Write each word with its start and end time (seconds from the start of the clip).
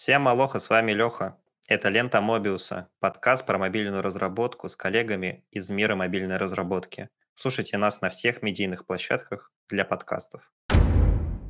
Всем 0.00 0.26
алоха, 0.28 0.58
с 0.60 0.70
вами 0.70 0.92
Леха. 0.92 1.36
Это 1.68 1.90
«Лента 1.90 2.22
Мобиуса», 2.22 2.88
подкаст 3.00 3.44
про 3.44 3.58
мобильную 3.58 4.00
разработку 4.00 4.66
с 4.66 4.74
коллегами 4.74 5.44
из 5.50 5.68
мира 5.68 5.94
мобильной 5.94 6.38
разработки. 6.38 7.10
Слушайте 7.34 7.76
нас 7.76 8.00
на 8.00 8.08
всех 8.08 8.40
медийных 8.40 8.86
площадках 8.86 9.52
для 9.68 9.84
подкастов. 9.84 10.50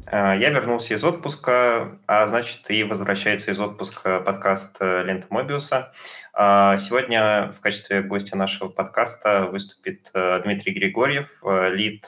А, 0.09 0.35
я 0.35 0.51
вернулся 0.51 0.95
из 0.95 1.05
отпуска, 1.05 2.01
а 2.09 2.27
значит 2.27 2.69
и 2.73 2.83
возвращается 2.83 3.53
из 3.53 3.61
отпуска 3.61 4.19
подкаст 4.19 4.79
э, 4.81 5.05
«Лента 5.05 5.29
Мобиуса». 5.31 5.93
А, 6.33 6.77
сегодня 6.77 7.53
в 7.53 7.61
качестве 7.61 8.03
гостя 8.03 8.37
нашего 8.37 8.69
подкаста 8.69 9.47
выступит 9.47 10.11
э, 10.13 10.41
Дмитрий 10.43 10.73
Григорьев, 10.73 11.41
э, 11.45 11.71
лид 11.71 12.05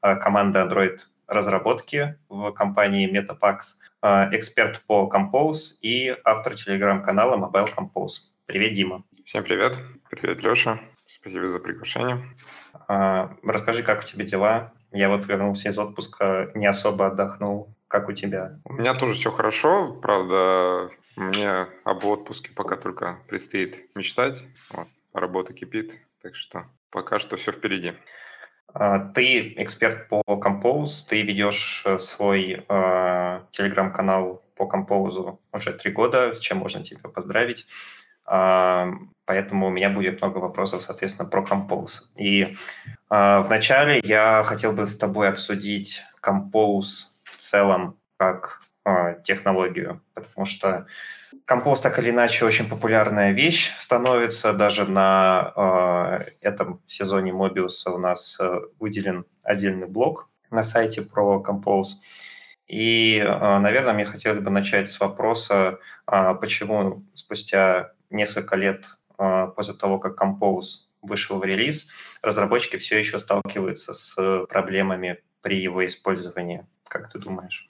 команды 0.00 0.58
Android 0.58 0.98
разработки 1.30 2.18
в 2.28 2.50
компании 2.52 3.08
MetaPax, 3.08 3.58
э, 4.02 4.36
эксперт 4.36 4.82
по 4.86 5.10
Compose 5.12 5.76
и 5.80 6.14
автор 6.24 6.54
телеграм-канала 6.54 7.36
Mobile 7.36 7.68
Compose. 7.74 8.30
Привет, 8.46 8.72
Дима. 8.72 9.04
Всем 9.24 9.44
привет. 9.44 9.78
Привет, 10.10 10.42
Леша. 10.42 10.80
Спасибо 11.04 11.46
за 11.46 11.60
приглашение. 11.60 12.18
А, 12.88 13.36
расскажи, 13.44 13.82
как 13.82 14.00
у 14.00 14.04
тебя 14.04 14.24
дела? 14.24 14.72
Я 14.92 15.08
вот 15.08 15.26
вернулся 15.26 15.68
из 15.68 15.78
отпуска, 15.78 16.50
не 16.54 16.66
особо 16.66 17.06
отдохнул. 17.06 17.74
Как 17.86 18.08
у 18.08 18.12
тебя? 18.12 18.58
У 18.64 18.72
меня 18.72 18.94
тоже 18.94 19.14
все 19.14 19.30
хорошо. 19.30 19.94
Правда, 19.94 20.88
мне 21.14 21.66
об 21.84 22.04
отпуске 22.04 22.50
пока 22.52 22.76
только 22.76 23.20
предстоит 23.28 23.84
мечтать. 23.94 24.44
Вот, 24.70 24.88
работа 25.12 25.52
кипит, 25.52 26.00
так 26.20 26.34
что 26.34 26.66
пока 26.90 27.20
что 27.20 27.36
все 27.36 27.52
впереди. 27.52 27.92
А, 28.74 28.98
ты 28.98 29.54
эксперт 29.56 30.08
по 30.08 30.22
Compose, 30.26 31.06
ты 31.08 31.22
ведешь 31.22 31.82
э, 31.86 31.98
свой 31.98 32.64
э, 32.68 33.40
телеграм-канал 33.50 34.42
по 34.56 34.64
Compose 34.64 35.38
уже 35.52 35.72
три 35.72 35.90
года, 35.90 36.32
с 36.34 36.38
чем 36.38 36.58
можно 36.58 36.84
тебя 36.84 37.08
поздравить. 37.08 37.66
Э, 38.30 38.90
поэтому 39.24 39.68
у 39.68 39.70
меня 39.70 39.90
будет 39.90 40.20
много 40.20 40.38
вопросов, 40.38 40.82
соответственно, 40.82 41.28
про 41.28 41.42
Compose. 41.42 42.02
И 42.16 42.54
э, 43.10 43.38
вначале 43.40 44.00
я 44.04 44.42
хотел 44.44 44.72
бы 44.72 44.86
с 44.86 44.96
тобой 44.96 45.28
обсудить 45.28 46.02
Compose 46.22 47.06
в 47.24 47.36
целом 47.36 47.96
как 48.16 48.62
технологию, 49.24 50.02
потому 50.14 50.46
что 50.46 50.86
Компост 51.44 51.82
так 51.82 51.98
или 51.98 52.10
иначе 52.10 52.44
очень 52.44 52.68
популярная 52.68 53.32
вещь 53.32 53.72
становится. 53.76 54.52
Даже 54.52 54.88
на 54.88 55.52
э, 55.56 56.30
этом 56.40 56.80
сезоне 56.86 57.32
Мобиуса 57.32 57.90
у 57.90 57.98
нас 57.98 58.38
э, 58.40 58.60
выделен 58.78 59.24
отдельный 59.42 59.88
блок 59.88 60.28
на 60.50 60.62
сайте 60.62 61.02
про 61.02 61.40
компост. 61.40 62.02
И, 62.68 63.18
э, 63.18 63.58
наверное, 63.58 63.94
мне 63.94 64.04
хотелось 64.04 64.38
бы 64.38 64.50
начать 64.50 64.88
с 64.88 65.00
вопроса, 65.00 65.78
э, 66.06 66.34
почему 66.40 67.04
спустя 67.14 67.92
несколько 68.10 68.54
лет 68.56 68.86
э, 69.18 69.48
после 69.54 69.74
того, 69.74 69.98
как 69.98 70.16
компост 70.16 70.88
вышел 71.02 71.38
в 71.38 71.44
релиз, 71.44 71.88
разработчики 72.22 72.76
все 72.76 72.98
еще 72.98 73.18
сталкиваются 73.18 73.92
с 73.92 74.46
проблемами 74.48 75.18
при 75.42 75.60
его 75.60 75.84
использовании. 75.84 76.64
Как 76.86 77.10
ты 77.10 77.18
думаешь? 77.18 77.68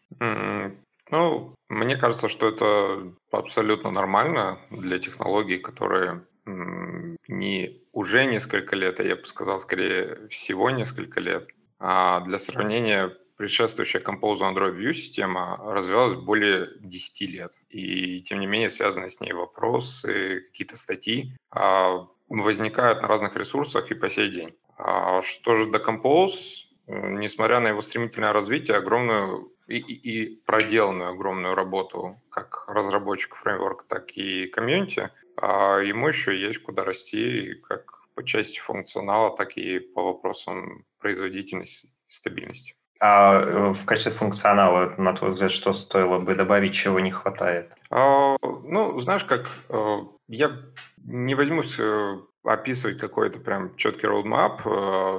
Ну, 1.11 1.55
мне 1.69 1.97
кажется, 1.97 2.29
что 2.29 2.49
это 2.49 3.13
абсолютно 3.31 3.91
нормально 3.91 4.59
для 4.71 4.99
технологий, 4.99 5.59
которые 5.59 6.25
не 6.47 7.83
уже 7.93 8.25
несколько 8.25 8.77
лет, 8.77 9.01
а 9.01 9.05
я 9.05 9.17
бы 9.17 9.25
сказал, 9.25 9.61
скорее 9.61 10.29
всего 10.29 10.71
несколько 10.71 11.21
лет. 11.21 11.49
А 11.79 12.21
для 12.21 12.39
сравнения, 12.39 13.17
предшествующая 13.37 14.01
Compose 14.01 14.41
Android 14.41 14.77
View 14.77 14.93
система 14.93 15.57
развивалась 15.61 16.15
более 16.15 16.69
10 16.81 17.21
лет. 17.31 17.53
И 17.71 18.23
тем 18.23 18.41
не 18.41 18.47
менее 18.47 18.71
связанные 18.71 19.11
с 19.11 19.21
ней 19.21 19.33
вопросы, 19.33 20.43
какие-то 20.47 20.77
статьи 20.77 21.37
а, 21.51 22.07
возникают 22.29 23.03
на 23.03 23.09
разных 23.09 23.37
ресурсах 23.37 23.91
и 23.91 23.95
по 23.95 24.09
сей 24.09 24.31
день. 24.31 24.55
А 24.77 25.23
что 25.23 25.57
же 25.57 25.67
до 25.67 25.79
Compose, 25.79 26.67
несмотря 26.87 27.61
на 27.61 27.69
его 27.69 27.83
стремительное 27.83 28.33
развитие, 28.33 28.77
огромную 28.77 29.53
и, 29.79 29.95
и 29.95 30.37
проделанную 30.45 31.11
огромную 31.11 31.55
работу 31.55 32.21
как 32.31 32.65
разработчик 32.69 33.35
фреймворка, 33.35 33.85
так 33.87 34.11
и 34.17 34.47
комьюнити, 34.47 35.11
а 35.37 35.79
ему 35.79 36.09
еще 36.09 36.39
есть 36.39 36.63
куда 36.63 36.85
расти 36.85 37.55
как 37.69 38.01
по 38.15 38.25
части 38.25 38.59
функционала, 38.59 39.35
так 39.35 39.57
и 39.57 39.79
по 39.79 40.03
вопросам 40.03 40.85
производительности 40.99 41.87
и 41.87 42.13
стабильности. 42.13 42.75
А 43.01 43.41
э, 43.41 43.73
в 43.73 43.87
качестве 43.87 44.13
функционала, 44.13 44.95
на 44.99 45.15
твой 45.15 45.31
взгляд, 45.31 45.51
что 45.51 45.73
стоило 45.73 46.19
бы 46.19 46.35
добавить, 46.35 46.75
чего 46.75 47.01
не 47.01 47.11
хватает? 47.11 47.75
А, 47.91 48.37
ну, 48.43 49.01
знаешь, 49.01 49.25
как 49.25 49.49
э, 49.71 49.97
я 50.29 50.51
не 50.99 51.35
возьмусь 51.35 51.81
э, 51.81 52.19
описывать 52.45 52.99
какой-то 52.99 53.41
прям 53.41 53.75
четкий 53.77 54.07
роудмап, 54.07 54.63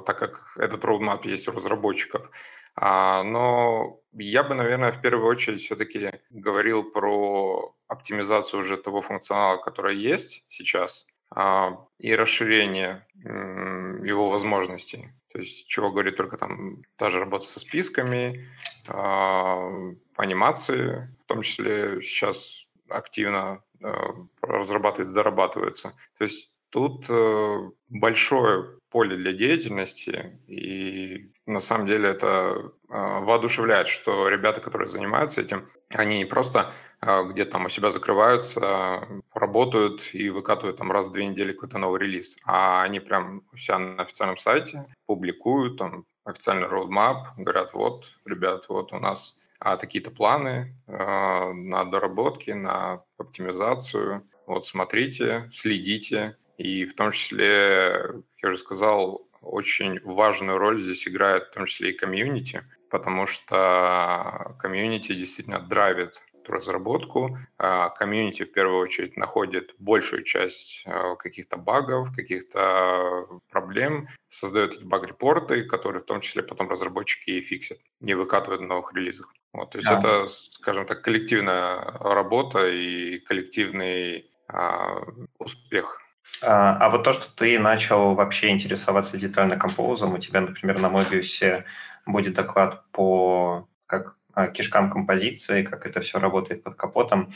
так 0.06 0.18
как 0.18 0.54
этот 0.58 0.86
роудмап 0.86 1.26
есть 1.26 1.48
у 1.48 1.52
разработчиков. 1.52 2.30
А, 2.76 3.24
но 3.24 4.01
я 4.14 4.44
бы, 4.44 4.56
наверное, 4.56 4.92
в 4.92 5.02
первую 5.02 5.30
очередь 5.30 5.62
все-таки 5.62 6.12
говорил 6.30 6.84
про 6.84 7.76
оптимизацию 7.88 8.60
уже 8.62 8.78
того 8.78 9.02
функционала, 9.02 9.58
который 9.58 9.96
есть 9.96 10.44
сейчас, 10.48 11.08
а, 11.34 11.86
и 11.98 12.16
расширение 12.16 13.06
его 13.16 14.30
возможностей. 14.30 15.10
То 15.32 15.40
есть, 15.40 15.68
чего 15.68 15.92
говорит 15.92 16.18
только 16.18 16.38
там 16.38 16.82
та 16.98 17.10
же 17.10 17.20
работа 17.20 17.46
со 17.46 17.60
списками, 17.60 18.48
а, 18.88 19.70
анимации, 20.18 21.16
в 21.24 21.26
том 21.28 21.42
числе 21.42 22.02
сейчас 22.02 22.68
активно 22.90 23.64
разрабатывают, 24.42 25.14
дорабатываются. 25.14 25.94
То 26.18 26.26
есть 26.26 26.52
тут 26.70 27.06
э, 27.10 27.70
большое 27.90 28.78
поле 28.92 29.16
для 29.16 29.32
деятельности, 29.32 30.40
и 30.48 31.32
на 31.46 31.62
самом 31.62 31.88
деле 31.88 32.10
это 32.10 32.28
э, 32.28 32.72
воодушевляет, 32.90 33.88
что 33.88 34.28
ребята, 34.28 34.60
которые 34.60 34.90
занимаются 34.90 35.42
этим, 35.42 35.66
они 35.90 36.20
не 36.20 36.26
просто 36.26 36.74
э, 37.02 37.24
где-то 37.30 37.52
там 37.52 37.66
у 37.66 37.70
себя 37.70 37.90
закрываются, 37.90 39.08
работают 39.34 40.14
и 40.14 40.30
выкатывают 40.30 40.78
там 40.78 40.92
раз 40.92 41.08
в 41.08 41.12
две 41.12 41.26
недели 41.26 41.54
какой-то 41.54 41.78
новый 41.78 42.02
релиз, 42.02 42.36
а 42.46 42.84
они 42.84 43.00
прям 43.00 43.44
у 43.54 43.56
себя 43.56 43.80
на 43.80 44.04
официальном 44.04 44.38
сайте 44.38 44.86
публикуют 45.06 45.78
там 45.78 46.06
официальный 46.26 46.68
roadmap, 46.68 47.28
говорят, 47.38 47.74
вот, 47.74 48.12
ребят, 48.26 48.66
вот 48.68 48.94
у 48.94 49.00
нас 49.00 49.38
а, 49.60 49.78
такие-то 49.78 50.12
планы 50.12 50.76
э, 50.88 51.54
на 51.54 51.86
доработки, 51.86 52.52
на 52.52 53.04
оптимизацию, 53.18 54.28
вот 54.48 54.66
смотрите, 54.66 55.50
следите, 55.54 56.36
и 56.62 56.86
в 56.86 56.94
том 56.94 57.12
числе, 57.12 58.04
как 58.04 58.44
я 58.44 58.50
уже 58.50 58.58
сказал, 58.60 59.28
очень 59.42 60.00
важную 60.04 60.60
роль 60.60 60.80
здесь 60.80 61.08
играет 61.08 61.48
в 61.48 61.52
том 61.52 61.66
числе 61.66 61.90
и 61.90 61.98
комьюнити, 61.98 62.64
потому 62.92 63.26
что 63.26 64.56
комьюнити 64.60 65.14
действительно 65.14 65.60
драйвит 65.60 66.24
эту 66.34 66.52
разработку. 66.52 67.36
А 67.58 67.90
комьюнити 67.90 68.44
в 68.44 68.52
первую 68.52 68.80
очередь 68.80 69.18
находит 69.18 69.74
большую 69.80 70.24
часть 70.24 70.84
а, 70.86 71.16
каких-то 71.16 71.58
багов, 71.58 72.16
каких-то 72.16 73.26
проблем, 73.50 74.08
создает 74.28 74.76
эти 74.76 74.84
баг-репорты, 74.84 75.64
которые 75.64 76.04
в 76.04 76.06
том 76.06 76.22
числе 76.22 76.44
потом 76.44 76.70
разработчики 76.70 77.32
и 77.32 77.42
фиксят, 77.42 77.80
не 78.02 78.14
выкатывают 78.14 78.62
на 78.62 78.68
новых 78.68 78.94
релизах. 78.94 79.34
Вот, 79.54 79.72
то 79.72 79.80
есть 79.80 79.90
да. 79.90 79.98
это, 79.98 80.28
скажем 80.28 80.86
так, 80.86 81.02
коллективная 81.02 81.76
работа 82.00 82.68
и 82.70 83.18
коллективный 83.18 84.30
а, 84.48 85.02
успех 85.40 86.02
а, 86.44 86.78
а 86.78 86.90
вот 86.90 87.04
то, 87.04 87.14
что 87.14 87.34
ты 87.36 87.60
начал 87.60 88.16
вообще 88.16 88.50
интересоваться 88.50 89.18
детально 89.18 89.58
композом, 89.58 90.14
у 90.14 90.18
тебя, 90.18 90.42
например, 90.42 90.80
на 90.80 90.88
Mobius 90.88 91.64
будет 92.06 92.34
доклад 92.34 92.84
по 92.92 93.68
как 93.86 94.16
а, 94.34 94.48
кишкам 94.48 94.90
композиции, 94.90 95.64
как 95.64 95.86
это 95.86 96.02
все 96.02 96.20
работает 96.20 96.64
под 96.64 96.76
капотом. 96.76 97.28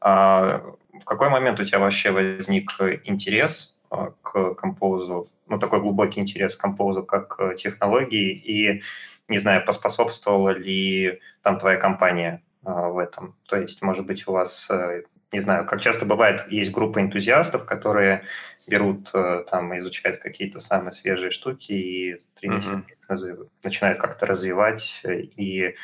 А 0.00 0.62
в 0.92 1.04
какой 1.04 1.28
момент 1.28 1.60
у 1.60 1.64
тебя 1.64 1.78
вообще 1.78 2.10
возник 2.10 2.72
интерес 3.04 3.76
к 4.22 4.54
композу, 4.54 5.28
ну, 5.46 5.58
такой 5.58 5.80
глубокий 5.80 6.20
интерес 6.20 6.56
к 6.56 6.60
композу 6.60 7.04
как 7.04 7.38
технологии, 7.56 8.32
и, 8.32 8.82
не 9.28 9.38
знаю, 9.38 9.64
поспособствовала 9.64 10.50
ли 10.50 11.20
там 11.42 11.58
твоя 11.58 11.76
компания 11.76 12.42
в 12.64 12.98
этом? 12.98 13.36
То 13.46 13.56
есть, 13.56 13.82
может 13.82 14.06
быть, 14.06 14.26
у 14.26 14.32
вас 14.32 14.68
э, 14.70 15.02
не 15.34 15.40
знаю, 15.40 15.66
как 15.66 15.80
часто 15.80 16.06
бывает, 16.06 16.46
есть 16.48 16.70
группа 16.70 17.00
энтузиастов, 17.00 17.66
которые 17.66 18.24
берут, 18.66 19.10
э, 19.12 19.44
там, 19.50 19.76
изучают 19.78 20.20
какие-то 20.20 20.60
самые 20.60 20.92
свежие 20.92 21.30
штуки 21.30 21.72
и 21.72 22.18
стремительно 22.18 22.84
mm-hmm. 23.08 23.48
начинают 23.62 23.98
как-то 23.98 24.26
развивать 24.26 25.02
и, 25.04 25.74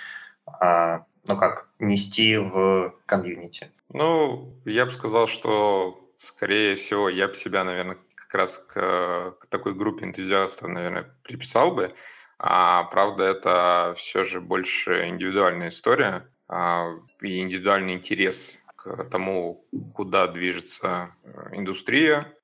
а, 0.46 1.04
ну 1.26 1.36
как, 1.36 1.68
нести 1.78 2.36
в 2.36 2.94
комьюнити. 3.06 3.70
Ну, 3.92 4.54
я 4.64 4.86
бы 4.86 4.92
сказал, 4.92 5.26
что, 5.26 6.08
скорее 6.16 6.76
всего, 6.76 7.08
я 7.08 7.28
бы 7.28 7.34
себя, 7.34 7.64
наверное, 7.64 7.98
как 8.14 8.34
раз 8.34 8.58
к, 8.58 9.34
к 9.40 9.46
такой 9.46 9.74
группе 9.74 10.04
энтузиастов, 10.04 10.68
наверное, 10.68 11.12
приписал 11.24 11.74
бы. 11.74 11.92
А 12.38 12.84
правда, 12.84 13.24
это 13.24 13.94
все 13.96 14.24
же 14.24 14.40
больше 14.40 15.08
индивидуальная 15.08 15.68
история 15.68 16.06
а, 16.08 16.24
и 16.50 17.40
индивидуальный 17.40 17.94
интерес 17.94 18.60
к 18.76 19.04
тому, 19.04 19.64
куда 19.94 20.26
движется 20.26 21.14
индустрия, 21.52 22.34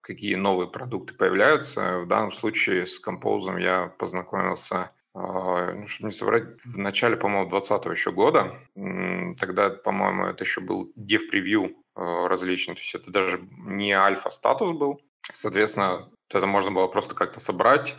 какие 0.00 0.36
новые 0.36 0.68
продукты 0.68 1.14
появляются. 1.14 2.00
В 2.00 2.06
данном 2.06 2.32
случае 2.32 2.86
с 2.86 3.00
композом 3.00 3.56
я 3.56 3.88
познакомился 3.98 4.92
а, 5.20 5.72
ну, 5.72 5.86
чтобы 5.86 6.10
не 6.10 6.14
соврать, 6.14 6.44
в 6.64 6.78
начале, 6.78 7.16
по-моему, 7.16 7.50
2020 7.50 7.98
еще 7.98 8.12
года. 8.12 8.54
Тогда, 9.36 9.70
по-моему, 9.70 10.26
это 10.26 10.44
еще 10.44 10.60
был 10.60 10.92
dev-превью 10.96 11.76
а, 11.96 12.28
различный, 12.28 12.74
то 12.74 12.80
есть 12.80 12.94
это 12.94 13.10
даже 13.10 13.40
не 13.66 13.92
альфа-статус 13.92 14.72
был. 14.72 15.00
Соответственно, 15.22 16.08
это 16.30 16.46
можно 16.46 16.70
было 16.70 16.86
просто 16.86 17.16
как-то 17.16 17.40
собрать. 17.40 17.96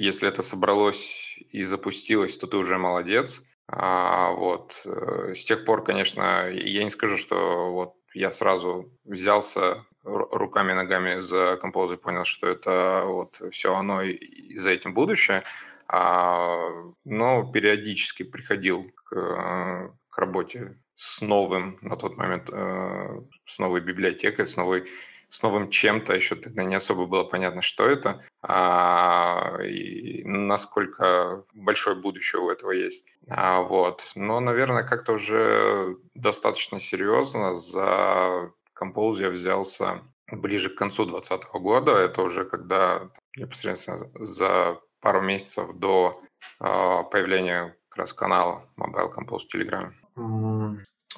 Э, 0.00 0.02
если 0.02 0.28
это 0.28 0.42
собралось 0.42 1.38
и 1.50 1.62
запустилось, 1.64 2.36
то 2.36 2.46
ты 2.46 2.56
уже 2.56 2.78
молодец. 2.78 3.44
А 3.68 4.30
вот. 4.32 4.82
Э, 4.86 5.34
с 5.34 5.44
тех 5.44 5.64
пор, 5.64 5.84
конечно, 5.84 6.50
я 6.50 6.84
не 6.84 6.90
скажу, 6.90 7.16
что 7.16 7.72
вот 7.72 7.94
я 8.14 8.30
сразу 8.30 8.90
взялся 9.04 9.84
руками 10.02 10.72
ногами 10.72 11.20
за 11.20 11.58
композы 11.60 11.96
понял, 11.96 12.24
что 12.24 12.48
это 12.48 13.02
вот 13.04 13.42
все 13.50 13.74
оно 13.74 14.02
и 14.02 14.56
за 14.56 14.70
этим 14.70 14.94
будущее. 14.94 15.42
А, 15.86 16.70
но 17.04 17.52
периодически 17.52 18.22
приходил 18.22 18.90
к, 18.94 19.92
к 20.08 20.18
работе 20.18 20.78
с 20.94 21.20
новым 21.20 21.78
на 21.82 21.96
тот 21.96 22.16
момент, 22.16 22.48
э, 22.50 23.20
с 23.44 23.58
новой 23.58 23.80
библиотекой, 23.80 24.46
с 24.46 24.56
новой 24.56 24.84
с 25.30 25.42
новым 25.42 25.70
чем-то, 25.70 26.12
еще 26.12 26.34
тогда 26.34 26.64
не 26.64 26.74
особо 26.74 27.06
было 27.06 27.24
понятно, 27.24 27.62
что 27.62 27.86
это, 27.86 28.20
а, 28.42 29.58
и 29.62 30.24
насколько 30.24 31.44
большое 31.54 31.96
будущее 31.96 32.42
у 32.42 32.50
этого 32.50 32.72
есть. 32.72 33.06
А, 33.28 33.60
вот. 33.62 34.10
Но, 34.16 34.40
наверное, 34.40 34.82
как-то 34.82 35.12
уже 35.12 35.96
достаточно 36.14 36.80
серьезно 36.80 37.54
за 37.54 38.52
Compose 38.78 39.22
я 39.22 39.30
взялся 39.30 40.02
ближе 40.32 40.68
к 40.68 40.76
концу 40.76 41.06
2020 41.06 41.52
года. 41.62 41.92
Это 41.92 42.22
уже 42.22 42.44
когда 42.44 43.08
непосредственно 43.36 44.10
за 44.14 44.80
пару 45.00 45.22
месяцев 45.22 45.72
до 45.74 46.20
э, 46.60 46.64
появления 47.10 47.76
как 47.88 47.98
раз 47.98 48.12
канала 48.12 48.68
Mobile 48.76 49.12
Compose 49.12 49.44
в 49.44 49.48
Телеграме? 49.48 49.92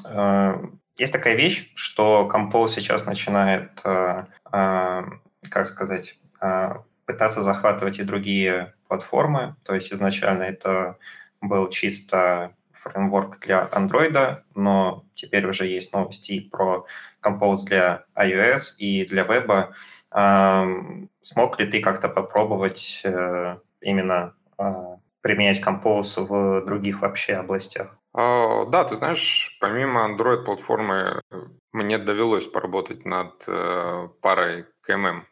Э, 0.07 0.55
есть 0.99 1.13
такая 1.13 1.35
вещь, 1.35 1.73
что 1.75 2.29
Compose 2.33 2.69
сейчас 2.69 3.07
начинает, 3.07 3.81
э, 3.85 4.25
э, 4.53 5.03
как 5.51 5.67
сказать, 5.67 6.19
пытаться 7.07 7.43
захватывать 7.43 7.99
и 8.01 8.05
другие 8.05 8.75
платформы. 8.89 9.55
То 9.65 9.75
есть 9.75 9.93
изначально 9.93 10.43
это 10.43 10.99
был 11.41 11.69
чисто 11.69 12.55
фреймворк 12.73 13.39
для 13.41 13.69
Android, 13.73 14.43
но 14.57 15.05
теперь 15.15 15.47
уже 15.47 15.67
есть 15.67 15.93
новости 15.93 16.41
про 16.41 16.85
Compose 17.23 17.65
для 17.65 18.05
iOS 18.17 18.77
и 18.79 19.07
для 19.07 19.23
веба. 19.23 19.73
Смог 21.21 21.61
ли 21.61 21.71
ты 21.71 21.81
как-то 21.81 22.09
попробовать 22.09 23.03
именно 23.81 24.35
применять 25.23 25.63
Compose 25.63 26.25
в 26.25 26.65
других 26.67 27.01
вообще 27.01 27.35
областях? 27.35 27.97
А, 28.13 28.67
да, 28.67 28.85
ты 28.85 28.97
знаешь, 28.97 29.57
помимо 29.61 30.07
Android-платформы 30.07 31.21
мне 31.73 31.99
довелось 31.99 32.47
поработать 32.47 33.07
над 33.07 33.45
э, 33.49 34.09
парой 34.21 34.67
KMM 34.87 35.23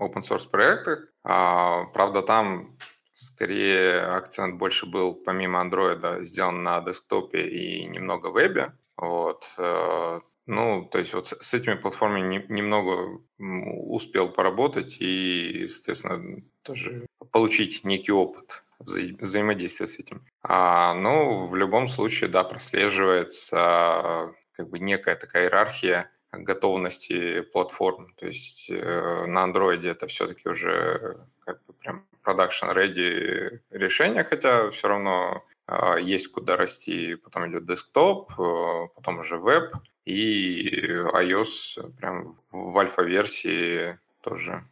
open 0.00 0.22
source 0.22 0.48
проектов. 0.48 1.00
А, 1.24 1.84
правда, 1.92 2.22
там 2.22 2.78
скорее 3.12 4.00
акцент 4.00 4.56
больше 4.56 4.86
был 4.86 5.14
помимо 5.14 5.60
Android 5.60 6.24
сделан 6.24 6.62
на 6.62 6.80
десктопе 6.80 7.46
и 7.46 7.84
немного 7.84 8.28
вебе. 8.28 8.72
Вот. 8.96 9.54
Э, 9.58 10.20
ну, 10.46 10.88
то 10.90 10.98
есть 10.98 11.14
вот 11.14 11.26
с 11.26 11.54
этими 11.54 11.74
платформами 11.74 12.44
немного 12.48 13.20
успел 13.38 14.28
поработать 14.30 14.96
и, 15.00 15.60
естественно, 15.62 16.42
тоже 16.62 17.06
получить 17.30 17.84
некий 17.84 18.12
опыт 18.12 18.64
вза- 18.84 19.16
взаимодействия 19.20 19.86
с 19.86 19.98
этим. 19.98 20.24
А, 20.42 20.94
ну, 20.94 21.46
в 21.46 21.56
любом 21.56 21.88
случае, 21.88 22.30
да, 22.30 22.44
прослеживается 22.44 24.32
как 24.52 24.68
бы 24.68 24.78
некая 24.78 25.16
такая 25.16 25.44
иерархия 25.44 26.10
готовности 26.32 27.42
платформ. 27.42 28.14
То 28.16 28.26
есть 28.26 28.70
э, 28.70 29.26
на 29.26 29.42
андроиде 29.42 29.88
это 29.88 30.06
все-таки 30.06 30.48
уже 30.48 31.26
как 31.44 31.64
бы 31.66 31.74
прям 31.74 32.06
production 32.24 32.74
ready 32.74 33.60
решение, 33.70 34.24
хотя 34.24 34.70
все 34.70 34.88
равно 34.88 35.44
э, 35.68 35.96
есть 36.00 36.28
куда 36.28 36.56
расти. 36.56 37.16
Потом 37.16 37.50
идет 37.50 37.66
десктоп, 37.66 38.32
э, 38.38 38.88
потом 38.94 39.18
уже 39.18 39.38
веб 39.38 39.74
и 40.04 40.86
iOS 40.88 41.92
прям 41.98 42.34
в 42.50 42.78
альфа-версии 42.78 43.98
тоже 44.22 44.64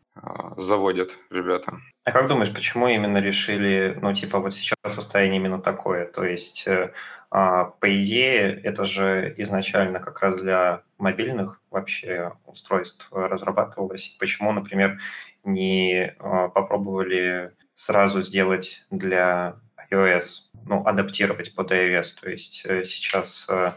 заводят 0.57 1.19
ребята. 1.31 1.79
А 2.05 2.13
как 2.13 2.29
думаешь, 2.29 2.53
почему 2.53 2.89
именно 2.89 3.19
решили, 3.19 3.97
ну, 4.01 4.13
типа, 4.15 4.41
вот 4.41 4.55
сейчас 4.55 4.77
состояние 4.87 5.37
именно 5.37 5.61
такое? 5.61 6.07
То 6.07 6.25
есть, 6.25 6.67
э, 6.67 6.93
а, 7.31 7.67
по 7.67 8.03
идее, 8.03 8.61
это 8.65 8.85
же 8.85 9.33
изначально 9.39 10.01
как 10.01 10.21
раз 10.21 10.41
для 10.41 10.83
мобильных 10.99 11.63
вообще 11.71 12.33
устройств 12.47 13.09
разрабатывалось. 13.13 14.17
Почему, 14.19 14.53
например, 14.53 14.99
не 15.45 15.93
э, 15.95 16.13
попробовали 16.19 17.53
сразу 17.75 18.23
сделать 18.23 18.85
для 18.91 19.57
iOS, 19.93 20.51
ну, 20.67 20.85
адаптировать 20.87 21.55
под 21.55 21.71
iOS? 21.71 22.21
То 22.21 22.31
есть 22.31 22.63
э, 22.65 22.83
сейчас 22.85 23.47
э, 23.49 23.73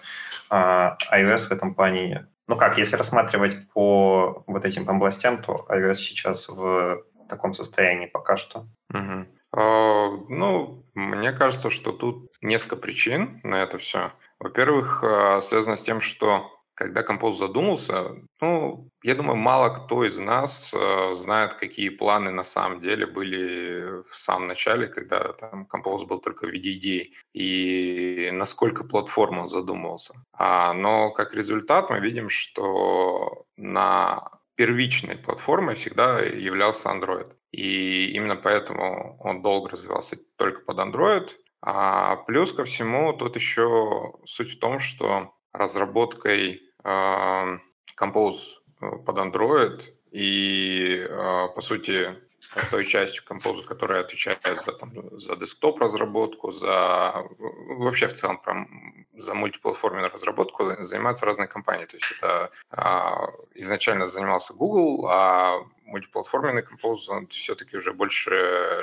а, 0.49 0.97
iOS 1.11 1.47
в 1.47 1.51
этом 1.51 1.75
плане 1.75 2.27
ну 2.47 2.57
как, 2.57 2.77
если 2.77 2.95
рассматривать 2.95 3.69
по 3.73 4.43
вот 4.47 4.65
этим 4.65 4.89
областям, 4.89 5.41
то 5.41 5.65
iOS 5.69 5.95
сейчас 5.95 6.49
в 6.49 7.03
таком 7.29 7.53
состоянии 7.53 8.07
пока 8.07 8.37
что. 8.37 8.67
Угу. 8.89 9.25
Ну, 10.29 10.83
мне 10.95 11.31
кажется, 11.31 11.69
что 11.69 11.91
тут 11.91 12.31
несколько 12.41 12.75
причин 12.75 13.39
на 13.43 13.61
это 13.61 13.77
все. 13.77 14.11
Во-первых, 14.39 15.03
uh, 15.03 15.41
связано 15.41 15.75
с 15.75 15.83
тем, 15.83 16.01
что 16.01 16.51
когда 16.75 17.03
композ 17.03 17.37
задумался, 17.37 18.15
ну, 18.41 18.89
я 19.03 19.15
думаю, 19.15 19.35
мало 19.37 19.69
кто 19.69 20.03
из 20.03 20.17
нас 20.17 20.73
э, 20.73 21.15
знает, 21.15 21.53
какие 21.55 21.89
планы 21.89 22.31
на 22.31 22.43
самом 22.43 22.81
деле 22.81 23.05
были 23.05 24.01
в 24.03 24.15
самом 24.15 24.47
начале, 24.47 24.87
когда 24.87 25.33
там 25.33 25.65
композ 25.65 26.03
был 26.03 26.19
только 26.19 26.47
в 26.47 26.49
виде 26.49 26.73
идей, 26.73 27.15
и 27.33 28.29
насколько 28.33 28.83
платформа 28.83 29.47
задумывался. 29.47 30.13
А, 30.33 30.73
но 30.73 31.11
как 31.11 31.33
результат 31.33 31.89
мы 31.89 31.99
видим, 31.99 32.29
что 32.29 33.45
на 33.57 34.29
первичной 34.55 35.17
платформой 35.17 35.75
всегда 35.75 36.19
являлся 36.21 36.89
Android. 36.89 37.33
И 37.51 38.11
именно 38.13 38.35
поэтому 38.35 39.17
он 39.19 39.41
долго 39.41 39.69
развивался 39.69 40.17
только 40.37 40.61
под 40.61 40.79
Android. 40.79 41.29
А 41.61 42.17
плюс 42.17 42.51
ко 42.51 42.65
всему, 42.65 43.13
тут 43.13 43.35
еще 43.35 44.13
суть 44.25 44.51
в 44.51 44.59
том, 44.59 44.79
что 44.79 45.33
разработкой 45.53 46.61
Compose 46.83 48.59
э, 48.81 48.91
под 49.05 49.17
Android 49.17 49.81
и, 50.11 51.05
э, 51.09 51.47
по 51.55 51.61
сути, 51.61 52.15
той 52.71 52.85
частью 52.85 53.23
Compose, 53.23 53.63
которая 53.63 54.01
отвечает 54.01 54.39
за, 54.43 54.73
там, 54.73 54.91
за 55.19 55.35
десктоп 55.35 55.81
разработку, 55.81 56.51
за 56.51 57.13
вообще 57.79 58.07
в 58.07 58.13
целом 58.13 58.37
про, 58.37 58.67
за 59.13 59.33
мультиплатформенную 59.33 60.11
разработку 60.11 60.83
занимаются 60.83 61.25
разные 61.25 61.47
компании. 61.47 61.85
То 61.85 61.97
есть 61.97 62.11
это 62.17 62.51
а, 62.69 63.27
изначально 63.55 64.07
занимался 64.07 64.53
Google, 64.53 65.07
а 65.09 65.63
мультиплатформенный 65.85 66.63
Compose 66.63 67.09
он 67.09 67.27
все-таки 67.27 67.77
уже 67.77 67.93
больше 67.93 68.31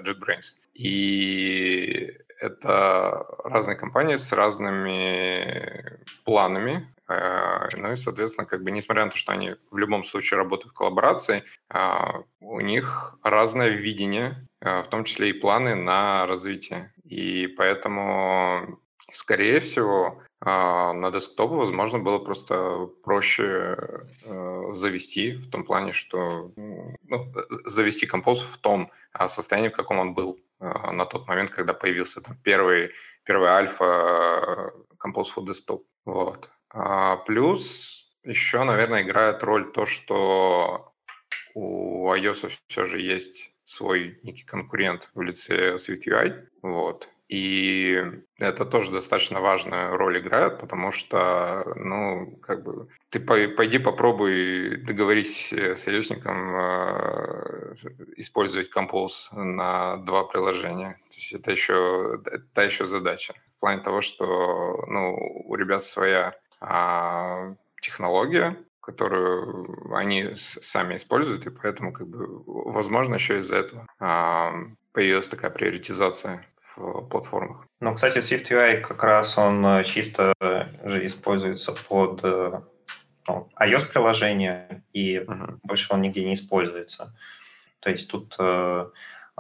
JetBrains. 0.05 0.55
И 0.75 2.13
это 2.41 3.27
разные 3.45 3.77
компании 3.77 4.17
с 4.17 4.33
разными 4.33 6.01
планами, 6.25 6.93
э, 7.09 7.69
ну 7.77 7.93
и, 7.93 7.97
соответственно, 7.97 8.47
как 8.47 8.63
бы, 8.63 8.71
несмотря 8.71 9.05
на 9.05 9.11
то, 9.11 9.17
что 9.17 9.33
они 9.33 9.57
в 9.71 9.77
любом 9.77 10.05
случае 10.05 10.39
работают 10.39 10.73
в 10.73 10.77
коллаборации, 10.77 11.45
а, 11.69 12.23
у 12.41 12.61
них 12.61 13.19
разное 13.23 13.71
видение, 13.71 14.47
э, 14.61 14.83
в 14.83 14.89
том 14.89 15.05
числе 15.05 15.31
и 15.31 15.35
планы 15.35 15.75
на 15.75 16.27
развитие. 16.27 16.93
И 17.05 17.47
поэтому, 17.59 18.81
скорее 19.13 19.61
всего, 19.61 20.23
а, 20.41 20.93
на 20.95 21.11
десктопе, 21.11 21.55
возможно, 21.55 21.99
было 21.99 22.19
просто 22.19 22.89
проще 23.05 23.77
э, 24.25 24.75
завести 24.75 25.33
в 25.33 25.51
том 25.51 25.65
плане, 25.65 25.93
что 25.93 26.53
ну, 26.57 27.33
завести 27.67 28.07
композ 28.07 28.43
в 28.43 28.57
том 28.59 28.91
состоянии, 29.27 29.69
в 29.69 29.77
каком 29.77 29.99
он 29.99 30.15
был 30.15 30.39
а, 30.39 30.50
на 30.61 31.07
тот 31.07 31.27
момент, 31.27 31.51
когда 31.51 31.73
появился 31.73 32.21
там 32.21 32.37
первый, 32.43 32.93
первый 33.25 33.49
альфа 33.49 33.85
э, 33.85 34.95
Compose 35.03 35.29
for 35.35 35.45
Desktop. 35.45 35.83
Вот. 36.05 36.51
А 36.73 37.17
плюс 37.17 38.11
еще, 38.23 38.63
наверное, 38.65 39.03
играет 39.03 39.43
роль 39.43 39.73
то, 39.73 39.87
что 39.87 40.95
у 41.55 42.13
iOS 42.13 42.53
все 42.69 42.85
же 42.85 43.01
есть 43.01 43.53
свой 43.65 44.21
некий 44.23 44.45
конкурент 44.45 45.11
в 45.15 45.23
лице 45.23 45.77
SwiftUI. 45.77 46.47
Вот. 46.63 47.09
И 47.31 47.97
это 48.39 48.65
тоже 48.65 48.91
достаточно 48.91 49.41
важную 49.41 49.97
роль 49.97 50.19
играет, 50.19 50.59
потому 50.59 50.91
что, 50.91 51.63
ну, 51.77 52.37
как 52.43 52.65
бы, 52.65 52.89
ты 53.09 53.21
пойди 53.21 53.79
попробуй 53.79 54.79
договорись 54.79 55.53
с 55.53 55.77
союзником 55.77 56.57
э, 56.57 57.75
использовать 58.17 58.69
Compose 58.77 59.33
на 59.33 59.99
два 59.99 60.25
приложения. 60.25 60.99
То 61.09 61.17
есть 61.17 61.33
это 61.33 61.53
еще, 61.53 62.21
это 62.27 62.63
еще 62.63 62.85
задача. 62.85 63.35
В 63.57 63.61
плане 63.61 63.81
того, 63.81 64.01
что, 64.01 64.85
ну, 64.89 65.17
у 65.45 65.55
ребят 65.55 65.85
своя 65.85 66.35
а, 66.61 67.55
технология, 67.81 68.57
которую 68.81 69.95
они 69.95 70.31
сами 70.35 70.97
используют, 70.97 71.47
и 71.47 71.51
поэтому, 71.51 71.93
как 71.93 72.09
бы, 72.09 72.27
возможно, 72.73 73.15
еще 73.15 73.39
из-за 73.39 73.59
этого 73.59 73.87
а, 74.01 74.53
появилась 74.93 75.29
такая 75.29 75.53
приоритизация 75.53 76.45
в 76.77 77.03
платформах. 77.09 77.67
Ну, 77.81 77.95
кстати, 77.95 78.19
SwiftUI 78.19 78.81
как 78.81 79.03
раз 79.03 79.39
он 79.39 79.65
э, 79.65 79.85
чисто 79.85 80.33
же 80.85 81.07
используется 81.07 81.73
под 81.73 82.21
э, 82.23 82.61
ну, 83.29 83.49
iOS-приложение, 83.61 84.85
и 84.93 85.17
uh-huh. 85.19 85.59
больше 85.63 85.93
он 85.93 86.03
нигде 86.03 86.25
не 86.25 86.35
используется. 86.35 87.15
То 87.81 87.91
есть 87.91 88.11
тут 88.11 88.37
э, 88.39 88.87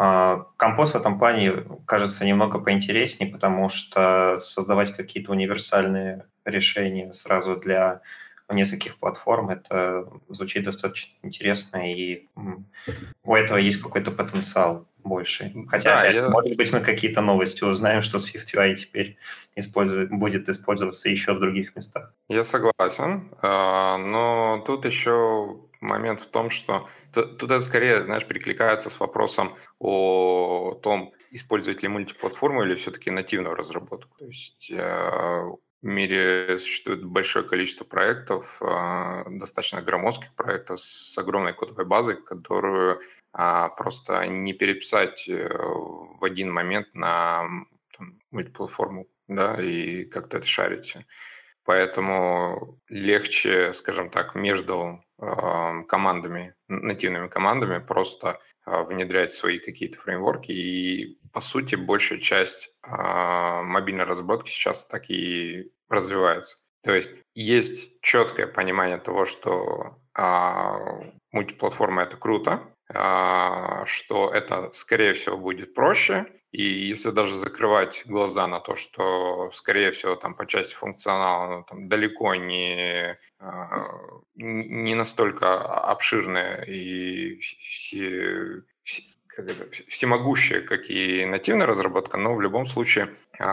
а, 0.02 0.46
Компост 0.56 0.94
в 0.94 0.96
этом 0.96 1.18
плане 1.18 1.64
кажется 1.86 2.24
немного 2.24 2.58
поинтереснее, 2.58 3.30
потому 3.30 3.68
что 3.68 4.38
создавать 4.40 4.96
какие-то 4.96 5.30
универсальные 5.30 6.26
решения 6.46 7.12
сразу 7.12 7.56
для 7.56 8.00
нескольких 8.54 8.98
платформ, 8.98 9.50
это 9.50 10.06
звучит 10.28 10.64
достаточно 10.64 11.12
интересно, 11.22 11.92
и 11.92 12.26
у 13.24 13.34
этого 13.34 13.58
есть 13.58 13.80
какой-то 13.80 14.10
потенциал 14.10 14.86
больше. 15.02 15.52
Хотя, 15.68 15.94
да, 15.94 16.00
опять, 16.00 16.14
я... 16.14 16.28
может 16.28 16.56
быть, 16.56 16.72
мы 16.72 16.80
какие-то 16.80 17.20
новости 17.20 17.64
узнаем, 17.64 18.02
что 18.02 18.18
SwiftUI 18.18 18.74
теперь 18.74 19.16
использует, 19.56 20.10
будет 20.10 20.48
использоваться 20.48 21.08
еще 21.08 21.32
в 21.32 21.40
других 21.40 21.74
местах. 21.76 22.12
Я 22.28 22.44
согласен, 22.44 23.30
а, 23.42 23.98
но 23.98 24.62
тут 24.66 24.84
еще 24.84 25.60
момент 25.80 26.20
в 26.20 26.26
том, 26.26 26.50
что 26.50 26.88
тут 27.12 27.44
это 27.44 27.62
скорее, 27.62 28.04
знаешь, 28.04 28.26
перекликается 28.26 28.90
с 28.90 29.00
вопросом 29.00 29.54
о 29.78 30.78
том, 30.82 31.12
использовать 31.30 31.82
ли 31.82 31.88
мультиплатформу 31.88 32.62
или 32.62 32.74
все-таки 32.74 33.10
нативную 33.10 33.54
разработку. 33.54 34.18
То 34.18 34.26
есть 34.26 34.70
а, 34.76 35.50
в 35.82 35.86
мире 35.86 36.58
существует 36.58 37.04
большое 37.04 37.46
количество 37.46 37.84
проектов, 37.84 38.58
а, 38.60 39.24
достаточно 39.28 39.80
громоздких 39.80 40.34
проектов 40.34 40.80
с 40.80 41.16
огромной 41.16 41.54
кодовой 41.54 41.86
базой, 41.86 42.16
которую 42.22 43.00
а, 43.32 43.70
просто 43.70 44.26
не 44.26 44.52
переписать 44.52 45.28
э, 45.28 45.48
в 45.48 46.22
один 46.22 46.52
момент 46.52 46.94
на 46.94 47.46
там, 47.96 48.20
мультиплатформу, 48.30 49.06
да, 49.28 49.60
и 49.62 50.04
как-то 50.04 50.38
это 50.38 50.46
шарить. 50.46 50.96
Поэтому 51.64 52.78
легче, 52.88 53.72
скажем 53.72 54.10
так, 54.10 54.34
между 54.34 55.04
командами, 55.86 56.54
нативными 56.68 57.28
командами 57.28 57.78
просто 57.78 58.28
а, 58.30 58.40
внедрять 58.84 59.32
свои 59.32 59.58
какие-то 59.58 59.98
фреймворки. 59.98 60.52
И, 60.52 61.18
по 61.32 61.40
сути, 61.40 61.74
большая 61.74 62.18
часть 62.18 62.74
а, 62.82 63.62
мобильной 63.62 64.04
разработки 64.04 64.50
сейчас 64.50 64.86
так 64.86 65.10
и 65.10 65.72
развивается. 65.88 66.58
То 66.82 66.92
есть 66.92 67.12
есть 67.34 68.00
четкое 68.00 68.46
понимание 68.46 68.98
того, 68.98 69.24
что 69.24 69.98
а, 70.14 70.78
мультиплатформа 71.32 72.02
это 72.02 72.16
круто, 72.16 72.52
а, 72.52 72.70
что 72.92 74.30
это, 74.32 74.70
скорее 74.72 75.14
всего, 75.14 75.36
будет 75.36 75.74
проще. 75.74 76.26
И 76.52 76.62
если 76.62 77.10
даже 77.10 77.36
закрывать 77.36 78.02
глаза 78.06 78.48
на 78.48 78.58
то, 78.58 78.74
что, 78.74 79.50
скорее 79.52 79.92
всего, 79.92 80.16
там 80.16 80.34
по 80.34 80.46
части 80.46 80.74
функционала 80.74 81.58
ну, 81.58 81.64
там, 81.64 81.88
далеко 81.88 82.34
не, 82.34 83.16
а, 83.38 83.86
не 84.34 84.94
настолько 84.96 85.62
обширная 85.62 86.62
и 86.64 87.38
все, 87.38 88.62
как 89.36 89.48
это, 89.48 89.70
всемогущая, 89.88 90.60
как 90.60 90.90
и 90.90 91.24
нативная 91.24 91.66
разработка, 91.66 92.16
но 92.16 92.34
в 92.34 92.40
любом 92.40 92.66
случае 92.66 93.14
э, 93.38 93.44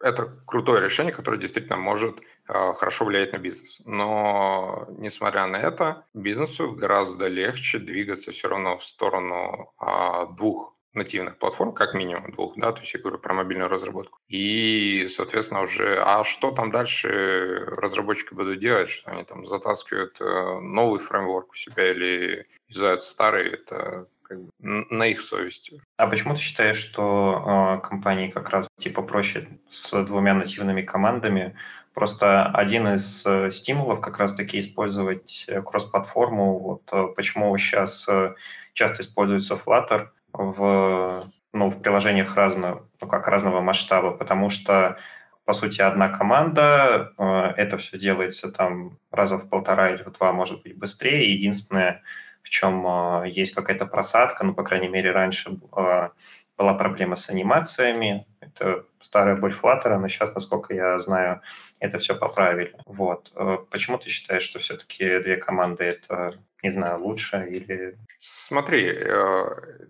это 0.00 0.26
крутое 0.46 0.82
решение, 0.82 1.12
которое 1.12 1.38
действительно 1.38 1.76
может 1.76 2.20
э, 2.20 2.72
хорошо 2.74 3.04
влиять 3.04 3.32
на 3.32 3.38
бизнес. 3.38 3.82
Но 3.86 4.86
несмотря 4.98 5.46
на 5.46 5.56
это, 5.56 6.04
бизнесу 6.14 6.72
гораздо 6.72 7.28
легче 7.28 7.78
двигаться 7.78 8.32
все 8.32 8.48
равно 8.48 8.76
в 8.76 8.84
сторону 8.84 9.72
э, 9.80 10.26
двух 10.36 10.74
нативных 10.92 11.38
платформ, 11.38 11.72
как 11.72 11.94
минимум 11.94 12.32
двух, 12.32 12.56
да, 12.56 12.72
то 12.72 12.80
есть 12.80 12.92
я 12.94 13.00
говорю 13.00 13.18
про 13.18 13.34
мобильную 13.34 13.70
разработку. 13.70 14.18
И, 14.28 15.06
соответственно, 15.08 15.62
уже, 15.62 16.02
а 16.04 16.24
что 16.24 16.50
там 16.50 16.70
дальше 16.70 17.64
разработчики 17.66 18.34
будут 18.34 18.58
делать, 18.58 18.90
что 18.90 19.10
они 19.12 19.24
там 19.24 19.44
затаскивают 19.44 20.20
э, 20.20 20.58
новый 20.60 20.98
фреймворк 20.98 21.52
у 21.52 21.54
себя 21.54 21.92
или 21.92 22.48
юзают 22.68 23.04
старый, 23.04 23.52
это 23.52 24.08
как 24.30 24.40
бы 24.42 24.50
на 24.60 25.06
их 25.06 25.20
совести. 25.20 25.82
А 25.96 26.06
почему 26.06 26.34
ты 26.34 26.40
считаешь, 26.40 26.76
что 26.76 27.78
э, 27.82 27.86
компании 27.86 28.30
как 28.30 28.50
раз 28.50 28.68
типа 28.78 29.02
проще 29.02 29.48
с 29.68 30.04
двумя 30.04 30.34
нативными 30.34 30.82
командами? 30.82 31.56
Просто 31.94 32.46
один 32.46 32.86
из 32.94 33.26
э, 33.26 33.50
стимулов 33.50 34.00
как 34.00 34.18
раз-таки 34.18 34.60
использовать 34.60 35.46
э, 35.48 35.60
кросс-платформу. 35.62 36.60
Вот 36.60 36.82
э, 36.92 37.08
почему 37.16 37.56
сейчас 37.56 38.06
э, 38.08 38.34
часто 38.72 39.02
используется 39.02 39.54
Flutter 39.54 40.10
в, 40.32 41.24
ну, 41.52 41.68
в 41.68 41.82
приложениях 41.82 42.36
разного, 42.36 42.88
ну, 43.00 43.08
как 43.08 43.26
разного 43.26 43.60
масштаба, 43.60 44.12
потому 44.12 44.48
что 44.48 44.96
по 45.44 45.52
сути, 45.54 45.80
одна 45.80 46.08
команда, 46.08 47.12
э, 47.18 47.24
это 47.56 47.76
все 47.78 47.98
делается 47.98 48.52
там 48.52 48.98
раза 49.10 49.36
в 49.36 49.48
полтора 49.48 49.90
или 49.90 50.04
в 50.04 50.12
два, 50.12 50.32
может 50.32 50.62
быть, 50.62 50.78
быстрее. 50.78 51.32
Единственное, 51.32 52.02
в 52.42 52.48
чем 52.48 52.86
а, 52.86 53.24
есть 53.26 53.54
какая-то 53.54 53.86
просадка, 53.86 54.44
ну, 54.44 54.54
по 54.54 54.62
крайней 54.62 54.88
мере, 54.88 55.12
раньше 55.12 55.58
а, 55.72 56.12
была 56.56 56.74
проблема 56.74 57.16
с 57.16 57.30
анимациями, 57.30 58.26
это 58.40 58.84
старая 59.00 59.36
боль 59.36 59.52
Flutter, 59.52 59.96
но 59.98 60.08
сейчас, 60.08 60.34
насколько 60.34 60.74
я 60.74 60.98
знаю, 60.98 61.40
это 61.80 61.98
все 61.98 62.14
поправили. 62.14 62.74
Вот. 62.86 63.32
А, 63.34 63.58
почему 63.70 63.98
ты 63.98 64.08
считаешь, 64.08 64.42
что 64.42 64.58
все-таки 64.58 65.20
две 65.20 65.36
команды 65.36 65.84
это, 65.84 66.32
не 66.62 66.70
знаю, 66.70 67.00
лучше 67.00 67.46
или... 67.48 67.94
Смотри, 68.18 68.86
э, 68.86 69.44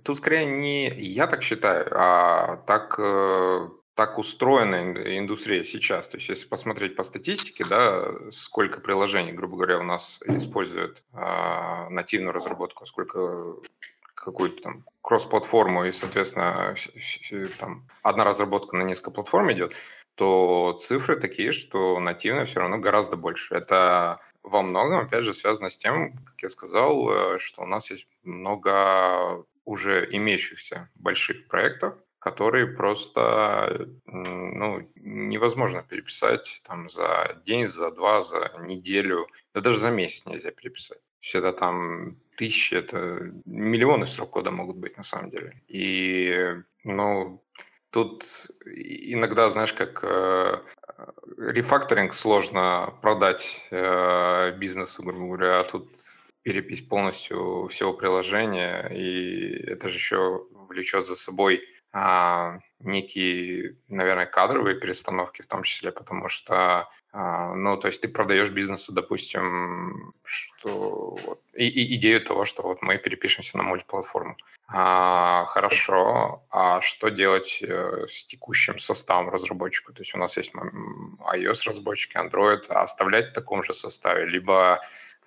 тут 0.04 0.19
скорее 0.19 0.47
не 0.47 0.88
я 0.88 1.26
так 1.26 1.42
считаю, 1.42 1.88
а 1.92 2.57
так 2.66 2.97
э, 2.99 3.69
так 4.00 4.16
устроена 4.16 5.19
индустрия 5.19 5.62
сейчас. 5.62 6.09
То 6.09 6.16
есть, 6.16 6.30
если 6.30 6.49
посмотреть 6.49 6.97
по 6.97 7.02
статистике, 7.02 7.66
да, 7.66 8.07
сколько 8.30 8.80
приложений, 8.80 9.33
грубо 9.33 9.57
говоря, 9.57 9.78
у 9.78 9.83
нас 9.83 10.23
используют 10.25 11.04
э, 11.12 11.88
нативную 11.90 12.33
разработку, 12.33 12.87
сколько 12.87 13.57
какую-то 14.14 14.62
там 14.62 14.87
кросс-платформу 15.02 15.85
и, 15.85 15.92
соответственно, 15.92 16.75
там 17.59 17.87
одна 18.02 18.25
разработка 18.25 18.75
на 18.75 18.85
несколько 18.85 19.11
платформ 19.11 19.52
идет, 19.52 19.75
то 20.14 20.78
цифры 20.80 21.16
такие, 21.16 21.52
что 21.52 22.00
нативная 22.00 22.47
все 22.47 22.61
равно 22.61 22.78
гораздо 22.78 23.19
больше. 23.19 23.54
Это 23.54 24.19
во 24.42 24.62
многом, 24.62 25.00
опять 25.00 25.25
же, 25.25 25.35
связано 25.35 25.69
с 25.69 25.76
тем, 25.76 26.16
как 26.25 26.42
я 26.42 26.49
сказал, 26.49 27.35
э, 27.35 27.38
что 27.38 27.64
у 27.64 27.66
нас 27.66 27.90
есть 27.90 28.07
много 28.23 29.45
уже 29.66 30.09
имеющихся 30.11 30.88
больших 30.95 31.49
проектов, 31.49 31.99
которые 32.21 32.67
просто 32.67 33.89
ну, 34.07 34.89
невозможно 34.97 35.83
переписать 35.83 36.61
там, 36.65 36.89
за 36.89 37.41
день, 37.45 37.67
за 37.67 37.91
два, 37.91 38.21
за 38.23 38.53
неделю, 38.61 39.27
да 39.55 39.61
даже 39.61 39.79
за 39.79 39.91
месяц 39.91 40.27
нельзя 40.27 40.50
переписать. 40.50 41.00
Все 41.21 41.39
это 41.39 41.53
там 41.53 42.17
тысячи, 42.37 42.75
это 42.75 43.33
миллионы 43.47 44.07
строк 44.07 44.31
кода 44.31 44.50
могут 44.50 44.77
быть 44.77 44.97
на 44.97 45.03
самом 45.03 45.31
деле. 45.31 45.62
И, 45.67 46.55
ну, 46.85 47.43
тут 47.91 48.50
иногда, 48.67 49.49
знаешь, 49.49 49.73
как 49.73 50.00
э, 50.03 50.59
рефакторинг 51.39 52.12
сложно 52.12 52.99
продать 53.00 53.67
э, 53.71 54.53
бизнесу, 54.59 55.03
грубо 55.03 55.27
говоря, 55.27 55.61
а 55.61 55.65
тут 55.65 55.97
перепись 56.43 56.83
полностью 56.83 57.67
всего 57.69 57.95
приложения, 57.95 58.89
и 58.89 59.53
это 59.67 59.89
же 59.89 59.97
еще 59.97 60.47
влечет 60.69 61.07
за 61.07 61.15
собой 61.15 61.62
некие, 62.80 63.76
наверное, 63.88 64.26
кадровые 64.26 64.76
перестановки 64.76 65.42
в 65.42 65.47
том 65.47 65.62
числе, 65.62 65.92
потому 65.92 66.28
что, 66.28 66.88
а, 67.12 67.54
ну, 67.54 67.76
то 67.76 67.88
есть 67.88 68.00
ты 68.00 68.09
продаешь 68.09 68.50
бизнесу, 68.50 68.92
допустим, 68.92 70.14
что 70.23 71.18
вот, 71.25 71.40
и, 71.54 71.68
и 71.68 71.94
идею 71.97 72.20
того, 72.20 72.44
что 72.44 72.62
вот 72.62 72.80
мы 72.80 72.97
перепишемся 72.97 73.59
на 73.59 73.64
мультиплатформу. 73.64 74.37
А, 74.68 75.44
хорошо, 75.47 76.44
а 76.50 76.80
что 76.80 77.09
делать 77.09 77.62
э, 77.62 78.06
с 78.09 78.25
текущим 78.25 78.78
составом 78.78 79.28
разработчика? 79.28 79.92
То 79.92 80.00
есть 80.02 80.14
у 80.14 80.18
нас 80.18 80.37
есть 80.37 80.52
iOS 80.54 81.68
разработчики, 81.68 82.16
Android, 82.16 82.66
а 82.68 82.82
оставлять 82.82 83.30
в 83.30 83.32
таком 83.32 83.62
же 83.62 83.75
составе, 83.75 84.26
либо 84.26 84.75
а, 84.75 84.80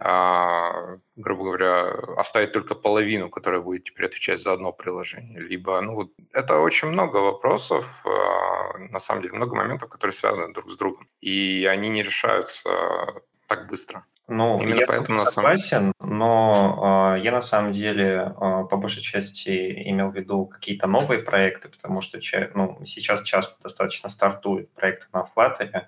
грубо 0.04 1.44
говоря, 1.44 1.86
оставить 2.18 2.52
только 2.52 2.76
половину, 2.76 3.30
которая 3.30 3.62
будет 3.62 3.86
теперь 3.86 4.08
отвечать 4.08 4.42
за 4.42 4.52
одно 4.52 4.74
приложение. 4.74 5.40
Либо, 5.40 5.80
ну, 5.82 6.12
это 6.34 6.60
очень 6.60 6.90
много 6.90 7.18
вопросов, 7.18 8.06
а, 8.06 8.78
на 8.78 9.00
самом 9.00 9.22
деле, 9.22 9.36
много 9.36 9.56
моментов, 9.56 9.90
которые 9.90 10.14
связаны 10.14 10.54
друг 10.54 10.70
с 10.70 10.76
другом. 10.76 11.08
И 11.22 11.66
они 11.72 11.88
не 11.88 12.04
решаются 12.04 12.70
так 13.48 13.68
быстро. 13.70 14.06
Ну, 14.28 14.60
Именно 14.60 14.80
я 14.80 14.86
поэтому 14.88 15.20
согласен, 15.22 15.92
но 16.00 17.16
э, 17.18 17.24
я 17.24 17.32
на 17.34 17.42
самом 17.42 17.74
деле 17.74 18.06
э, 18.06 18.64
по 18.70 18.78
большей 18.78 19.02
части 19.02 19.90
имел 19.90 20.12
в 20.12 20.16
виду 20.16 20.46
какие-то 20.46 20.88
новые 20.88 21.22
проекты, 21.22 21.68
потому 21.68 22.00
что 22.00 22.20
ну, 22.56 22.80
сейчас 22.86 23.22
часто 23.22 23.62
достаточно 23.62 24.08
стартуют 24.08 24.74
проекты 24.74 25.08
на 25.12 25.26
Flutter, 25.26 25.70
а 25.74 25.88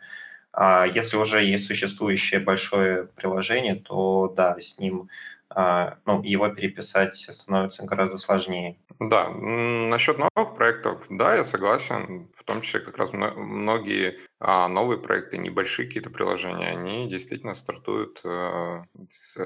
если 0.93 1.17
уже 1.17 1.43
есть 1.43 1.65
существующее 1.65 2.39
большое 2.39 3.07
приложение, 3.07 3.75
то 3.75 4.33
да, 4.35 4.55
с 4.59 4.79
ним 4.79 5.09
а, 5.57 5.99
ну, 6.05 6.21
его 6.21 6.49
переписать 6.49 7.15
становится 7.15 7.85
гораздо 7.85 8.17
сложнее. 8.17 8.77
Да, 8.99 9.29
насчет 9.29 10.17
новых 10.17 10.55
проектов, 10.55 11.05
да, 11.09 11.35
я 11.35 11.45
согласен. 11.45 12.29
В 12.35 12.43
том 12.43 12.59
числе 12.59 12.81
как 12.81 12.97
раз 12.97 13.13
многие 13.13 14.19
а, 14.39 14.67
новые 14.67 14.99
проекты, 14.99 15.37
небольшие 15.37 15.87
какие-то 15.87 16.09
приложения, 16.09 16.71
они 16.71 17.09
действительно 17.09 17.55
стартуют 17.55 18.19
э, 18.25 18.83
с 19.07 19.37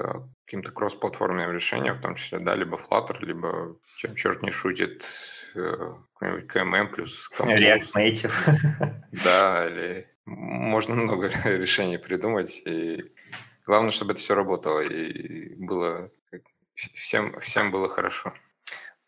каким-то 0.46 0.72
кроссплатформенным 0.72 1.52
решением, 1.52 1.94
в 1.94 2.00
том 2.00 2.16
числе, 2.16 2.40
да, 2.40 2.56
либо 2.56 2.76
Flutter, 2.76 3.16
либо, 3.20 3.76
чем 3.96 4.16
черт 4.16 4.42
не 4.42 4.50
шутит, 4.50 5.06
э, 5.54 5.92
какой-нибудь 6.14 6.50
KMM 6.50 6.86
плюс. 6.88 7.30
React 7.38 7.92
Native. 7.94 8.32
Да, 9.24 9.68
или 9.68 10.09
можно 10.26 10.94
много 10.94 11.28
решений 11.44 11.98
придумать, 11.98 12.62
и 12.64 13.12
главное, 13.64 13.90
чтобы 13.90 14.12
это 14.12 14.20
все 14.20 14.34
работало, 14.34 14.80
и 14.80 15.54
было 15.56 16.10
всем, 16.74 17.38
всем 17.40 17.70
было 17.70 17.88
хорошо. 17.88 18.32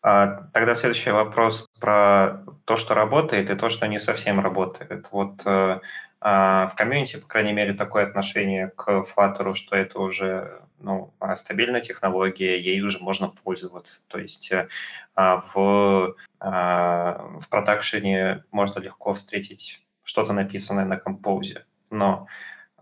А, 0.05 0.49
тогда 0.53 0.75
следующий 0.75 1.11
вопрос 1.11 1.65
про 1.79 2.43
то, 2.65 2.75
что 2.75 2.93
работает, 2.93 3.49
и 3.49 3.55
то, 3.55 3.69
что 3.69 3.87
не 3.87 3.99
совсем 3.99 4.41
работает. 4.41 5.07
Вот 5.11 5.41
э, 5.45 5.79
а, 6.19 6.67
в 6.67 6.75
комьюнити, 6.75 7.17
по 7.17 7.27
крайней 7.27 7.53
мере, 7.53 7.73
такое 7.73 8.05
отношение 8.05 8.67
к 8.75 8.89
Flutter, 8.89 9.53
что 9.53 9.77
это 9.77 9.99
уже 9.99 10.61
ну, 10.79 11.13
а, 11.19 11.37
стабильная 11.37 11.79
технология, 11.79 12.59
ей 12.59 12.81
уже 12.81 12.99
можно 12.99 13.29
пользоваться. 13.29 14.01
То 14.09 14.19
есть 14.19 14.51
э, 14.51 14.67
в, 15.15 16.15
в 16.41 17.49
продакшене 17.49 18.43
можно 18.51 18.81
легко 18.81 19.13
встретить 19.13 19.81
что-то 20.03 20.33
написанное 20.33 20.85
на 20.85 20.97
композе. 20.97 21.65
Но 21.91 22.27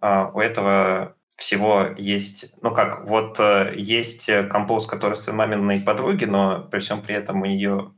э, 0.02 0.26
у 0.34 0.40
этого 0.40 1.16
всего 1.36 1.88
есть, 1.98 2.54
ну 2.62 2.72
как, 2.74 3.08
вот 3.08 3.40
э, 3.40 3.74
есть 3.76 4.30
композ, 4.50 4.86
который 4.86 5.16
с 5.16 5.32
маминой 5.32 5.82
подруги, 5.82 6.26
но 6.26 6.64
при 6.64 6.80
всем 6.80 7.02
при 7.02 7.16
этом 7.16 7.42
у 7.42 7.46
нее 7.46 7.94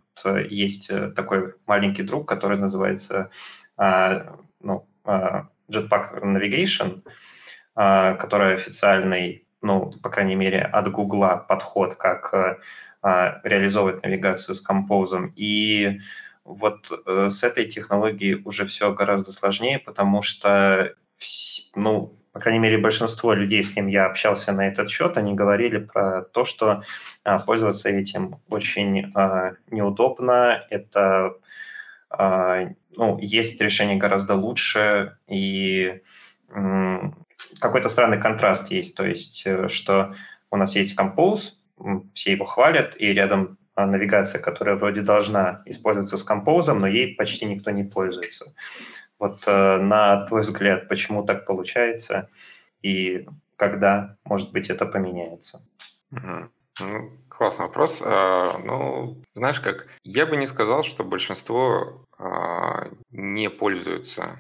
есть 0.50 0.89
э, 0.89 1.10
такой 1.10 1.53
маленький 1.65 2.03
друг, 2.03 2.27
который 2.27 2.58
называется 2.58 3.30
э, 3.77 4.30
ну, 4.62 4.88
э, 5.06 5.44
Jetpack 5.70 6.22
Navigation, 6.24 7.03
э, 7.75 8.15
который 8.15 8.53
официальный, 8.53 9.48
ну, 9.62 9.92
по 9.92 10.10
крайней 10.10 10.36
мере, 10.36 10.62
от 10.62 10.92
Гугла 10.92 11.46
подход, 11.48 11.96
как 11.96 12.34
э, 12.34 12.58
реализовывать 13.44 14.03
навигацию 14.03 14.56
с 14.56 14.62
композом. 14.62 15.34
И 15.36 16.00
вот 16.45 16.91
э, 17.05 17.29
с 17.29 17.43
этой 17.43 17.65
технологией 17.65 18.41
уже 18.43 18.65
все 18.65 18.93
гораздо 18.93 19.31
сложнее, 19.31 19.79
потому 19.79 20.21
что, 20.21 20.93
ну, 21.75 22.17
по 22.33 22.39
крайней 22.39 22.59
мере, 22.59 22.77
большинство 22.79 23.33
людей, 23.33 23.62
с 23.62 23.69
кем 23.69 23.88
я 23.88 24.07
общался 24.07 24.51
на 24.51 24.67
этот 24.67 24.89
счет, 24.89 25.17
они 25.17 25.35
говорили 25.35 25.77
про 25.77 26.23
то, 26.23 26.43
что 26.43 26.81
а, 27.23 27.38
пользоваться 27.38 27.89
этим 27.89 28.41
очень 28.50 29.12
а, 29.13 29.53
неудобно. 29.69 30.65
Это 30.71 31.35
а, 32.09 32.69
ну, 32.97 33.19
есть 33.19 33.62
решение 33.62 33.97
гораздо 33.97 34.33
лучше, 34.33 35.17
и 35.27 36.01
какой-то 37.59 37.89
странный 37.89 38.19
контраст 38.19 38.71
есть. 38.71 38.95
То 38.95 39.05
есть, 39.05 39.43
э, 39.45 39.67
что 39.67 40.13
у 40.51 40.58
нас 40.58 40.75
есть 40.75 40.99
Compose, 40.99 41.53
все 42.13 42.32
его 42.32 42.45
хвалят, 42.45 42.95
и 42.99 43.08
рядом 43.08 43.58
навигация, 43.75 44.41
которая 44.41 44.75
вроде 44.75 45.01
должна 45.01 45.62
использоваться 45.65 46.17
с 46.17 46.23
композом, 46.23 46.79
но 46.79 46.88
ей 46.88 47.15
почти 47.15 47.45
никто 47.45 47.71
не 47.71 47.83
пользуется. 47.83 48.53
Вот 49.19 49.43
э, 49.47 49.77
на 49.77 50.25
твой 50.25 50.41
взгляд, 50.41 50.88
почему 50.88 51.23
так 51.23 51.45
получается 51.45 52.29
и 52.81 53.27
когда, 53.55 54.17
может 54.25 54.51
быть, 54.51 54.69
это 54.69 54.86
поменяется? 54.86 55.62
Ну, 56.79 57.12
классный 57.29 57.67
вопрос. 57.67 58.03
А, 58.05 58.57
ну, 58.57 59.21
знаешь 59.36 59.62
как, 59.62 59.88
я 60.03 60.25
бы 60.25 60.38
не 60.38 60.47
сказал, 60.47 60.83
что 60.83 61.03
большинство 61.03 62.05
а, 62.17 62.89
не 63.12 63.49
пользуются 63.49 64.38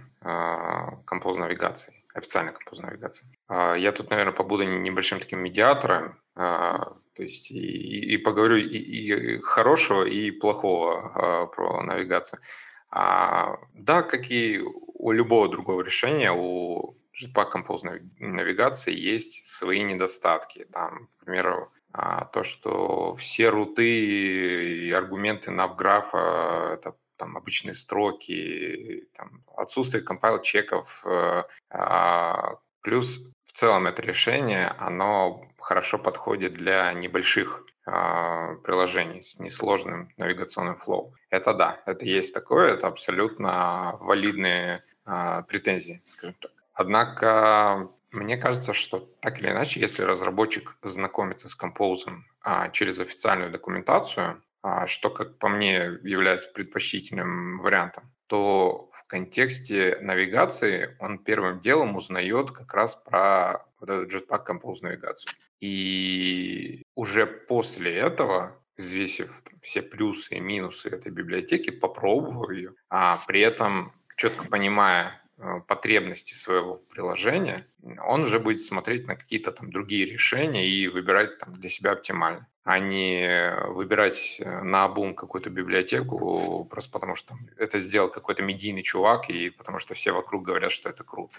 композ 1.05 1.35
навигацией, 1.35 2.05
официальной 2.13 2.53
композ 2.53 2.79
навигацией. 2.79 3.29
Я 3.77 3.91
тут, 3.91 4.09
наверное, 4.09 4.31
побуду 4.31 4.63
небольшим 4.63 5.19
таким 5.19 5.39
медиатором. 5.39 6.17
То 7.15 7.23
есть 7.23 7.51
и, 7.51 8.13
и 8.13 8.17
поговорю 8.17 8.57
и, 8.57 8.77
и 8.77 9.39
хорошего, 9.39 10.03
и 10.03 10.31
плохого 10.31 11.11
а, 11.13 11.45
про 11.47 11.83
навигацию. 11.83 12.39
А, 12.89 13.57
да, 13.73 14.03
как 14.03 14.29
и 14.31 14.61
у 14.61 15.11
любого 15.11 15.49
другого 15.49 15.81
решения, 15.81 16.31
у 16.31 16.95
Jetpack 17.13 17.51
Compose 17.53 18.09
навигации 18.19 18.93
есть 18.93 19.45
свои 19.45 19.83
недостатки. 19.83 20.65
Там, 20.71 21.09
к 21.19 21.25
примеру, 21.25 21.71
а, 21.91 22.25
то, 22.25 22.43
что 22.43 23.13
все 23.13 23.49
руты 23.49 24.87
и 24.87 24.91
аргументы 24.91 25.51
навграфа— 25.51 26.71
это 26.73 26.95
там 27.17 27.37
обычные 27.37 27.75
строки, 27.75 29.07
там, 29.15 29.43
отсутствие 29.55 30.03
компайл-чеков, 30.03 31.05
э, 31.05 31.43
а, 31.69 32.55
плюс 32.81 33.31
в 33.45 33.51
целом 33.53 33.87
это 33.87 34.01
решение, 34.01 34.67
оно 34.79 35.47
хорошо 35.63 35.97
подходит 35.97 36.53
для 36.53 36.93
небольших 36.93 37.65
э, 37.85 38.55
приложений 38.63 39.23
с 39.23 39.39
несложным 39.39 40.09
навигационным 40.17 40.75
флоу. 40.75 41.15
Это 41.29 41.53
да, 41.53 41.81
это 41.85 42.05
есть 42.05 42.33
такое, 42.33 42.73
это 42.73 42.87
абсолютно 42.87 43.97
валидные 43.99 44.83
э, 45.05 45.43
претензии, 45.47 46.03
скажем 46.07 46.35
так. 46.41 46.51
Однако 46.73 47.89
мне 48.13 48.37
кажется, 48.37 48.73
что 48.73 48.99
так 49.21 49.41
или 49.41 49.49
иначе, 49.49 49.79
если 49.79 50.03
разработчик 50.03 50.77
знакомится 50.83 51.49
с 51.49 51.55
композом 51.55 52.27
а, 52.41 52.69
через 52.69 52.99
официальную 52.99 53.51
документацию, 53.51 54.43
а, 54.61 54.85
что, 54.85 55.09
как 55.09 55.39
по 55.39 55.49
мне, 55.49 55.99
является 56.03 56.49
предпочтительным 56.49 57.57
вариантом, 57.57 58.11
то 58.27 58.89
в 58.91 59.05
контексте 59.07 59.97
навигации 59.99 60.95
он 60.99 61.17
первым 61.17 61.59
делом 61.59 61.95
узнает 61.95 62.51
как 62.51 62.73
раз 62.73 62.95
про 62.95 63.65
вот 63.79 63.89
эту 63.89 64.05
Jetpack 64.05 64.45
Compose 64.47 64.77
навигацию. 64.81 65.33
И 65.59 66.83
уже 66.95 67.25
после 67.25 67.95
этого, 67.95 68.59
взвесив 68.77 69.43
все 69.61 69.81
плюсы 69.81 70.35
и 70.35 70.39
минусы 70.39 70.89
этой 70.89 71.11
библиотеки, 71.11 71.69
попробовав 71.69 72.51
ее, 72.51 72.73
а 72.89 73.21
при 73.27 73.41
этом 73.41 73.93
четко 74.15 74.47
понимая 74.47 75.21
э, 75.37 75.61
потребности 75.67 76.33
своего 76.33 76.75
приложения, 76.75 77.67
он 78.05 78.21
уже 78.21 78.39
будет 78.39 78.61
смотреть 78.61 79.07
на 79.07 79.15
какие-то 79.15 79.51
там 79.51 79.71
другие 79.71 80.05
решения 80.05 80.67
и 80.67 80.87
выбирать 80.87 81.37
там 81.37 81.53
для 81.53 81.69
себя 81.69 81.91
оптимально 81.91 82.47
а 82.63 82.79
не 82.79 83.53
выбирать 83.67 84.37
э, 84.39 84.63
на 84.63 84.85
обум 84.85 85.15
какую-то 85.15 85.49
библиотеку 85.49 86.65
просто 86.69 86.91
потому, 86.91 87.15
что 87.15 87.35
это 87.57 87.77
сделал 87.77 88.09
какой-то 88.09 88.41
медийный 88.41 88.83
чувак 88.83 89.29
и 89.29 89.49
потому 89.49 89.79
что 89.79 89.93
все 89.93 90.13
вокруг 90.13 90.43
говорят, 90.43 90.71
что 90.71 90.89
это 90.89 91.03
круто. 91.03 91.35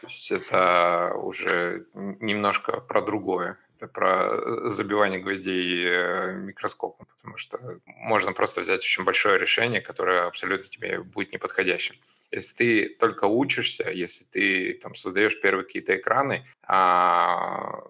То 0.00 0.06
есть 0.06 0.30
это 0.30 1.12
уже 1.14 1.86
немножко 1.94 2.80
про 2.80 3.02
другое. 3.02 3.58
Это 3.76 3.88
про 3.88 4.28
э, 4.30 4.68
забивание 4.68 5.20
гвоздей 5.20 5.84
э, 5.86 6.32
микроскопом, 6.32 7.06
потому 7.16 7.36
что 7.36 7.58
можно 7.86 8.32
просто 8.32 8.60
взять 8.60 8.80
очень 8.80 9.04
большое 9.04 9.38
решение, 9.38 9.80
которое 9.80 10.26
абсолютно 10.26 10.68
тебе 10.68 11.00
будет 11.00 11.32
неподходящим. 11.32 11.96
Если 12.30 12.54
ты 12.54 12.88
только 12.98 13.24
учишься, 13.24 13.90
если 13.90 14.24
ты 14.24 14.74
там 14.74 14.94
создаешь 14.94 15.40
первые 15.40 15.64
какие-то 15.64 15.96
экраны, 15.96 16.46
а, 16.62 17.80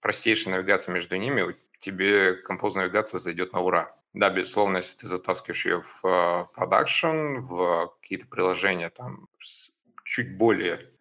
простейшая 0.00 0.56
навигация 0.56 0.92
между 0.92 1.16
ними, 1.16 1.56
тебе 1.78 2.34
композ 2.34 2.74
навигация 2.74 3.18
зайдет 3.18 3.52
на 3.52 3.60
ура. 3.60 3.94
Да, 4.14 4.30
безусловно, 4.30 4.78
если 4.78 4.98
ты 4.98 5.06
затаскиваешь 5.06 5.66
ее 5.66 5.82
в 5.82 6.50
продакшн, 6.54 7.38
в 7.38 7.94
какие-то 8.00 8.26
приложения 8.26 8.90
там 8.90 9.28
с 9.40 9.72
чуть 10.08 10.36
более 10.36 10.74
э, 10.74 10.97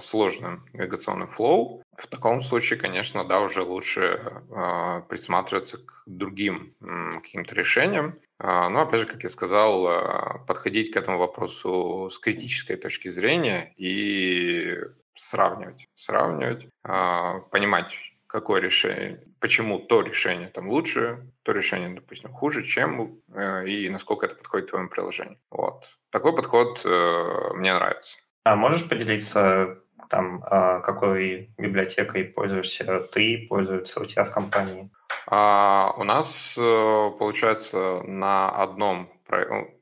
сложным 0.00 0.66
навигационным 0.72 1.28
флоу, 1.28 1.82
в 1.96 2.06
таком 2.06 2.40
случае, 2.40 2.78
конечно, 2.78 3.24
да, 3.24 3.40
уже 3.40 3.62
лучше 3.62 4.00
э, 4.02 5.02
присматриваться 5.08 5.78
к 5.78 6.02
другим 6.06 6.74
каким-то 7.22 7.54
решениям. 7.54 8.18
Э, 8.38 8.68
но, 8.68 8.82
опять 8.82 9.00
же, 9.00 9.06
как 9.06 9.22
я 9.22 9.28
сказал, 9.28 10.44
подходить 10.46 10.92
к 10.92 10.96
этому 10.96 11.18
вопросу 11.18 12.08
с 12.10 12.18
критической 12.18 12.76
точки 12.76 13.08
зрения 13.08 13.74
и 13.76 14.78
сравнивать, 15.14 15.88
сравнивать, 15.94 16.68
понимать, 16.82 17.98
какое 18.30 18.60
решение, 18.60 19.20
почему 19.40 19.80
то 19.80 20.02
решение 20.02 20.48
там 20.48 20.70
лучше, 20.70 21.32
то 21.42 21.52
решение, 21.52 21.90
допустим, 21.90 22.32
хуже, 22.32 22.62
чем 22.62 23.20
э, 23.34 23.66
и 23.66 23.88
насколько 23.88 24.26
это 24.26 24.36
подходит 24.36 24.70
твоему 24.70 24.88
приложению. 24.88 25.38
Вот. 25.50 25.84
Такой 26.10 26.34
подход 26.34 26.80
э, 26.84 27.54
мне 27.54 27.74
нравится. 27.74 28.18
А 28.44 28.56
можешь 28.56 28.88
поделиться 28.88 29.78
там, 30.08 30.42
а, 30.44 30.80
какой 30.80 31.52
библиотекой 31.58 32.24
пользуешься 32.24 33.00
ты, 33.12 33.46
пользуются 33.48 34.00
у 34.00 34.04
тебя 34.04 34.24
в 34.24 34.32
компании? 34.32 34.90
А, 35.26 35.92
у 35.96 36.04
нас, 36.04 36.56
э, 36.58 37.10
получается, 37.18 38.02
на 38.04 38.48
одном 38.48 39.12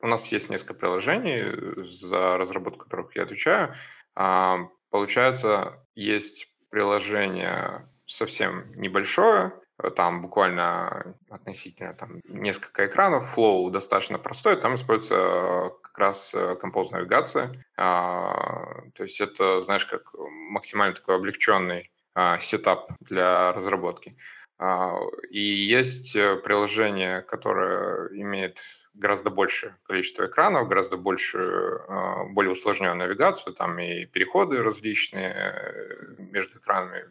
у 0.01 0.07
нас 0.07 0.31
есть 0.31 0.49
несколько 0.49 0.75
приложений, 0.75 1.83
за 1.83 2.37
разработку 2.37 2.85
которых 2.85 3.15
я 3.15 3.23
отвечаю. 3.23 3.73
А, 4.15 4.59
получается, 4.91 5.85
есть 5.95 6.53
приложение 6.69 7.89
совсем 8.05 8.71
небольшое, 8.75 9.53
там 9.95 10.21
буквально 10.21 11.15
относительно 11.29 11.93
там, 11.93 12.19
несколько 12.27 12.85
экранов, 12.85 13.37
Flow 13.37 13.69
достаточно 13.69 14.17
простой, 14.17 14.55
там 14.55 14.75
используется 14.75 15.71
как 15.81 15.97
раз 15.97 16.35
композ 16.59 16.91
навигация. 16.91 17.65
А, 17.77 18.81
то 18.93 19.03
есть 19.03 19.21
это, 19.21 19.61
знаешь, 19.61 19.85
как 19.85 20.13
максимально 20.49 20.95
такой 20.95 21.15
облегченный 21.15 21.91
а, 22.13 22.37
сетап 22.39 22.91
для 22.99 23.53
разработки. 23.53 24.17
А, 24.57 24.97
и 25.29 25.39
есть 25.39 26.17
э, 26.17 26.35
приложение, 26.35 27.21
которое 27.21 28.09
имеет 28.19 28.61
гораздо 28.99 29.29
большее 29.29 29.75
количество 29.83 30.25
экранов, 30.25 30.67
гораздо 30.67 30.97
больше, 30.97 31.39
а, 31.87 32.25
более 32.25 32.51
усложненную 32.51 32.95
навигацию, 32.95 33.53
там 33.53 33.79
и 33.79 34.05
переходы 34.05 34.61
различные 34.61 35.31
э, 35.33 36.15
между 36.17 36.59
экранами 36.59 37.05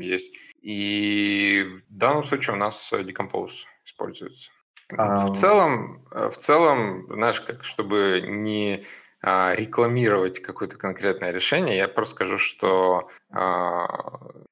есть. 0.00 0.34
И 0.60 1.66
в 1.88 1.96
данном 1.96 2.22
случае 2.22 2.54
у 2.54 2.58
нас 2.58 2.92
Decompose 2.92 3.64
используется. 3.84 4.50
А... 4.96 5.26
В 5.26 5.36
целом, 5.36 6.06
э, 6.12 6.28
в 6.28 6.36
целом, 6.36 7.06
знаешь, 7.10 7.40
как 7.40 7.64
чтобы 7.64 8.22
не 8.26 8.84
а, 9.24 9.54
рекламировать 9.54 10.40
какое-то 10.40 10.76
конкретное 10.76 11.30
решение, 11.30 11.76
я 11.76 11.88
просто 11.88 12.14
скажу, 12.16 12.38
что 12.38 13.08
э, 13.30 13.86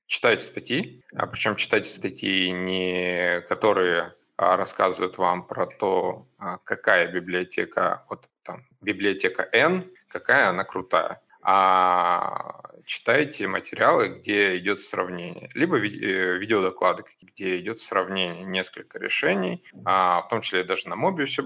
читайте 0.06 0.44
статьи, 0.44 1.02
а 1.12 1.26
причем 1.26 1.56
читайте 1.56 1.90
статьи 1.90 2.50
не 2.52 3.40
которые 3.48 4.02
а, 4.02 4.12
рассказывают 4.40 5.18
вам 5.18 5.46
про 5.46 5.66
то, 5.66 6.26
а, 6.38 6.58
какая 6.58 7.12
библиотека, 7.12 8.04
вот 8.08 8.28
там 8.42 8.64
библиотека 8.80 9.48
N, 9.52 9.90
какая 10.08 10.48
она 10.48 10.64
крутая, 10.64 11.20
а 11.42 12.60
читайте 12.84 13.46
материалы, 13.48 14.08
где 14.08 14.56
идет 14.58 14.80
сравнение, 14.80 15.48
либо 15.54 15.76
э, 15.78 16.38
видеодоклады, 16.38 17.04
где 17.22 17.58
идет 17.58 17.78
сравнение 17.78 18.44
несколько 18.44 18.98
решений, 18.98 19.62
а, 19.84 20.22
в 20.22 20.28
том 20.28 20.40
числе 20.40 20.64
даже 20.64 20.88
на 20.88 20.94
Mobius 20.94 21.42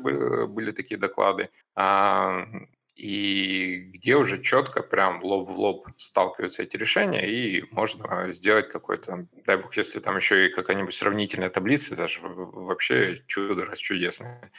были 0.47 0.71
такие 0.71 0.99
доклады, 0.99 1.51
а, 1.75 2.47
и 2.95 3.91
где 3.93 4.17
уже 4.17 4.41
четко 4.41 4.83
прям 4.83 5.23
лоб 5.23 5.51
в 5.51 5.59
лоб 5.59 5.89
сталкиваются 5.97 6.63
эти 6.63 6.77
решения, 6.77 7.29
и 7.29 7.65
можно 7.73 8.33
сделать 8.33 8.69
какой-то, 8.69 9.27
дай 9.47 9.57
бог, 9.57 9.77
если 9.77 10.01
там 10.01 10.17
еще 10.17 10.47
и 10.47 10.53
какая-нибудь 10.53 10.95
сравнительная 10.95 11.51
таблица, 11.51 11.95
это 11.95 12.09
же 12.09 12.21
вообще 12.23 13.25
чудо 13.27 13.67
раз 13.67 13.79
чудесное. 13.79 14.51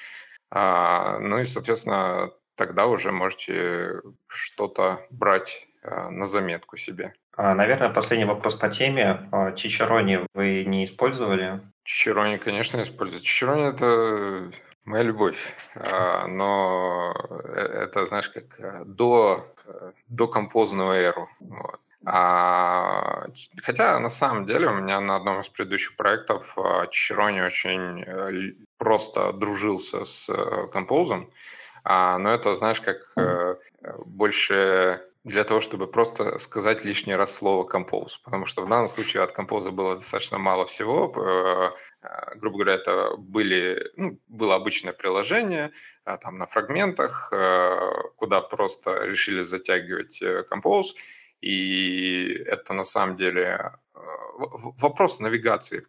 А, 0.51 1.19
ну 1.19 1.39
и, 1.39 1.45
соответственно, 1.45 2.31
тогда 2.55 2.87
уже 2.87 3.11
можете 3.11 4.01
что-то 4.27 5.05
брать 5.09 5.67
а, 5.83 6.09
на 6.09 6.25
заметку 6.25 6.77
себе. 6.77 7.13
А, 7.37 7.53
наверное, 7.53 7.89
последний 7.89 8.25
вопрос 8.25 8.55
по 8.55 8.69
теме. 8.69 9.29
А, 9.31 9.51
Чичерони 9.51 10.21
вы 10.33 10.63
не 10.65 10.83
использовали? 10.83 11.59
Чичерони, 11.83 12.37
конечно, 12.37 12.81
использую. 12.81 13.21
Чичерони– 13.21 13.69
это 13.69 14.51
Моя 14.85 15.01
любовь. 15.01 15.55
А, 15.75 16.27
но 16.27 17.11
э, 17.55 17.59
это, 17.85 18.05
знаешь, 18.05 18.29
как 18.29 18.59
э, 18.59 18.83
до, 18.85 19.51
э, 19.65 19.91
до 20.07 20.27
композного 20.27 20.93
эру. 20.93 21.27
Вот. 21.39 21.79
А, 22.05 23.25
хотя 23.63 23.99
на 23.99 24.09
самом 24.09 24.45
деле 24.45 24.67
у 24.67 24.75
меня 24.75 24.99
на 24.99 25.15
одном 25.15 25.41
из 25.41 25.49
предыдущих 25.49 25.95
проектов 25.95 26.55
Чирони 26.91 27.41
очень 27.41 28.55
просто 28.77 29.33
дружился 29.33 30.05
с 30.05 30.29
композом. 30.71 31.31
А, 31.85 32.17
но 32.17 32.31
это, 32.31 32.55
знаешь, 32.55 32.81
как 32.81 33.15
больше 34.05 35.01
для 35.25 35.43
того, 35.43 35.59
чтобы 35.59 35.87
просто 35.87 36.37
сказать 36.37 36.85
лишний 36.85 37.15
раз 37.15 37.33
слово 37.33 37.63
«композ». 37.63 38.17
Потому 38.17 38.45
что 38.45 38.61
в 38.61 38.69
данном 38.69 38.87
случае 38.87 39.23
от 39.23 39.31
композа 39.31 39.71
было 39.71 39.95
достаточно 39.95 40.37
мало 40.37 40.67
всего. 40.67 41.11
Э, 41.17 41.71
э, 42.07 42.35
грубо 42.35 42.57
говоря, 42.59 42.73
это 42.75 43.15
были, 43.17 43.91
ну, 43.97 44.19
было 44.27 44.53
обычное 44.53 44.93
приложение 44.93 45.71
а, 46.05 46.17
там 46.17 46.37
на 46.37 46.45
фрагментах, 46.45 47.33
э, 47.33 47.79
куда 48.17 48.41
просто 48.41 49.03
решили 49.03 49.41
затягивать 49.41 50.21
композ. 50.47 50.93
И 51.41 52.43
это 52.45 52.73
на 52.73 52.83
самом 52.83 53.15
деле 53.15 53.71
вопрос 54.81 55.19
навигации 55.19 55.85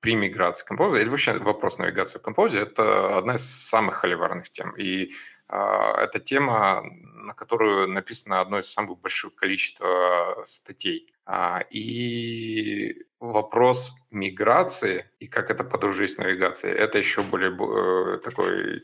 при 0.00 0.14
миграции 0.14 0.64
композа, 0.64 0.98
или 0.98 1.08
вообще 1.08 1.38
вопрос 1.38 1.78
навигации 1.78 2.18
в 2.18 2.22
композе, 2.22 2.60
это 2.60 3.18
одна 3.18 3.34
из 3.34 3.44
самых 3.44 3.96
холиварных 3.96 4.50
тем. 4.50 4.74
И 4.76 5.10
а, 5.48 6.00
это 6.02 6.20
тема, 6.20 6.82
на 6.82 7.34
которую 7.34 7.88
написано 7.88 8.40
одно 8.40 8.58
из 8.58 8.70
самых 8.70 8.98
больших 9.00 9.34
количества 9.34 10.42
статей. 10.44 11.12
А, 11.26 11.62
и 11.70 13.04
вопрос 13.20 13.94
миграции 14.10 15.04
и 15.18 15.26
как 15.26 15.50
это 15.50 15.64
подружить 15.64 16.12
с 16.12 16.18
навигацией, 16.18 16.74
это 16.74 16.98
еще 16.98 17.22
более 17.22 17.50
э, 17.50 18.18
такой 18.18 18.82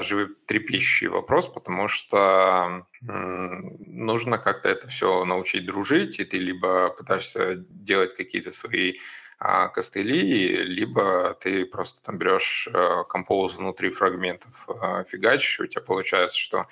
животрепещущий 0.00 1.08
вопрос, 1.08 1.48
потому 1.48 1.88
что 1.88 2.86
нужно 3.00 4.38
как-то 4.38 4.68
это 4.68 4.88
все 4.88 5.24
научить 5.24 5.66
дружить, 5.66 6.18
и 6.18 6.24
ты 6.24 6.38
либо 6.38 6.90
пытаешься 6.90 7.56
делать 7.56 8.16
какие-то 8.16 8.52
свои 8.52 8.98
а, 9.40 9.68
костыли, 9.68 10.64
либо 10.64 11.34
ты 11.34 11.64
просто 11.64 12.02
там 12.02 12.18
берешь 12.18 12.68
э, 12.72 13.04
композ 13.08 13.56
внутри 13.56 13.90
фрагментов, 13.90 14.68
э, 14.68 15.04
фигачишь, 15.06 15.60
у 15.60 15.66
тебя 15.66 15.80
получается, 15.80 16.36
что 16.36 16.66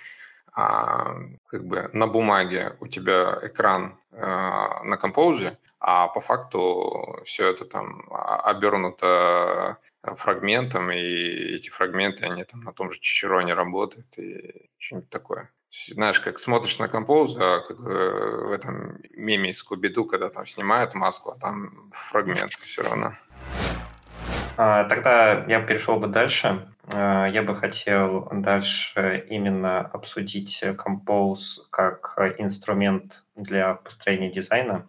а, 0.57 1.15
как 1.49 1.67
бы 1.67 1.91
на 1.93 2.07
бумаге 2.07 2.77
у 2.81 2.89
тебя 2.89 3.39
экран 3.43 3.99
э, 4.11 4.17
на 4.17 4.97
композе, 4.97 5.59
а 5.81 6.09
по 6.09 6.23
факту 6.23 7.21
все 7.25 7.51
это 7.51 7.67
там 7.67 8.09
обернуто 8.11 9.77
фрагментом, 10.03 10.91
и 10.91 10.97
эти 10.97 11.69
фрагменты, 11.69 12.25
они 12.25 12.43
там 12.45 12.61
на 12.63 12.73
том 12.73 12.91
же 12.91 12.99
чичероне 13.01 13.53
работают, 13.53 14.19
и 14.19 14.71
что-нибудь 14.79 15.11
такое 15.11 15.51
знаешь, 15.91 16.21
как 16.21 16.39
смотришь 16.39 16.79
на 16.79 16.89
композ, 16.89 17.37
а 17.39 17.61
как 17.61 17.79
в 17.79 18.51
этом 18.51 18.99
меме 19.15 19.51
из 19.51 19.59
Скуби-Ду, 19.59 20.07
когда 20.07 20.31
там 20.31 20.47
снимают 20.47 20.95
маску, 20.95 21.33
а 21.33 21.39
там 21.39 21.91
фрагмент 21.93 22.51
все 22.51 22.83
равно. 22.83 23.13
А, 24.57 24.85
тогда 24.85 25.45
я 25.47 25.61
перешел 25.61 26.01
бы 26.01 26.07
дальше. 26.07 26.67
А, 26.95 27.27
я 27.27 27.43
бы 27.43 27.57
хотел 27.57 28.29
дальше 28.33 29.27
именно 29.29 29.81
обсудить 29.81 30.63
Compose 30.63 31.63
как 31.71 32.15
инструмент 32.39 33.25
для 33.35 33.75
построения 33.75 34.31
дизайна. 34.31 34.89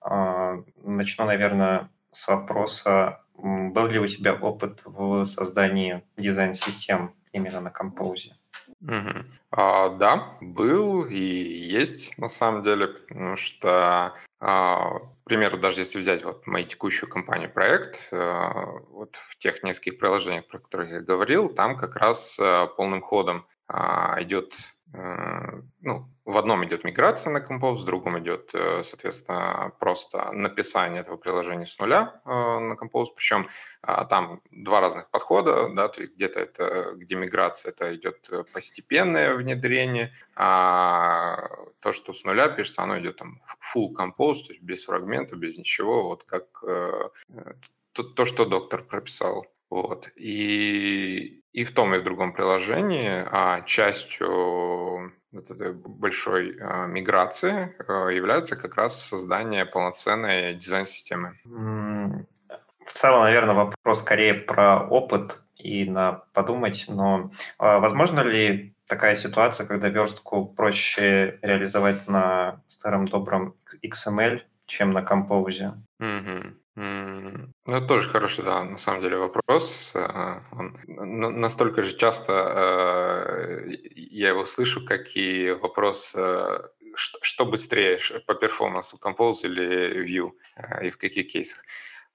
А, 0.00 0.56
начну, 0.82 1.26
наверное, 1.26 1.90
с 2.10 2.28
вопроса, 2.28 3.22
был 3.36 3.86
ли 3.86 3.98
у 3.98 4.06
тебя 4.06 4.34
опыт 4.34 4.82
в 4.84 5.24
создании 5.24 6.02
дизайн-систем 6.16 7.14
именно 7.32 7.60
на 7.60 7.68
Compose? 7.68 8.37
Мгм. 8.80 9.28
А, 9.50 9.88
да, 9.88 10.36
был 10.40 11.04
и 11.04 11.16
есть 11.18 12.16
на 12.16 12.28
самом 12.28 12.62
деле, 12.62 12.86
потому 12.88 13.34
что, 13.34 14.14
а, 14.40 14.98
к 15.00 15.24
примеру, 15.24 15.58
даже 15.58 15.80
если 15.80 15.98
взять 15.98 16.24
вот 16.24 16.46
мою 16.46 16.64
текущую 16.66 17.10
компанию 17.10 17.52
проект, 17.52 18.08
а, 18.12 18.66
вот 18.90 19.16
в 19.16 19.36
тех 19.38 19.62
нескольких 19.64 19.98
приложениях, 19.98 20.46
про 20.46 20.60
которые 20.60 20.92
я 20.92 21.00
говорил, 21.00 21.48
там 21.48 21.76
как 21.76 21.96
раз 21.96 22.38
а, 22.40 22.66
полным 22.66 23.02
ходом 23.02 23.46
а, 23.66 24.16
идет 24.22 24.54
Э, 24.94 25.60
ну, 25.80 26.08
в 26.28 26.36
одном 26.36 26.62
идет 26.66 26.84
миграция 26.84 27.32
на 27.32 27.38
Compose, 27.38 27.76
в 27.76 27.84
другом 27.84 28.18
идет, 28.18 28.50
э, 28.52 28.82
соответственно, 28.82 29.72
просто 29.80 30.30
написание 30.32 31.00
этого 31.00 31.16
приложения 31.16 31.64
с 31.64 31.78
нуля 31.78 32.20
э, 32.26 32.28
на 32.28 32.74
Compose, 32.74 33.06
причем 33.16 33.48
а, 33.80 34.04
там 34.04 34.42
два 34.50 34.80
разных 34.80 35.08
подхода, 35.08 35.70
да, 35.70 35.88
то 35.88 36.02
есть 36.02 36.12
где-то 36.16 36.40
это, 36.40 36.92
где 36.96 37.16
миграция, 37.16 37.70
это 37.70 37.94
идет 37.94 38.30
постепенное 38.52 39.36
внедрение, 39.36 40.12
а 40.36 41.48
то, 41.80 41.94
что 41.94 42.12
с 42.12 42.24
нуля 42.24 42.48
пишется, 42.48 42.82
оно 42.82 42.98
идет 42.98 43.16
там 43.16 43.40
full 43.74 43.94
Compose, 43.98 44.44
то 44.44 44.52
есть 44.52 44.60
без 44.60 44.84
фрагментов, 44.84 45.38
без 45.38 45.56
ничего, 45.56 46.08
вот 46.08 46.24
как 46.24 46.44
то, 46.60 48.02
то 48.02 48.26
что 48.26 48.44
доктор 48.44 48.82
прописал. 48.82 49.46
Вот. 49.70 50.08
И 50.16 51.37
и 51.58 51.64
в 51.64 51.72
том, 51.72 51.92
и 51.92 51.98
в 51.98 52.04
другом 52.04 52.32
приложении, 52.32 53.24
а 53.32 53.62
частью 53.62 55.12
вот 55.32 55.50
этой 55.50 55.72
большой 55.72 56.56
э, 56.56 56.86
миграции 56.86 57.74
э, 57.88 58.14
является 58.14 58.54
как 58.54 58.76
раз 58.76 59.08
создание 59.08 59.66
полноценной 59.66 60.54
дизайн-системы. 60.54 61.34
В 61.44 62.92
целом, 62.92 63.22
наверное, 63.22 63.56
вопрос 63.56 63.98
скорее 63.98 64.34
про 64.34 64.86
опыт 64.86 65.40
и 65.56 65.84
на 65.84 66.22
подумать, 66.32 66.84
но 66.86 67.32
э, 67.58 67.78
возможно 67.80 68.20
ли 68.20 68.76
такая 68.86 69.16
ситуация, 69.16 69.66
когда 69.66 69.88
верстку 69.88 70.46
проще 70.46 71.40
реализовать 71.42 72.06
на 72.06 72.60
старом 72.68 73.06
добром 73.06 73.56
XML, 73.82 74.42
чем 74.66 74.92
на 74.92 75.02
композе? 75.02 75.72
Mm-hmm. 76.00 76.54
Ну, 76.80 77.76
это 77.76 77.86
тоже 77.86 78.08
хороший, 78.08 78.44
да, 78.44 78.62
на 78.62 78.76
самом 78.76 79.02
деле 79.02 79.16
вопрос. 79.16 79.96
А, 79.96 80.42
он 80.52 80.76
настолько 80.86 81.82
же 81.82 81.96
часто 81.96 82.32
э, 82.32 83.70
я 83.96 84.28
его 84.28 84.44
слышу, 84.44 84.84
как 84.84 85.16
и 85.16 85.50
вопрос, 85.50 86.14
э, 86.16 86.60
что 86.94 87.46
быстрее 87.46 87.98
по 88.26 88.34
перформансу, 88.34 88.96
Compose 88.96 89.46
или 89.46 90.04
View, 90.06 90.30
э, 90.56 90.86
и 90.86 90.90
в 90.90 90.98
каких 90.98 91.26
кейсах. 91.26 91.64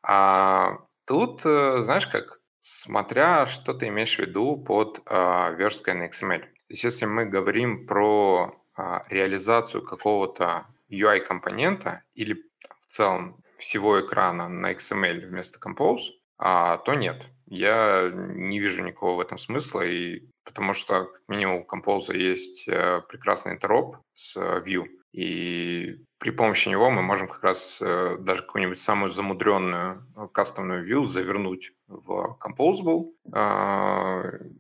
А 0.02 0.78
тут, 1.06 1.42
знаешь, 1.42 2.08
как, 2.08 2.40
смотря 2.62 3.46
что 3.46 3.74
ты 3.74 3.90
имеешь 3.90 4.16
в 4.16 4.20
виду 4.20 4.56
под 4.56 5.02
а, 5.08 5.52
версткой 5.52 5.96
на 5.96 6.08
XML. 6.08 6.40
То 6.40 6.48
есть 6.70 6.84
если 6.86 7.06
мы 7.06 7.26
говорим 7.26 7.86
про 7.86 8.56
а, 8.76 9.04
реализацию 9.10 9.84
какого-то 9.84 10.68
UI-компонента 10.90 12.04
или 12.14 12.46
в 12.80 12.86
целом 12.86 13.43
всего 13.64 14.02
экрана 14.02 14.50
на 14.50 14.74
XML 14.74 15.26
вместо 15.26 15.58
Compose, 15.58 16.12
а 16.38 16.78
то 16.80 16.96
нет. 16.96 17.30
Я 17.46 18.12
не 18.14 18.60
вижу 18.60 18.84
никакого 18.84 19.16
в 19.16 19.22
этом 19.22 19.38
смысла, 19.38 19.82
и 19.82 20.24
потому 20.44 20.74
что, 20.74 21.06
как 21.06 21.22
минимум, 21.30 21.62
у 21.62 21.66
Compose 21.66 22.14
есть 22.16 22.68
э, 22.68 23.02
прекрасный 23.08 23.54
интероп 23.54 23.98
с 24.14 24.36
Vue, 24.38 24.88
и 25.14 26.04
при 26.18 26.32
помощи 26.32 26.68
него 26.68 26.90
мы 26.90 27.02
можем 27.02 27.30
как 27.30 27.42
раз 27.44 27.82
э, 27.82 28.18
даже 28.20 28.42
какую-нибудь 28.42 28.82
самую 28.82 29.12
замудренную 29.12 30.06
э, 30.18 30.28
кастомную 30.34 30.86
view 30.86 31.06
завернуть 31.06 31.72
в 31.88 32.38
Composable, 32.42 33.14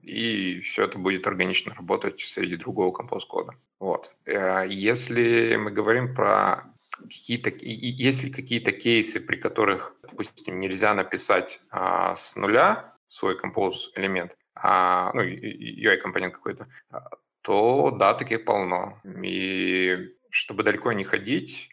и 0.02 0.62
все 0.62 0.86
это 0.86 0.98
будет 0.98 1.28
органично 1.28 1.74
работать 1.74 2.22
среди 2.22 2.56
другого 2.56 2.96
Compose 2.96 3.28
кода. 3.28 3.54
Вот. 3.80 4.16
Если 4.26 5.58
мы 5.58 5.72
говорим 5.72 6.16
про 6.16 6.72
какие-то, 7.04 7.52
есть 7.62 8.24
ли 8.24 8.32
какие-то 8.32 8.72
кейсы, 8.72 9.20
при 9.20 9.36
которых, 9.38 9.96
допустим, 10.02 10.60
нельзя 10.60 10.94
написать 10.94 11.62
а, 11.70 12.16
с 12.16 12.36
нуля 12.36 12.96
свой 13.08 13.38
compose 13.38 13.92
элемент, 13.96 14.38
а, 14.56 15.12
ну, 15.13 15.24
UI 15.24 15.98
компонент 15.98 16.34
какой-то, 16.36 16.68
а, 16.89 17.10
то 17.42 17.92
да, 17.92 18.13
таких 18.13 18.46
полно. 18.46 19.00
И 19.24 20.16
чтобы 20.30 20.63
далеко 20.63 20.92
не 20.94 21.04
ходить, 21.04 21.70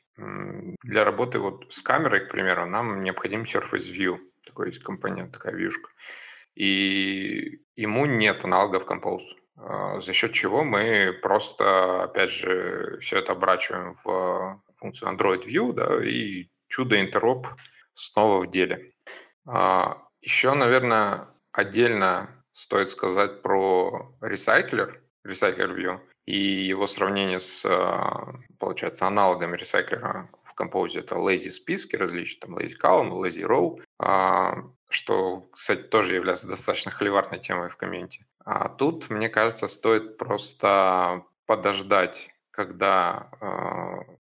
для 0.83 1.05
работы 1.05 1.39
вот 1.39 1.73
с 1.73 1.81
камерой, 1.83 2.21
к 2.21 2.31
примеру, 2.31 2.67
нам 2.67 3.03
необходим 3.03 3.43
Surface 3.43 3.91
View, 3.91 4.19
такой 4.45 4.69
есть 4.69 4.83
компонент, 4.83 5.33
такая 5.33 5.55
вьюшка. 5.55 5.91
И 6.55 7.63
ему 7.77 8.07
нет 8.07 8.45
аналогов 8.45 8.85
Compose. 8.87 9.37
А, 9.57 10.01
за 10.01 10.13
счет 10.13 10.33
чего 10.33 10.65
мы 10.65 11.19
просто, 11.23 12.05
опять 12.05 12.31
же, 12.31 12.99
все 13.01 13.19
это 13.19 13.33
обращаем 13.33 13.95
в 14.05 14.63
функцию 14.81 15.13
Android 15.13 15.45
View, 15.47 15.73
да, 15.73 16.05
и 16.05 16.49
чудо 16.69 17.01
интероп 17.01 17.47
снова 17.95 18.43
в 18.43 18.51
деле. 18.51 18.93
А, 19.47 19.99
еще, 20.21 20.55
наверное, 20.55 21.29
отдельно 21.53 22.45
стоит 22.53 22.89
сказать 22.89 23.43
про 23.43 24.15
Recycler, 24.21 25.01
Recycler 25.27 25.77
View, 25.77 26.01
и 26.27 26.39
его 26.39 26.87
сравнение 26.87 27.41
с, 27.41 27.65
а, 27.67 28.35
получается, 28.59 29.07
аналогами 29.07 29.57
ресайклера 29.57 30.31
в 30.43 30.55
композе. 30.55 31.01
Это 31.01 31.17
lazy 31.17 31.51
списки 31.51 31.97
различные, 31.97 32.41
там 32.41 32.57
lazy 32.57 32.77
column, 32.81 33.11
lazy 33.11 33.43
row, 33.43 33.83
а, 33.99 34.55
что, 34.89 35.49
кстати, 35.53 35.83
тоже 35.83 36.15
является 36.15 36.49
достаточно 36.49 36.91
холиварной 36.91 37.41
темой 37.41 37.69
в 37.69 37.77
комменте. 37.77 38.27
А 38.45 38.69
тут, 38.69 39.11
мне 39.11 39.29
кажется, 39.29 39.67
стоит 39.67 40.19
просто 40.19 41.25
подождать, 41.47 42.31
когда 42.65 43.31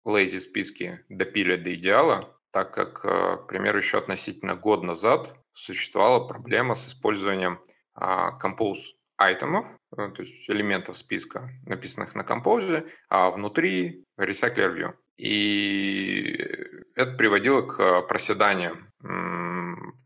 lazy 0.06 0.39
списки 0.39 1.00
допилят 1.10 1.63
до 1.63 1.74
идеала, 1.76 2.34
так 2.52 2.74
как, 2.74 3.06
э, 3.06 3.38
к 3.38 3.48
примеру, 3.48 3.78
еще 3.80 3.98
относительно 3.98 4.56
год 4.56 4.84
назад 4.84 5.36
существовала 5.54 6.28
проблема 6.28 6.76
с 6.76 6.88
использованием 6.88 7.60
а, 7.96 8.38
compose 8.39 8.96
айтемов, 9.17 9.65
э, 9.98 10.10
то 10.10 10.22
есть 10.22 10.50
элементов 10.50 10.98
списка, 10.98 11.50
написанных 11.65 12.15
на 12.15 12.24
композе, 12.24 12.86
а 13.10 13.30
внутри 13.32 14.06
recycler 14.19 14.76
view. 14.76 14.93
И 15.17 16.38
это 16.96 17.13
приводило 17.13 17.62
к 17.62 18.02
проседаниям 18.08 18.89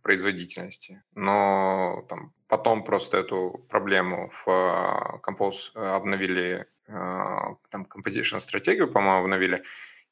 производительности. 0.07 1.03
Но 1.15 2.05
там, 2.07 2.33
потом 2.47 2.85
просто 2.85 3.17
эту 3.17 3.65
проблему 3.69 4.29
в 4.29 4.47
э, 4.47 5.19
Compose 5.27 5.75
обновили 5.75 6.61
а, 6.61 6.76
там 6.87 7.85
composition 7.85 8.39
стратегию, 8.39 8.91
по-моему, 8.91 9.23
обновили, 9.23 9.63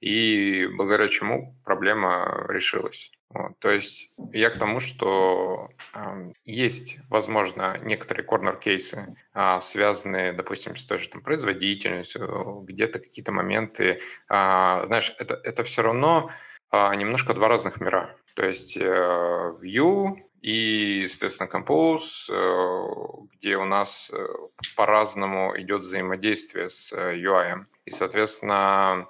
и 0.02 0.68
благодаря 0.76 1.08
чему 1.08 1.56
проблема 1.64 2.46
решилась. 2.50 3.12
Вот. 3.30 3.60
То 3.60 3.70
есть 3.70 4.12
я 4.32 4.50
к 4.50 4.58
тому, 4.58 4.80
что 4.80 5.70
э, 5.94 6.32
есть, 6.46 7.00
возможно, 7.10 7.78
некоторые 7.84 8.24
корнер-кейсы, 8.26 9.16
э, 9.34 9.60
связанные, 9.60 10.32
допустим, 10.32 10.78
с 10.78 10.86
той 10.86 11.00
же 11.00 11.10
там, 11.10 11.22
производительностью, 11.22 12.64
где-то 12.66 13.00
какие-то 13.00 13.34
моменты. 13.34 14.00
Э, 14.30 14.84
знаешь, 14.86 15.14
это, 15.18 15.40
это 15.44 15.64
все 15.64 15.82
равно 15.82 16.30
э, 16.72 16.96
немножко 16.96 17.34
два 17.34 17.50
разных 17.50 17.82
мира. 17.82 18.16
То 18.36 18.46
есть 18.46 18.78
э, 18.78 19.56
Vue 19.62 20.16
и, 20.46 21.08
соответственно, 21.10 21.50
Compose, 21.50 22.30
э, 22.30 23.28
где 23.34 23.58
у 23.58 23.66
нас 23.66 24.12
э, 24.14 24.28
по-разному 24.76 25.56
идет 25.58 25.82
взаимодействие 25.82 26.70
с 26.70 26.94
э, 26.94 27.16
UI. 27.16 27.66
И, 27.86 27.90
соответственно, 27.90 29.08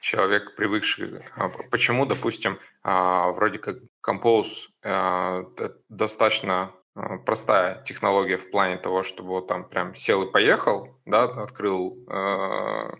человек, 0.00 0.56
привыкший... 0.56 1.20
А, 1.36 1.48
почему, 1.70 2.06
допустим, 2.06 2.58
а, 2.82 3.30
вроде 3.30 3.60
как 3.60 3.76
Compose 4.04 4.66
достаточно 5.88 6.72
простая 7.24 7.82
технология 7.84 8.36
в 8.36 8.50
плане 8.50 8.76
того, 8.76 9.02
чтобы 9.04 9.28
вот 9.30 9.46
там 9.46 9.68
прям 9.68 9.94
сел 9.94 10.24
и 10.24 10.30
поехал, 10.30 10.88
да, 11.06 11.24
открыл 11.24 12.04
э, 12.08 12.90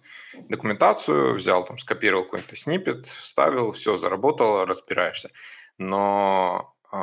документацию, 0.48 1.35
взял 1.35 1.64
там, 1.64 1.77
скопировал 1.77 2.25
какой-то 2.25 2.57
снипет, 2.57 3.07
вставил, 3.07 3.72
все, 3.72 3.96
заработало, 3.96 4.64
разбираешься 4.64 5.31
но 5.78 6.74
э, 6.92 6.96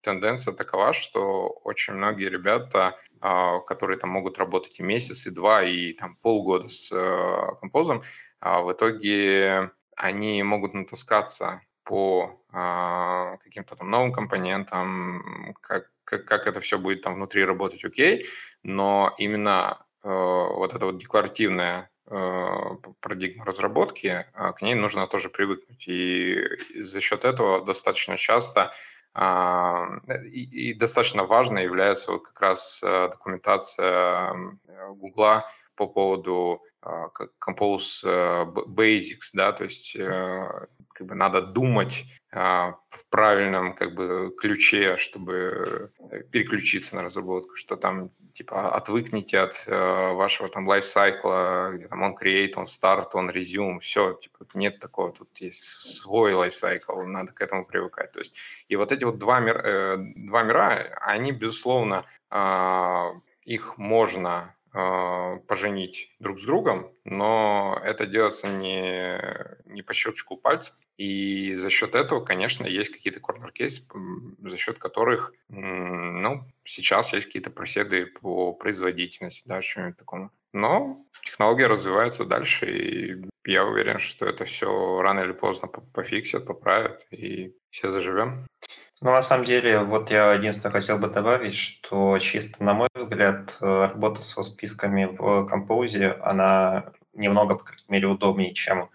тенденция 0.00 0.54
такова, 0.54 0.92
что 0.92 1.48
очень 1.64 1.94
многие 1.94 2.28
ребята, 2.28 2.98
э, 3.20 3.60
которые 3.66 3.98
там 3.98 4.10
могут 4.10 4.38
работать 4.38 4.80
и 4.80 4.82
месяц, 4.82 5.26
и 5.26 5.30
два, 5.30 5.62
и 5.62 5.92
там 5.92 6.16
полгода 6.16 6.68
с 6.68 6.92
э, 6.92 7.56
композом, 7.60 8.02
э, 8.40 8.62
в 8.62 8.72
итоге 8.72 9.70
они 9.96 10.42
могут 10.42 10.74
натаскаться 10.74 11.62
по 11.84 12.42
каким-то 12.50 13.76
там 13.76 13.90
новым 13.90 14.12
компонентам, 14.12 15.54
как, 15.60 15.90
как, 16.04 16.24
как 16.24 16.46
это 16.46 16.60
все 16.60 16.78
будет 16.78 17.02
там 17.02 17.14
внутри 17.14 17.44
работать, 17.44 17.84
окей, 17.84 18.24
но 18.62 19.14
именно 19.18 19.86
э, 20.02 20.08
вот 20.08 20.74
это 20.74 20.86
вот 20.86 20.98
декларативное 20.98 21.82
Э, 21.82 21.95
парадигма 22.06 23.44
разработки, 23.44 24.26
а, 24.32 24.52
к 24.52 24.62
ней 24.62 24.74
нужно 24.74 25.06
тоже 25.06 25.28
привыкнуть. 25.28 25.86
И 25.88 26.40
за 26.74 27.00
счет 27.00 27.24
этого 27.24 27.64
достаточно 27.64 28.16
часто 28.16 28.72
а, 29.12 29.88
и, 30.24 30.70
и 30.70 30.74
достаточно 30.74 31.24
важно 31.24 31.58
является 31.58 32.12
вот 32.12 32.26
как 32.26 32.40
раз 32.40 32.82
э, 32.84 33.08
документация 33.10 34.58
Гугла 34.90 35.46
по 35.74 35.86
поводу 35.86 36.62
а, 36.82 37.08
Compose 37.42 38.02
э, 38.04 38.44
Basics, 38.44 39.30
да, 39.32 39.52
то 39.52 39.64
есть 39.64 39.96
как 39.96 41.06
бы 41.06 41.14
надо 41.14 41.42
думать 41.42 42.04
в 42.30 43.08
правильном 43.10 43.74
как 43.74 43.94
бы 43.94 44.34
ключе, 44.38 44.96
чтобы 44.96 45.92
переключиться 46.30 46.96
на 46.96 47.02
разработку, 47.02 47.54
что 47.54 47.76
там 47.76 48.10
типа 48.36 48.70
отвыкните 48.70 49.38
от 49.40 49.64
э, 49.66 50.12
вашего 50.12 50.50
там 50.50 50.68
лайфсайкла, 50.68 51.70
где 51.72 51.88
там 51.88 52.02
он 52.02 52.14
create, 52.14 52.52
он 52.56 52.64
start, 52.64 53.08
он 53.14 53.30
resume, 53.30 53.80
все, 53.80 54.12
типа 54.12 54.46
нет 54.52 54.78
такого, 54.78 55.10
тут 55.10 55.34
есть 55.38 55.62
свой 56.00 56.34
лайфсайкл, 56.34 57.00
надо 57.02 57.32
к 57.32 57.40
этому 57.40 57.64
привыкать. 57.64 58.12
То 58.12 58.18
есть 58.18 58.38
и 58.68 58.76
вот 58.76 58.92
эти 58.92 59.04
вот 59.04 59.16
два, 59.16 59.40
мир, 59.40 59.56
э, 59.64 59.96
два 60.16 60.42
мира, 60.42 60.98
они 61.00 61.32
безусловно 61.32 62.04
э, 62.30 63.12
их 63.46 63.78
можно 63.78 64.54
э, 64.74 65.38
поженить 65.48 66.14
друг 66.18 66.38
с 66.38 66.44
другом, 66.44 66.92
но 67.04 67.80
это 67.82 68.04
делается 68.04 68.48
не, 68.48 69.18
не 69.64 69.80
по 69.80 69.94
щелчку 69.94 70.36
пальца. 70.36 70.74
И 70.96 71.54
за 71.54 71.68
счет 71.68 71.94
этого, 71.94 72.24
конечно, 72.24 72.66
есть 72.66 72.90
какие-то 72.90 73.20
корнер-кейсы, 73.20 73.82
за 74.42 74.56
счет 74.56 74.78
которых, 74.78 75.32
ну, 75.48 76.44
сейчас 76.64 77.12
есть 77.12 77.26
какие-то 77.26 77.50
проседы 77.50 78.06
по 78.06 78.52
производительности, 78.54 79.42
да, 79.46 79.60
чему-нибудь 79.60 79.98
такому. 79.98 80.30
Но 80.52 81.04
технология 81.22 81.66
развивается 81.66 82.24
дальше, 82.24 82.70
и 82.70 83.26
я 83.44 83.66
уверен, 83.66 83.98
что 83.98 84.24
это 84.24 84.46
все 84.46 85.02
рано 85.02 85.20
или 85.20 85.32
поздно 85.32 85.68
пофиксят, 85.68 86.46
поправят, 86.46 87.06
и 87.10 87.54
все 87.70 87.90
заживем. 87.90 88.46
Ну, 89.02 89.10
на 89.10 89.20
самом 89.20 89.44
деле, 89.44 89.80
вот 89.80 90.10
я 90.10 90.32
единственное 90.32 90.72
хотел 90.72 90.96
бы 90.96 91.08
добавить, 91.08 91.54
что 91.54 92.18
чисто, 92.18 92.64
на 92.64 92.72
мой 92.72 92.88
взгляд, 92.94 93.58
э, 93.60 93.88
работа 93.88 94.22
со 94.22 94.42
списками 94.42 95.04
в 95.04 95.46
композе, 95.46 96.12
она 96.22 96.92
немного, 97.12 97.56
по 97.56 97.64
крайней 97.64 97.84
мере, 97.88 98.06
удобнее, 98.06 98.54
чем 98.54 98.88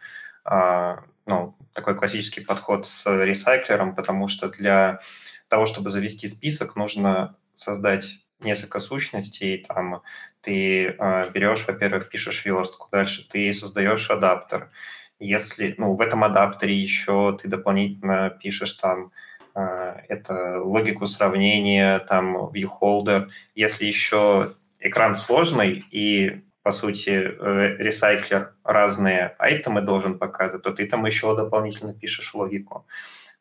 а, 0.43 1.03
ну, 1.25 1.55
такой 1.73 1.95
классический 1.95 2.41
подход 2.41 2.85
с 2.85 3.05
ресайклером, 3.09 3.95
потому 3.95 4.27
что 4.27 4.49
для 4.49 4.99
того, 5.47 5.65
чтобы 5.65 5.89
завести 5.89 6.27
список, 6.27 6.75
нужно 6.75 7.35
создать 7.53 8.19
несколько 8.39 8.79
сущностей, 8.79 9.63
там 9.67 10.01
ты 10.41 10.87
э, 10.87 11.29
берешь, 11.31 11.65
во-первых, 11.67 12.09
пишешь 12.09 12.43
верстку, 12.45 12.87
дальше 12.91 13.27
ты 13.29 13.51
создаешь 13.53 14.09
адаптер. 14.09 14.71
Если, 15.19 15.75
ну, 15.77 15.93
в 15.93 16.01
этом 16.01 16.23
адаптере 16.23 16.75
еще 16.75 17.37
ты 17.39 17.47
дополнительно 17.47 18.31
пишешь 18.31 18.73
там 18.73 19.11
э, 19.53 19.95
это 20.09 20.59
логику 20.63 21.05
сравнения, 21.05 21.99
там 21.99 22.47
viewholder. 22.47 23.29
Если 23.53 23.85
еще 23.85 24.55
экран 24.79 25.15
сложный 25.15 25.85
и 25.91 26.41
по 26.63 26.71
сути, 26.71 27.09
э, 27.09 27.77
ресайклер 27.77 28.53
разные 28.63 29.35
айтемы 29.39 29.81
должен 29.81 30.19
показывать, 30.19 30.63
то 30.63 30.71
ты 30.71 30.85
там 30.85 31.05
еще 31.05 31.35
дополнительно 31.35 31.93
пишешь 31.93 32.33
логику. 32.33 32.85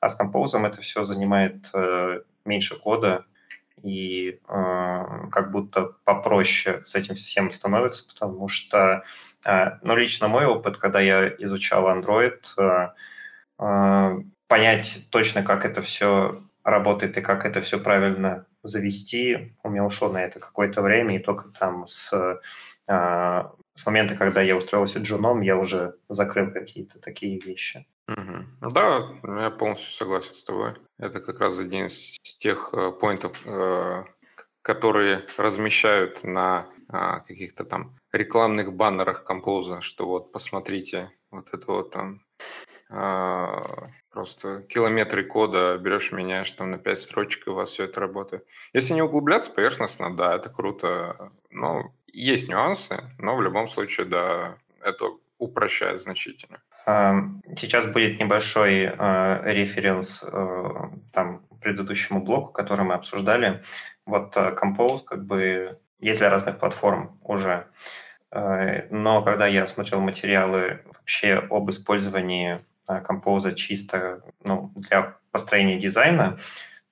А 0.00 0.08
с 0.08 0.14
композом 0.14 0.64
это 0.64 0.80
все 0.80 1.02
занимает 1.02 1.68
э, 1.74 2.20
меньше 2.44 2.78
кода, 2.78 3.26
и 3.82 4.38
э, 4.48 5.04
как 5.30 5.50
будто 5.50 5.94
попроще 6.04 6.82
с 6.84 6.94
этим 6.94 7.14
всем 7.14 7.50
становится, 7.50 8.06
потому 8.08 8.48
что, 8.48 9.04
э, 9.46 9.70
ну, 9.82 9.96
лично 9.96 10.28
мой 10.28 10.46
опыт, 10.46 10.76
когда 10.76 11.00
я 11.00 11.28
изучал 11.28 11.88
Android, 11.88 12.40
э, 12.58 12.88
э, 13.58 14.18
понять 14.48 15.00
точно, 15.10 15.42
как 15.42 15.64
это 15.64 15.82
все 15.82 16.42
работает 16.64 17.16
и 17.16 17.20
как 17.20 17.44
это 17.46 17.60
все 17.60 17.78
правильно 17.78 18.46
завести, 18.62 19.56
у 19.62 19.70
меня 19.70 19.84
ушло 19.84 20.10
на 20.10 20.22
это 20.22 20.40
какое-то 20.40 20.82
время, 20.82 21.16
и 21.16 21.18
только 21.18 21.48
там 21.48 21.86
с, 21.86 22.12
э, 22.12 23.44
с 23.74 23.86
момента, 23.86 24.16
когда 24.16 24.42
я 24.42 24.56
устроился 24.56 24.98
джуном, 24.98 25.40
я 25.40 25.56
уже 25.56 25.96
закрыл 26.08 26.50
какие-то 26.52 26.98
такие 27.00 27.38
вещи. 27.40 27.86
Угу. 28.08 28.70
Да, 28.74 29.08
я 29.42 29.50
полностью 29.50 29.90
согласен 29.90 30.34
с 30.34 30.44
тобой. 30.44 30.74
Это 30.98 31.20
как 31.20 31.40
раз 31.40 31.58
один 31.58 31.86
из 31.86 32.18
тех 32.38 32.70
э, 32.72 32.90
поинтов, 32.90 33.40
э, 33.46 34.04
которые 34.62 35.24
размещают 35.36 36.24
на 36.24 36.66
э, 36.88 37.20
каких-то 37.26 37.64
там 37.64 37.96
рекламных 38.12 38.72
баннерах 38.74 39.24
композа, 39.24 39.80
что 39.80 40.06
вот 40.06 40.32
посмотрите, 40.32 41.12
вот 41.30 41.54
это 41.54 41.66
вот 41.70 41.90
там 41.92 42.22
просто 42.90 44.62
километры 44.68 45.24
кода 45.24 45.78
берешь, 45.78 46.12
меняешь 46.12 46.52
там 46.52 46.72
на 46.72 46.78
5 46.78 46.98
строчек, 46.98 47.46
и 47.46 47.50
у 47.50 47.54
вас 47.54 47.70
все 47.70 47.84
это 47.84 48.00
работает. 48.00 48.44
Если 48.72 48.94
не 48.94 49.02
углубляться 49.02 49.50
поверхностно, 49.50 50.14
да, 50.16 50.34
это 50.34 50.48
круто. 50.48 51.30
Но 51.50 51.92
есть 52.12 52.48
нюансы, 52.48 53.04
но 53.18 53.36
в 53.36 53.42
любом 53.42 53.68
случае, 53.68 54.06
да, 54.06 54.56
это 54.82 55.06
упрощает 55.38 56.00
значительно. 56.00 56.60
Сейчас 57.56 57.86
будет 57.86 58.18
небольшой 58.18 58.82
э, 58.84 59.40
референс 59.44 60.24
э, 60.26 60.68
там, 61.12 61.42
предыдущему 61.62 62.22
блоку, 62.22 62.52
который 62.52 62.84
мы 62.84 62.94
обсуждали. 62.94 63.60
Вот 64.06 64.36
э, 64.36 64.56
Compose 64.60 65.04
как 65.04 65.24
бы 65.24 65.78
есть 65.98 66.18
для 66.18 66.30
разных 66.30 66.58
платформ 66.58 67.18
уже. 67.22 67.66
Но 68.32 69.22
когда 69.24 69.48
я 69.48 69.66
смотрел 69.66 70.00
материалы 70.00 70.82
вообще 70.86 71.34
об 71.50 71.68
использовании 71.68 72.64
Compose 72.88 73.54
чисто 73.54 74.22
ну, 74.44 74.72
для 74.74 75.16
построения 75.30 75.78
дизайна, 75.78 76.36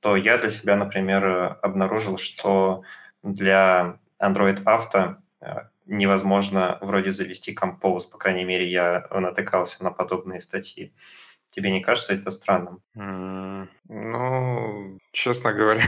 то 0.00 0.16
я 0.16 0.38
для 0.38 0.50
себя, 0.50 0.76
например, 0.76 1.58
обнаружил, 1.62 2.16
что 2.16 2.82
для 3.22 3.98
Android 4.20 4.62
Auto 4.64 5.16
невозможно 5.88 6.78
вроде 6.80 7.10
завести 7.10 7.52
композ. 7.52 8.06
По 8.06 8.18
крайней 8.18 8.44
мере, 8.44 8.70
я 8.70 9.08
натыкался 9.10 9.82
на 9.82 9.90
подобные 9.90 10.40
статьи. 10.40 10.94
Тебе 11.48 11.70
не 11.70 11.82
кажется 11.82 12.12
это 12.12 12.30
странным? 12.30 12.82
Mm, 12.94 13.68
ну, 13.88 14.98
честно 15.12 15.54
говоря, 15.54 15.82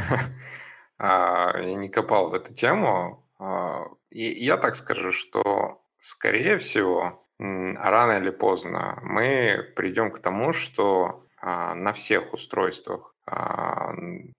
а, 0.98 1.58
я 1.58 1.74
не 1.76 1.90
копал 1.90 2.30
в 2.30 2.34
эту 2.34 2.54
тему. 2.54 3.26
А, 3.38 3.84
я 4.10 4.56
так 4.56 4.74
скажу, 4.74 5.12
что, 5.12 5.82
скорее 5.98 6.56
всего, 6.56 7.26
рано 7.40 8.18
или 8.18 8.30
поздно 8.30 8.98
мы 9.02 9.72
придем 9.74 10.10
к 10.10 10.18
тому, 10.18 10.52
что 10.52 11.24
а, 11.40 11.74
на 11.74 11.94
всех 11.94 12.34
устройствах 12.34 13.14
а, 13.24 13.94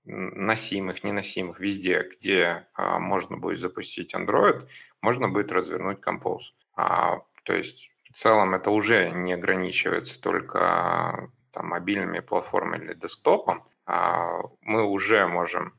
носимых, 0.06 1.04
неносимых, 1.04 1.60
везде, 1.60 2.08
где 2.12 2.68
а, 2.76 3.00
можно 3.00 3.38
будет 3.38 3.60
запустить 3.60 4.14
Android, 4.14 4.70
можно 5.02 5.28
будет 5.28 5.52
развернуть 5.52 6.00
Compose. 6.00 6.54
То 6.76 7.54
есть 7.54 7.90
в 8.12 8.14
целом 8.14 8.54
это 8.54 8.70
уже 8.70 9.10
не 9.10 9.34
ограничивается 9.34 10.22
только 10.22 11.32
там, 11.52 11.68
мобильными 11.70 12.20
платформами 12.20 12.86
или 12.86 12.94
десктопом. 12.94 13.66
Мы 14.62 14.84
уже 14.84 15.28
можем 15.28 15.74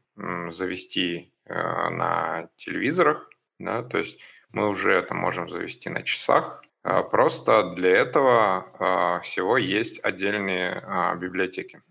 завести 0.49 1.33
э, 1.47 1.55
на 1.55 2.49
телевизорах, 2.57 3.31
да, 3.59 3.83
то 3.83 3.99
есть 3.99 4.21
мы 4.51 4.69
уже 4.69 4.93
это 4.93 5.15
можем 5.15 5.49
завести 5.49 5.89
на 5.89 6.03
часах, 6.03 6.63
а, 6.63 6.72
просто 7.11 7.75
для 7.75 7.91
этого 7.91 8.67
а, 8.79 9.21
всего 9.21 9.57
есть 9.57 10.01
отдельные 10.05 10.83
а, 10.85 11.15
библиотеки. 11.15 11.83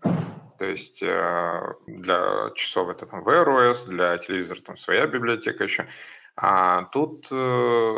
То 0.62 0.66
есть 0.66 1.02
э, 1.02 1.74
для 1.88 2.50
часов 2.54 2.88
это 2.88 3.04
там 3.06 3.24
Wear 3.24 3.46
OS, 3.46 3.88
для 3.88 4.16
телевизора 4.18 4.60
там 4.60 4.76
своя 4.76 5.08
библиотека 5.08 5.64
еще. 5.64 5.88
А 6.36 6.84
тут, 6.84 7.26
э, 7.32 7.94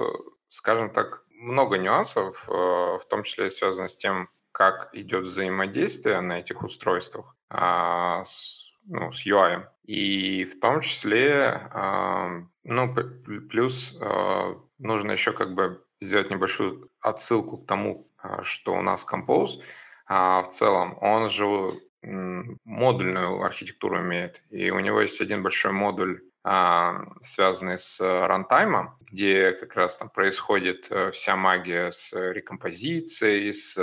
скажем 0.48 0.90
так, 0.90 1.24
много 1.28 1.76
нюансов, 1.76 2.48
э, 2.48 2.52
в 2.52 3.04
том 3.10 3.22
числе 3.22 3.50
связано 3.50 3.88
с 3.88 3.98
тем, 3.98 4.30
как 4.50 4.88
идет 4.94 5.24
взаимодействие 5.24 6.22
на 6.22 6.38
этих 6.38 6.62
устройствах 6.62 7.36
с, 7.50 8.72
ну, 8.86 9.12
с 9.12 9.26
UI. 9.26 9.66
И 9.84 10.46
в 10.46 10.58
том 10.58 10.80
числе, 10.80 11.68
ну, 12.62 12.94
плюс 13.50 13.98
нужно 14.78 15.12
еще 15.12 15.32
как 15.32 15.54
бы 15.54 15.84
сделать 16.04 16.30
небольшую 16.30 16.90
отсылку 17.00 17.58
к 17.58 17.66
тому, 17.66 18.08
а, 18.18 18.42
что 18.42 18.74
у 18.74 18.82
нас 18.82 19.06
Compose 19.10 19.62
а, 20.06 20.42
в 20.42 20.48
целом, 20.48 20.98
он 21.00 21.28
же 21.28 21.80
модульную 22.02 23.42
архитектуру 23.42 24.00
имеет, 24.00 24.42
и 24.50 24.70
у 24.70 24.78
него 24.80 25.00
есть 25.00 25.22
один 25.22 25.42
большой 25.42 25.72
модуль, 25.72 26.22
а, 26.42 27.06
связанный 27.22 27.78
с 27.78 27.98
рантаймом, 28.00 28.98
где 29.00 29.52
как 29.52 29.74
раз 29.74 29.96
там 29.96 30.10
происходит 30.10 30.88
э, 30.90 31.10
вся 31.12 31.36
магия 31.36 31.90
с 31.90 32.12
рекомпозицией, 32.12 33.54
с 33.54 33.74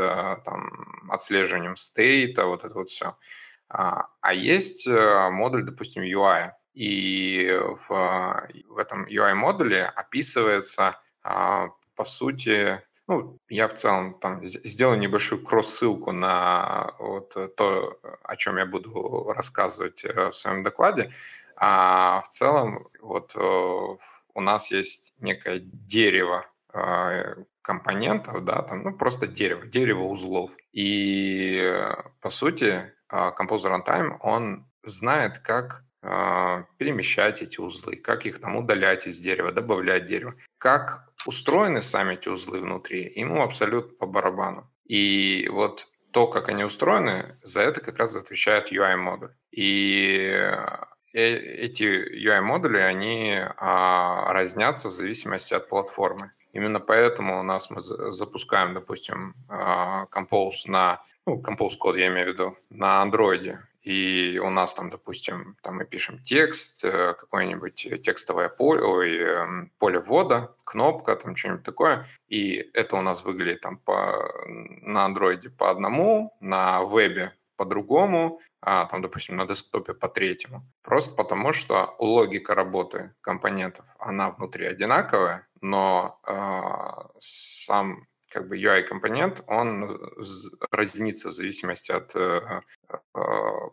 там, 0.45 1.09
отслеживанием 1.09 1.75
стейта, 1.75 2.45
вот 2.45 2.63
это 2.63 2.75
вот 2.75 2.89
все. 2.89 3.17
А 3.69 4.33
есть 4.33 4.85
э, 4.85 5.29
модуль, 5.31 5.63
допустим, 5.63 6.03
UI, 6.03 6.51
и 6.75 7.59
в, 7.59 7.89
в 8.67 8.77
этом 8.77 9.07
UI-модуле 9.07 9.85
описывается 9.85 10.99
по 12.01 12.05
сути, 12.05 12.81
ну, 13.07 13.37
я 13.47 13.67
в 13.67 13.73
целом 13.75 14.15
там 14.19 14.43
сделаю 14.43 14.97
небольшую 14.97 15.43
кросс-ссылку 15.43 16.11
на 16.11 16.95
вот 16.97 17.55
то, 17.55 17.99
о 18.23 18.35
чем 18.35 18.57
я 18.57 18.65
буду 18.65 19.31
рассказывать 19.35 20.03
э, 20.03 20.29
в 20.29 20.31
своем 20.31 20.63
докладе. 20.63 21.11
А 21.55 22.23
в 22.25 22.29
целом 22.29 22.87
вот 23.01 23.35
э, 23.35 23.39
у 24.33 24.41
нас 24.41 24.71
есть 24.71 25.13
некое 25.19 25.59
дерево 25.59 26.47
э, 26.73 27.35
компонентов, 27.61 28.43
да, 28.45 28.63
там, 28.63 28.81
ну, 28.81 28.97
просто 28.97 29.27
дерево, 29.27 29.67
дерево 29.67 30.05
узлов. 30.05 30.49
И, 30.73 31.63
по 32.19 32.31
сути, 32.31 32.91
Composer 33.11 33.69
Runtime, 33.75 34.17
он 34.21 34.65
знает, 34.81 35.37
как 35.37 35.83
перемещать 36.79 37.43
эти 37.43 37.59
узлы, 37.59 37.95
как 37.95 38.25
их 38.25 38.41
там 38.41 38.55
удалять 38.55 39.05
из 39.05 39.19
дерева, 39.19 39.51
добавлять 39.51 40.07
дерево, 40.07 40.33
как 40.57 41.10
устроены 41.25 41.81
сами 41.81 42.15
эти 42.15 42.29
узлы 42.29 42.59
внутри, 42.59 43.11
ему 43.15 43.41
абсолютно 43.41 43.95
по 43.97 44.05
барабану. 44.05 44.71
И 44.85 45.47
вот 45.51 45.87
то, 46.11 46.27
как 46.27 46.49
они 46.49 46.63
устроены, 46.63 47.37
за 47.41 47.61
это 47.61 47.81
как 47.81 47.97
раз 47.97 48.15
отвечает 48.15 48.71
UI-модуль. 48.71 49.33
И 49.51 50.51
эти 51.13 51.83
UI-модули, 52.27 52.79
они 52.79 53.37
а, 53.57 54.31
разнятся 54.33 54.89
в 54.89 54.91
зависимости 54.91 55.53
от 55.53 55.69
платформы. 55.69 56.31
Именно 56.53 56.79
поэтому 56.79 57.39
у 57.39 57.43
нас 57.43 57.69
мы 57.69 57.81
запускаем, 57.81 58.73
допустим, 58.73 59.35
а, 59.47 60.07
Compose 60.13 60.67
на, 60.67 61.01
ну, 61.25 61.41
Compose 61.41 61.77
код 61.77 61.97
я 61.97 62.07
имею 62.07 62.27
в 62.27 62.33
виду, 62.33 62.57
на 62.69 63.03
Android, 63.05 63.57
и 63.81 64.39
у 64.43 64.49
нас 64.49 64.73
там, 64.73 64.89
допустим, 64.89 65.57
там 65.61 65.77
мы 65.77 65.85
пишем 65.85 66.21
текст, 66.23 66.83
э, 66.83 67.13
какое-нибудь 67.13 68.03
текстовое 68.03 68.49
поле, 68.49 68.81
ой, 68.83 69.17
эм, 69.17 69.71
поле 69.79 69.99
ввода, 69.99 70.55
кнопка, 70.63 71.15
там 71.15 71.35
что-нибудь 71.35 71.63
такое, 71.63 72.05
и 72.27 72.69
это 72.73 72.95
у 72.95 73.01
нас 73.01 73.23
выглядит 73.23 73.61
там 73.61 73.77
по, 73.77 74.31
на 74.47 75.05
андроиде 75.05 75.49
по 75.49 75.69
одному, 75.71 76.35
на 76.39 76.83
вебе 76.83 77.33
по-другому, 77.55 78.39
а 78.59 78.85
там, 78.85 79.03
допустим, 79.03 79.35
на 79.35 79.45
десктопе 79.45 79.93
по 79.93 80.07
третьему. 80.09 80.65
Просто 80.81 81.13
потому, 81.15 81.51
что 81.51 81.95
логика 81.99 82.55
работы 82.55 83.13
компонентов, 83.21 83.85
она 83.99 84.31
внутри 84.31 84.65
одинаковая, 84.65 85.47
но 85.61 86.19
э, 86.25 87.11
сам 87.19 88.07
как 88.31 88.47
бы 88.47 88.57
UI-компонент, 88.57 89.43
он 89.47 89.99
разнится 90.71 91.29
в 91.29 91.33
зависимости 91.33 91.91
от 91.91 92.15
э, 92.15 92.61
э, 92.89 92.97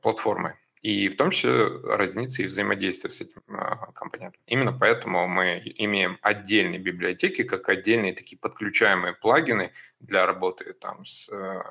платформы. 0.02 0.56
И 0.82 1.08
в 1.08 1.16
том 1.16 1.30
числе 1.30 1.66
разнится 1.66 2.42
и 2.42 2.46
взаимодействие 2.46 3.10
с 3.10 3.20
этим 3.20 3.42
э, 3.48 3.76
компонентом. 3.94 4.40
Именно 4.46 4.72
поэтому 4.72 5.26
мы 5.26 5.62
имеем 5.76 6.18
отдельные 6.22 6.78
библиотеки, 6.78 7.42
как 7.42 7.68
отдельные 7.68 8.12
такие 8.12 8.38
подключаемые 8.38 9.14
плагины 9.14 9.72
для 10.00 10.26
работы 10.26 10.72
там, 10.74 11.04
с 11.04 11.28
э, 11.30 11.62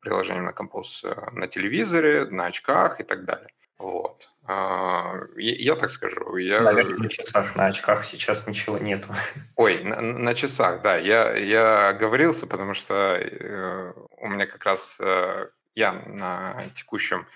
приложением 0.00 0.44
на 0.44 0.50
Compose 0.50 1.04
э, 1.04 1.30
на 1.32 1.46
телевизоре, 1.46 2.24
на 2.26 2.46
очках 2.46 3.00
и 3.00 3.04
так 3.04 3.24
далее. 3.24 3.50
Вот. 3.78 4.33
А, 4.46 5.20
я, 5.36 5.54
я 5.54 5.74
так 5.74 5.90
скажу. 5.90 6.36
Я... 6.36 6.60
Наверное, 6.60 6.98
на 6.98 7.08
часах, 7.08 7.56
на 7.56 7.66
очках 7.66 8.04
сейчас 8.04 8.46
ничего 8.46 8.78
нету. 8.78 9.08
Ой, 9.56 9.82
на, 9.82 10.00
на 10.00 10.34
часах, 10.34 10.82
да. 10.82 10.96
Я, 10.96 11.34
я 11.34 11.92
говорился, 11.94 12.46
потому 12.46 12.74
что 12.74 13.16
э, 13.16 13.92
у 14.18 14.28
меня 14.28 14.46
как 14.46 14.64
раз 14.64 15.00
э, 15.02 15.48
я 15.74 15.92
на 15.92 16.62
текущем 16.74 17.26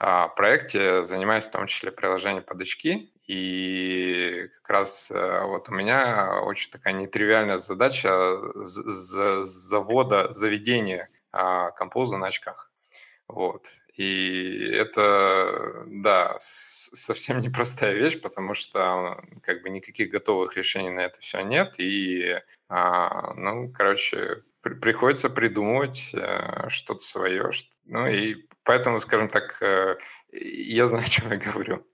э, 0.00 0.26
проекте 0.34 1.04
занимаюсь 1.04 1.46
в 1.46 1.50
том 1.50 1.66
числе 1.66 1.92
приложением 1.92 2.44
под 2.44 2.60
очки. 2.60 3.12
И 3.28 4.48
как 4.62 4.70
раз 4.70 5.12
э, 5.12 5.42
вот 5.44 5.68
у 5.68 5.72
меня 5.72 6.40
очень 6.42 6.72
такая 6.72 6.94
нетривиальная 6.94 7.58
задача 7.58 8.36
завода, 8.56 10.32
заведения 10.32 11.10
э, 11.32 11.70
композа 11.76 12.16
на 12.16 12.26
очках. 12.26 12.72
Вот. 13.28 13.70
И 13.96 14.70
это, 14.72 15.84
да, 15.86 16.36
совсем 16.38 17.40
непростая 17.40 17.94
вещь, 17.94 18.20
потому 18.20 18.54
что 18.54 19.22
как 19.42 19.62
бы 19.62 19.70
никаких 19.70 20.10
готовых 20.10 20.56
решений 20.56 20.90
на 20.90 21.00
это 21.00 21.20
все 21.20 21.40
нет. 21.40 21.74
И, 21.78 22.38
а, 22.68 23.34
ну, 23.34 23.72
короче, 23.72 24.42
при, 24.62 24.74
приходится 24.74 25.30
придумывать 25.30 26.14
а, 26.14 26.68
что-то 26.68 27.00
свое. 27.00 27.52
Что, 27.52 27.70
ну 27.84 28.06
и 28.06 28.46
поэтому, 28.64 29.00
скажем 29.00 29.28
так, 29.28 29.58
а, 29.62 29.96
я 30.32 30.86
знаю, 30.86 31.04
о 31.04 31.08
чем 31.08 31.30
я 31.30 31.36
говорю. 31.36 31.86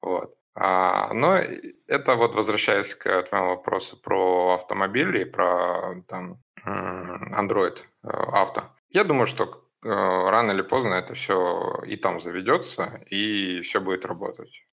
Вот. 0.00 0.34
А, 0.54 1.12
но 1.14 1.38
это 1.86 2.16
вот 2.16 2.34
возвращаясь 2.34 2.94
к 2.94 3.22
твоему 3.22 3.50
вопросу 3.50 3.96
про 3.96 4.54
автомобили, 4.54 5.24
про 5.24 6.02
там 6.08 6.42
Android 6.66 7.78
авто. 8.02 8.64
Я 8.90 9.04
думаю, 9.04 9.26
что 9.26 9.46
Э, 9.46 9.69
рано 9.82 10.52
или 10.52 10.62
поздно 10.62 10.94
это 10.94 11.14
все 11.14 11.80
и 11.86 11.96
там 11.96 12.20
заведется, 12.20 13.00
и 13.08 13.60
все 13.62 13.80
будет 13.80 14.04
работать. 14.04 14.64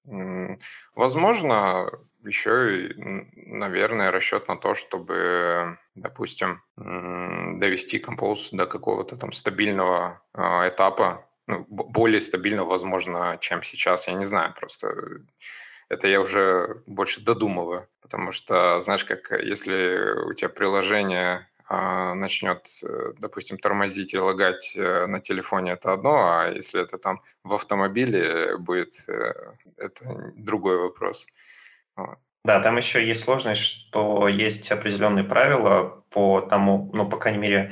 Возможно, 0.94 1.90
еще 2.24 2.88
и, 2.88 2.94
наверное, 3.34 4.10
расчет 4.10 4.48
на 4.48 4.56
то, 4.56 4.74
чтобы, 4.74 5.78
допустим, 5.94 6.62
довести 6.76 7.98
композ 7.98 8.50
до 8.52 8.66
какого-то 8.66 9.16
там 9.16 9.32
стабильного 9.32 10.22
э, 10.34 10.68
этапа, 10.68 11.28
ну, 11.46 11.64
более 11.68 12.20
стабильного, 12.20 12.68
возможно, 12.68 13.38
чем 13.40 13.62
сейчас. 13.62 14.08
Я 14.08 14.14
не 14.14 14.24
знаю, 14.24 14.54
просто 14.54 14.94
это 15.88 16.06
я 16.08 16.20
уже 16.20 16.82
больше 16.86 17.22
додумываю. 17.22 17.88
Потому 18.00 18.32
что, 18.32 18.80
знаешь, 18.82 19.04
как 19.04 19.30
если 19.42 20.28
у 20.30 20.34
тебя 20.34 20.48
приложение 20.48 21.36
а, 21.36 21.47
начнет, 21.70 22.66
э, 22.82 23.12
допустим, 23.18 23.58
тормозить 23.58 24.14
и 24.14 24.18
лагать 24.18 24.74
э, 24.74 25.06
на 25.06 25.20
телефоне, 25.20 25.72
это 25.72 25.92
одно, 25.92 26.14
а 26.14 26.48
если 26.48 26.82
это 26.82 26.98
там 26.98 27.20
в 27.44 27.52
автомобиле 27.54 28.56
будет, 28.56 29.06
э, 29.08 29.34
это 29.76 30.32
другой 30.34 30.78
вопрос. 30.78 31.26
Да, 32.44 32.60
там 32.60 32.78
еще 32.78 33.06
есть 33.06 33.24
сложность, 33.24 33.60
что 33.60 34.28
есть 34.28 34.72
определенные 34.72 35.24
правила 35.24 36.04
по 36.10 36.40
тому, 36.40 36.90
ну, 36.94 37.06
по 37.06 37.18
крайней 37.18 37.38
мере, 37.38 37.70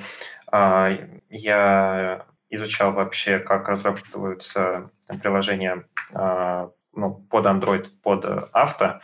а, 0.53 0.90
я 1.30 2.26
изучал 2.51 2.92
вообще, 2.92 3.38
как 3.38 3.68
разрабатываются 3.68 4.90
приложения 5.22 5.88
а, 6.14 6.70
ну, 6.92 7.14
под 7.14 7.47
Android, 7.47 7.88
под 8.03 8.26
авто, 8.53 9.01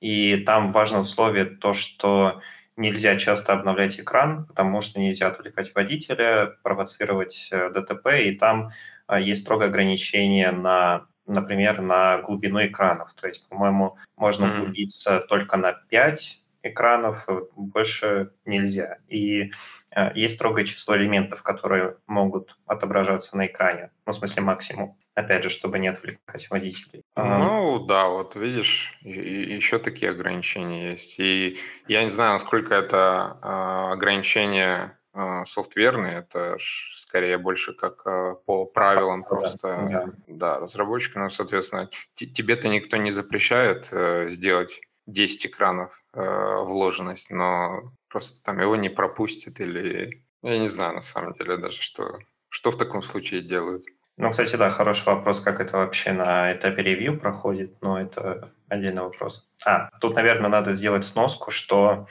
и 0.00 0.36
там 0.44 0.72
важное 0.72 1.00
условие 1.00 1.46
то, 1.46 1.72
что 1.72 2.42
Нельзя 2.76 3.16
часто 3.16 3.52
обновлять 3.52 4.00
экран, 4.00 4.46
потому 4.46 4.80
что 4.80 5.00
нельзя 5.00 5.28
отвлекать 5.28 5.72
водителя, 5.74 6.56
провоцировать 6.62 7.48
э, 7.52 7.70
ДТП, 7.70 8.08
и 8.24 8.32
там 8.36 8.70
э, 9.08 9.22
есть 9.22 9.42
строгое 9.42 9.68
ограничение 9.68 10.50
на, 10.50 11.06
например, 11.26 11.80
на 11.80 12.18
глубину 12.18 12.64
экранов. 12.66 13.14
То 13.14 13.28
есть, 13.28 13.48
по-моему, 13.48 13.96
можно 14.16 14.52
углубиться 14.52 15.16
mm. 15.16 15.26
только 15.28 15.56
на 15.56 15.72
5 15.72 16.43
экранов, 16.64 17.24
э, 17.28 17.42
больше 17.56 18.32
нельзя. 18.44 18.98
И 19.08 19.50
э, 19.94 20.10
есть 20.14 20.34
строгое 20.34 20.64
число 20.64 20.96
элементов, 20.96 21.42
которые 21.42 21.96
могут 22.06 22.58
отображаться 22.66 23.36
на 23.36 23.46
экране. 23.46 23.90
Ну, 24.06 24.12
в 24.12 24.16
смысле, 24.16 24.42
максимум. 24.42 24.98
Опять 25.14 25.44
же, 25.44 25.50
чтобы 25.50 25.78
не 25.78 25.88
отвлекать 25.88 26.50
водителей. 26.50 27.02
Ну, 27.16 27.84
да, 27.86 28.08
вот 28.08 28.34
видишь, 28.34 28.98
еще 29.02 29.78
такие 29.78 30.10
ограничения 30.10 30.90
есть. 30.90 31.20
И 31.20 31.58
я 31.86 32.02
не 32.02 32.10
знаю, 32.10 32.32
насколько 32.32 32.74
это 32.74 33.38
э, 33.40 33.92
ограничение 33.92 34.98
э, 35.14 35.44
софтверные, 35.46 36.18
это 36.18 36.56
скорее 36.58 37.38
больше 37.38 37.74
как 37.74 38.02
э, 38.06 38.34
по 38.44 38.64
правилам 38.64 39.22
да, 39.22 39.28
просто 39.28 39.58
да. 39.68 40.06
да, 40.26 40.58
разработчика. 40.58 41.20
Ну, 41.20 41.28
соответственно, 41.28 41.88
тебе-то 42.14 42.68
никто 42.68 42.96
не 42.96 43.12
запрещает 43.12 43.90
э, 43.92 44.30
сделать 44.30 44.80
10 45.06 45.46
экранов 45.46 46.02
э, 46.12 46.20
вложенность, 46.62 47.30
но 47.30 47.92
просто 48.08 48.42
там 48.42 48.60
его 48.60 48.76
не 48.76 48.88
пропустят 48.88 49.60
или... 49.60 50.24
Я 50.42 50.58
не 50.58 50.68
знаю 50.68 50.94
на 50.94 51.00
самом 51.00 51.32
деле 51.32 51.56
даже, 51.56 51.80
что, 51.80 52.18
что 52.48 52.70
в 52.70 52.76
таком 52.76 53.02
случае 53.02 53.40
делают. 53.40 53.82
Ну, 54.16 54.30
кстати, 54.30 54.56
да, 54.56 54.70
хороший 54.70 55.06
вопрос, 55.06 55.40
как 55.40 55.60
это 55.60 55.78
вообще 55.78 56.12
на 56.12 56.52
этапе 56.52 56.82
ревью 56.82 57.18
проходит, 57.18 57.82
но 57.82 58.00
это 58.00 58.52
отдельный 58.68 59.02
вопрос. 59.02 59.48
А, 59.66 59.90
тут, 60.00 60.14
наверное, 60.14 60.50
надо 60.50 60.72
сделать 60.72 61.04
сноску, 61.04 61.50
что 61.50 62.06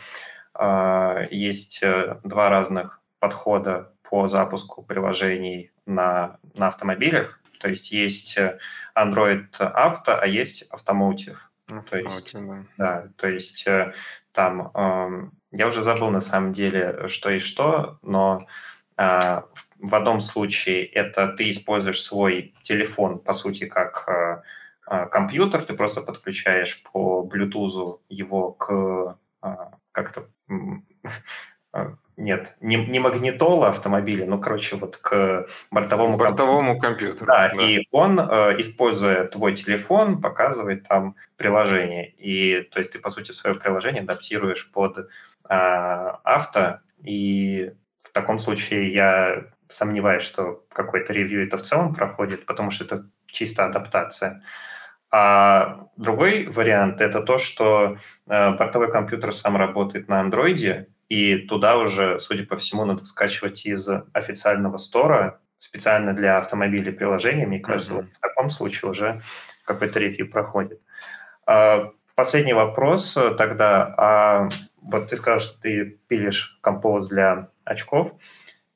э, 0.59 1.27
есть 1.31 1.81
два 2.23 2.49
разных 2.49 2.99
подхода 3.19 3.93
по 4.01 4.27
запуску 4.27 4.83
приложений 4.83 5.71
на, 5.85 6.37
на 6.55 6.67
автомобилях. 6.67 7.39
То 7.59 7.69
есть 7.69 7.91
есть 7.91 8.37
э, 8.37 8.59
Android 8.95 9.49
Auto, 9.57 10.13
а 10.13 10.27
есть 10.27 10.69
Automotive. 10.69 11.37
Ну, 11.69 11.81
то 11.81 11.97
есть, 11.97 12.33
да. 12.33 12.65
да, 12.77 13.09
то 13.15 13.27
есть 13.27 13.65
э, 13.67 13.93
там 14.31 14.71
э, 14.73 15.29
я 15.51 15.67
уже 15.67 15.81
забыл 15.81 16.09
на 16.09 16.19
самом 16.19 16.51
деле, 16.51 17.07
что 17.07 17.29
и 17.29 17.39
что, 17.39 17.99
но 18.01 18.47
э, 18.97 19.41
в 19.79 19.95
одном 19.95 20.19
случае 20.19 20.85
это 20.85 21.27
ты 21.29 21.49
используешь 21.49 22.01
свой 22.01 22.53
телефон, 22.63 23.19
по 23.19 23.33
сути, 23.33 23.65
как 23.65 24.03
э, 24.07 24.41
э 24.87 25.05
компьютер, 25.07 25.63
ты 25.63 25.73
просто 25.73 26.01
подключаешь 26.01 26.83
по 26.83 27.27
Bluetooth 27.31 27.99
его 28.09 28.51
к 28.51 29.17
э, 29.41 29.55
как-то 29.91 30.27
нет, 32.17 32.55
не, 32.61 32.75
не 32.75 32.99
магнитола 32.99 33.69
автомобиля, 33.69 34.25
но, 34.25 34.37
короче, 34.37 34.75
вот 34.75 34.97
к 34.97 35.45
бортовому, 35.71 36.17
бортовому 36.17 36.79
компьютеру. 36.79 37.25
Да, 37.27 37.49
да, 37.49 37.63
и 37.63 37.87
он, 37.91 38.19
э, 38.19 38.59
используя 38.59 39.25
твой 39.25 39.55
телефон, 39.55 40.21
показывает 40.21 40.87
там 40.87 41.15
приложение. 41.37 42.11
И, 42.11 42.61
то 42.71 42.79
есть, 42.79 42.91
ты, 42.91 42.99
по 42.99 43.09
сути, 43.09 43.31
свое 43.31 43.55
приложение 43.55 44.03
адаптируешь 44.03 44.71
под 44.71 44.97
э, 44.97 45.03
авто, 45.49 46.79
и 47.03 47.73
в 47.97 48.11
таком 48.11 48.37
случае 48.37 48.93
я 48.93 49.45
сомневаюсь, 49.67 50.23
что 50.23 50.63
какой-то 50.69 51.13
ревью 51.13 51.45
это 51.45 51.57
в 51.57 51.63
целом 51.63 51.95
проходит, 51.95 52.45
потому 52.45 52.69
что 52.69 52.85
это 52.85 53.05
чисто 53.25 53.65
адаптация. 53.65 54.41
А 55.09 55.87
другой 55.95 56.47
вариант– 56.47 57.01
это 57.01 57.21
то, 57.21 57.37
что 57.37 57.97
э, 58.27 58.51
бортовой 58.55 58.91
компьютер 58.91 59.31
сам 59.31 59.57
работает 59.57 60.07
на 60.07 60.19
андроиде, 60.19 60.87
и 61.09 61.37
туда 61.37 61.77
уже, 61.77 62.19
судя 62.19 62.45
по 62.45 62.55
всему, 62.55 62.85
надо 62.85 63.05
скачивать 63.05 63.65
из 63.65 63.87
официального 64.13 64.77
стора 64.77 65.39
специально 65.57 66.13
для 66.13 66.37
автомобилей 66.37 66.91
приложения, 66.91 67.45
мне 67.47 67.59
кажется, 67.59 67.93
mm-hmm. 67.93 67.97
вот 67.97 68.05
в 68.13 68.19
таком 68.19 68.49
случае 68.49 68.91
уже 68.91 69.21
какой-то 69.65 69.99
ревью 69.99 70.29
проходит. 70.29 70.81
А, 71.45 71.91
последний 72.15 72.53
вопрос 72.53 73.17
тогда. 73.37 73.93
А 73.97 74.49
вот 74.81 75.07
ты 75.07 75.15
сказал, 75.15 75.39
что 75.39 75.59
ты 75.59 75.99
пилишь 76.07 76.59
композ 76.61 77.07
для 77.07 77.49
очков. 77.65 78.13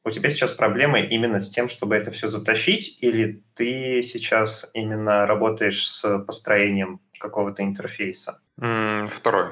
У 0.04 0.10
тебя 0.10 0.30
сейчас 0.30 0.54
проблемы 0.54 1.02
именно 1.02 1.42
с 1.42 1.50
тем, 1.50 1.68
чтобы 1.68 1.96
это 1.96 2.12
все 2.12 2.28
затащить, 2.28 2.98
или 3.04 3.44
ты 3.54 4.02
сейчас 4.02 4.70
именно 4.74 5.26
работаешь 5.26 5.86
с 5.86 6.20
построением 6.20 7.02
какого-то 7.20 7.64
интерфейса? 7.64 8.40
Второй. 8.58 9.52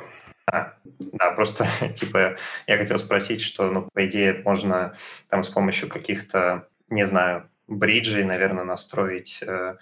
Да, 0.52 1.32
просто 1.36 1.66
типа 1.96 2.36
я 2.68 2.78
хотел 2.78 2.98
спросить, 2.98 3.42
что, 3.42 3.70
ну, 3.70 3.90
по 3.94 4.06
идее, 4.06 4.42
можно 4.44 4.94
там 5.30 5.44
с 5.44 5.50
помощью 5.50 5.90
каких-то, 5.90 6.68
не 6.90 7.06
знаю, 7.06 7.50
бриджей, 7.68 8.24
наверное, 8.24 8.64
настроить 8.64 9.42
э, 9.42 9.78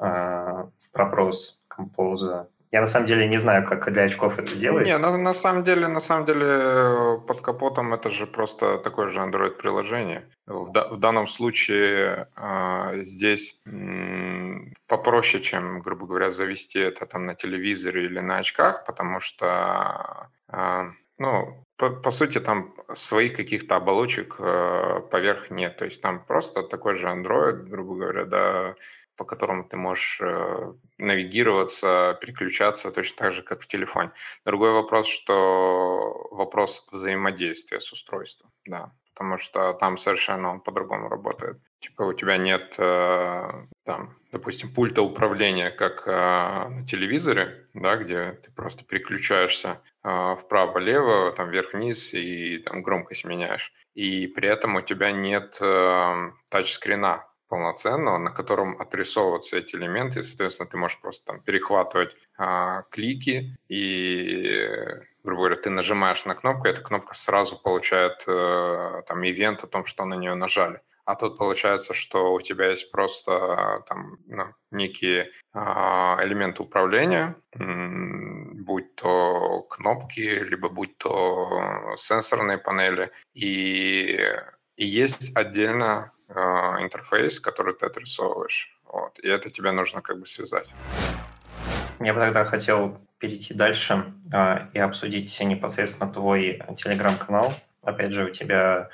э, 0.00 0.64
пропрос 0.92 1.60
композа 1.68 2.48
я 2.70 2.80
на 2.80 2.86
самом 2.86 3.06
деле 3.06 3.26
не 3.26 3.38
знаю, 3.38 3.64
как 3.64 3.90
для 3.92 4.02
очков 4.04 4.38
это 4.38 4.54
делать. 4.54 4.86
Не, 4.86 4.98
на, 4.98 5.16
на 5.16 5.34
самом 5.34 5.64
деле, 5.64 5.88
на 5.88 6.00
самом 6.00 6.26
деле 6.26 7.20
под 7.26 7.40
капотом 7.40 7.94
это 7.94 8.10
же 8.10 8.26
просто 8.26 8.78
такое 8.78 9.08
же 9.08 9.20
Android 9.20 9.52
приложение. 9.52 10.28
В, 10.46 10.70
в 10.70 10.96
данном 10.98 11.26
случае 11.26 12.28
э, 12.36 13.02
здесь 13.02 13.60
м, 13.66 14.74
попроще, 14.86 15.42
чем, 15.42 15.80
грубо 15.80 16.06
говоря, 16.06 16.30
завести 16.30 16.78
это 16.78 17.06
там 17.06 17.26
на 17.26 17.34
телевизоре 17.34 18.04
или 18.04 18.20
на 18.20 18.38
очках, 18.38 18.84
потому 18.84 19.20
что 19.20 20.28
э, 20.52 20.82
ну, 21.18 21.66
по, 21.76 21.90
по 21.90 22.10
сути, 22.10 22.38
там 22.40 22.74
своих 22.94 23.34
каких-то 23.34 23.76
оболочек 23.76 24.36
э, 24.38 25.00
поверх 25.10 25.50
нет. 25.50 25.76
То 25.76 25.84
есть 25.84 26.00
там 26.00 26.24
просто 26.24 26.62
такой 26.62 26.94
же 26.94 27.08
Android, 27.08 27.64
грубо 27.64 27.94
говоря, 27.94 28.24
да, 28.24 28.74
по 29.18 29.24
которому 29.24 29.64
ты 29.64 29.76
можешь 29.76 30.20
э, 30.22 30.72
навигироваться, 30.96 32.16
переключаться 32.20 32.90
точно 32.90 33.16
так 33.16 33.32
же, 33.32 33.42
как 33.42 33.60
в 33.60 33.66
телефоне. 33.66 34.12
Другой 34.46 34.72
вопрос, 34.72 35.08
что 35.08 36.28
вопрос 36.30 36.88
взаимодействия 36.92 37.80
с 37.80 37.92
устройством, 37.92 38.50
да, 38.64 38.92
потому 39.12 39.36
что 39.36 39.72
там 39.72 39.98
совершенно 39.98 40.50
он 40.52 40.60
по-другому 40.60 41.08
работает. 41.08 41.58
Типа 41.80 42.02
у 42.02 42.12
тебя 42.12 42.36
нет, 42.38 42.76
э, 42.78 43.50
там, 43.84 44.16
допустим, 44.30 44.72
пульта 44.72 45.02
управления, 45.02 45.70
как 45.70 46.06
э, 46.06 46.10
на 46.68 46.86
телевизоре, 46.86 47.66
да, 47.74 47.96
где 47.96 48.32
ты 48.32 48.52
просто 48.52 48.84
переключаешься 48.84 49.82
вправо-лево, 50.02 51.32
там 51.32 51.50
вверх-вниз 51.50 52.14
и 52.14 52.58
там 52.58 52.82
громкость 52.82 53.24
меняешь. 53.24 53.72
И 53.94 54.26
при 54.28 54.48
этом 54.48 54.76
у 54.76 54.80
тебя 54.80 55.10
нет 55.10 55.60
тачскрина, 56.50 57.27
полноценного, 57.48 58.18
на 58.18 58.30
котором 58.30 58.80
отрисовываются 58.80 59.56
эти 59.56 59.76
элементы, 59.76 60.20
и, 60.20 60.22
соответственно, 60.22 60.68
ты 60.68 60.76
можешь 60.76 61.00
просто 61.00 61.24
там 61.24 61.40
перехватывать 61.40 62.14
а, 62.36 62.82
клики, 62.90 63.56
и, 63.68 64.68
грубо 65.24 65.42
говоря, 65.42 65.56
ты 65.56 65.70
нажимаешь 65.70 66.24
на 66.24 66.34
кнопку, 66.34 66.66
и 66.66 66.70
эта 66.70 66.82
кнопка 66.82 67.14
сразу 67.14 67.58
получает 67.58 68.24
а, 68.26 69.02
там 69.02 69.26
ивент 69.26 69.64
о 69.64 69.66
том, 69.66 69.84
что 69.84 70.04
на 70.04 70.14
нее 70.14 70.34
нажали. 70.34 70.80
А 71.04 71.14
тут 71.14 71.38
получается, 71.38 71.94
что 71.94 72.34
у 72.34 72.40
тебя 72.42 72.66
есть 72.66 72.90
просто 72.90 73.82
там 73.86 74.18
ну, 74.26 74.44
некие 74.70 75.32
а, 75.54 76.18
элементы 76.22 76.62
управления, 76.62 77.34
будь 77.54 78.94
то 78.94 79.62
кнопки, 79.70 80.20
либо 80.20 80.68
будь 80.68 80.98
то 80.98 81.94
сенсорные 81.96 82.58
панели, 82.58 83.10
и, 83.32 84.20
и 84.76 84.84
есть 84.84 85.34
отдельно 85.34 86.12
интерфейс, 86.30 87.40
который 87.40 87.74
ты 87.74 87.86
отрисовываешь. 87.86 88.78
Вот, 88.84 89.18
и 89.18 89.28
это 89.28 89.50
тебе 89.50 89.70
нужно 89.72 90.02
как 90.02 90.18
бы 90.18 90.26
связать. 90.26 90.68
Я 92.00 92.14
бы 92.14 92.20
тогда 92.20 92.44
хотел 92.44 93.00
перейти 93.18 93.54
дальше 93.54 94.14
э, 94.32 94.68
и 94.72 94.78
обсудить 94.78 95.38
непосредственно 95.40 96.12
твой 96.12 96.62
телеграм-канал. 96.76 97.52
Опять 97.82 98.12
же, 98.12 98.26
у 98.26 98.30
тебя 98.30 98.90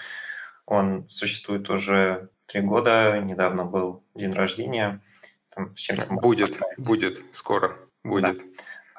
он 0.66 1.08
существует 1.08 1.68
уже 1.68 2.30
три 2.46 2.62
года, 2.62 3.20
недавно 3.20 3.64
был 3.64 4.02
день 4.14 4.32
рождения. 4.32 5.00
Там, 5.50 5.76
с 5.76 5.80
чем 5.80 5.96
будет, 6.16 6.60
будет, 6.78 7.24
скоро 7.30 7.76
будет. 8.02 8.38
Да. 8.38 8.44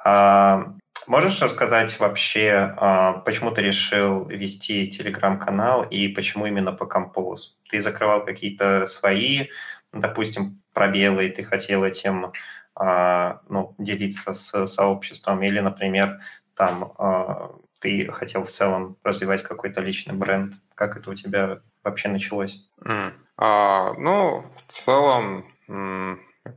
А, 0.05 0.75
Можешь 1.07 1.41
рассказать 1.41 1.99
вообще, 1.99 2.73
а, 2.77 3.13
почему 3.19 3.51
ты 3.51 3.61
решил 3.61 4.25
вести 4.25 4.87
телеграм-канал 4.87 5.83
и 5.83 6.07
почему 6.07 6.47
именно 6.47 6.71
по 6.73 6.85
Compose? 6.85 7.53
Ты 7.69 7.79
закрывал 7.79 8.25
какие-то 8.25 8.85
свои, 8.85 9.47
допустим, 9.93 10.61
пробелы, 10.73 11.27
и 11.27 11.29
ты 11.31 11.43
хотел 11.43 11.83
этим 11.83 12.33
а, 12.75 13.41
ну, 13.49 13.75
делиться 13.77 14.33
с 14.33 14.65
сообществом, 14.65 15.43
или, 15.43 15.59
например, 15.59 16.19
там 16.55 16.93
а, 16.97 17.51
ты 17.79 18.11
хотел 18.11 18.43
в 18.43 18.49
целом 18.49 18.97
развивать 19.03 19.43
какой-то 19.43 19.81
личный 19.81 20.15
бренд. 20.15 20.55
Как 20.73 20.97
это 20.97 21.11
у 21.11 21.13
тебя 21.13 21.59
вообще 21.83 22.09
началось? 22.09 22.67
Mm. 22.83 23.13
А, 23.37 23.93
ну, 23.93 24.45
в 24.55 24.71
целом, 24.71 25.45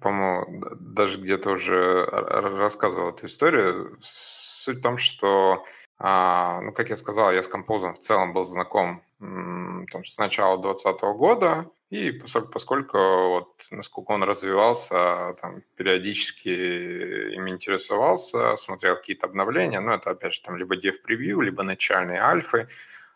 по-моему, 0.00 0.64
даже 0.78 1.20
где-то 1.20 1.50
уже 1.50 2.04
рассказывал 2.04 3.10
эту 3.10 3.26
историю. 3.26 3.96
Суть 4.00 4.78
в 4.78 4.82
том, 4.82 4.98
что, 4.98 5.64
а, 5.98 6.60
ну, 6.60 6.72
как 6.72 6.90
я 6.90 6.96
сказал, 6.96 7.32
я 7.32 7.42
с 7.42 7.48
композом 7.48 7.94
в 7.94 7.98
целом 7.98 8.32
был 8.32 8.44
знаком 8.44 9.02
там, 9.18 10.04
с 10.04 10.16
начала 10.18 10.58
2020 10.58 11.02
года, 11.16 11.70
и 11.90 12.12
поскольку, 12.12 12.52
поскольку 12.52 12.98
вот 12.98 13.66
насколько 13.70 14.12
он 14.12 14.22
развивался, 14.22 15.34
там 15.40 15.62
периодически 15.74 17.34
им 17.34 17.48
интересовался, 17.48 18.54
смотрел 18.56 18.96
какие-то 18.96 19.26
обновления, 19.26 19.80
ну 19.80 19.92
это 19.92 20.10
опять 20.10 20.34
же 20.34 20.42
там 20.42 20.56
либо 20.56 20.76
dev 20.76 20.94
превью, 21.02 21.40
либо 21.40 21.62
начальные 21.62 22.20
альфы, 22.20 22.68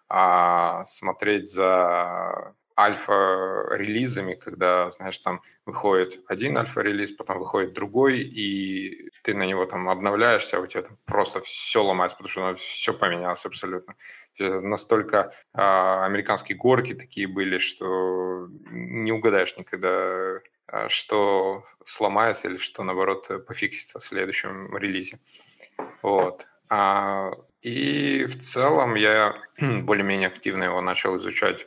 а 0.08 0.84
смотреть 0.86 1.46
за 1.46 2.54
альфа-релизами, 2.78 4.34
когда, 4.34 4.90
знаешь, 4.90 5.18
там 5.18 5.42
выходит 5.66 6.20
один 6.28 6.56
альфа-релиз, 6.56 7.12
потом 7.12 7.38
выходит 7.38 7.72
другой, 7.72 8.20
и 8.20 9.10
ты 9.22 9.34
на 9.34 9.44
него 9.44 9.64
там 9.66 9.88
обновляешься, 9.88 10.56
а 10.56 10.60
у 10.60 10.66
тебя 10.66 10.82
там 10.82 10.98
просто 11.04 11.40
все 11.40 11.82
ломается, 11.82 12.16
потому 12.16 12.30
что 12.30 12.54
все 12.62 12.92
поменялось 12.92 13.46
абсолютно. 13.46 13.94
Настолько 14.38 15.32
э, 15.54 15.60
американские 15.60 16.56
горки 16.56 16.94
такие 16.94 17.26
были, 17.26 17.58
что 17.58 18.48
не 18.70 19.12
угадаешь 19.12 19.56
никогда, 19.56 20.40
э, 20.68 20.88
что 20.88 21.64
сломается 21.84 22.48
или 22.48 22.56
что, 22.56 22.82
наоборот, 22.82 23.30
пофиксится 23.46 23.98
в 23.98 24.04
следующем 24.04 24.76
релизе. 24.76 25.18
Вот. 26.02 26.46
А, 26.68 27.32
и 27.60 28.24
в 28.26 28.38
целом 28.38 28.94
я 28.94 29.36
более-менее 29.60 30.28
активно 30.28 30.64
его 30.64 30.80
начал 30.80 31.16
изучать 31.18 31.66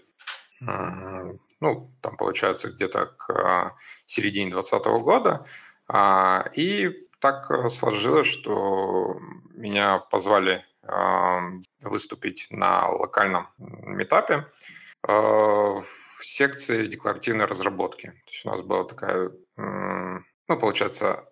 ну, 0.59 1.91
там 2.01 2.17
получается 2.17 2.71
где-то 2.71 3.07
к 3.07 3.29
а, 3.29 3.75
середине 4.05 4.51
2020 4.51 4.85
года. 5.03 5.45
А, 5.87 6.45
и 6.53 6.89
так 7.19 7.49
э, 7.49 7.69
сложилось, 7.69 8.27
что 8.27 9.15
меня 9.53 9.99
позвали 9.99 10.65
выступить 11.81 12.45
на 12.51 12.87
локальном 12.89 13.47
метапе 13.57 14.45
в 15.01 15.83
секции 16.21 16.85
декларативной 16.85 17.45
разработки. 17.45 18.09
То 18.09 18.31
есть 18.31 18.45
у 18.45 18.49
нас 18.49 18.61
была 18.61 18.83
такая, 18.83 19.31
ну, 19.57 20.59
получается, 20.59 21.27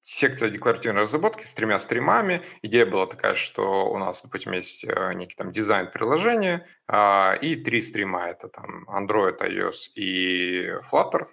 секция 0.00 0.50
декларативной 0.50 1.02
разработки 1.02 1.44
с 1.44 1.54
тремя 1.54 1.78
стримами. 1.78 2.42
Идея 2.62 2.86
была 2.86 3.06
такая, 3.06 3.34
что 3.34 3.90
у 3.90 3.98
нас, 3.98 4.22
допустим, 4.22 4.52
есть 4.52 4.84
э, 4.84 5.12
некий 5.14 5.36
там 5.36 5.52
дизайн 5.52 5.90
приложения 5.90 6.66
а, 6.88 7.34
и 7.40 7.56
три 7.56 7.80
стрима. 7.80 8.28
Это 8.28 8.48
там 8.48 8.88
Android, 8.88 9.38
iOS 9.38 9.92
и 9.94 10.72
Flutter. 10.90 11.28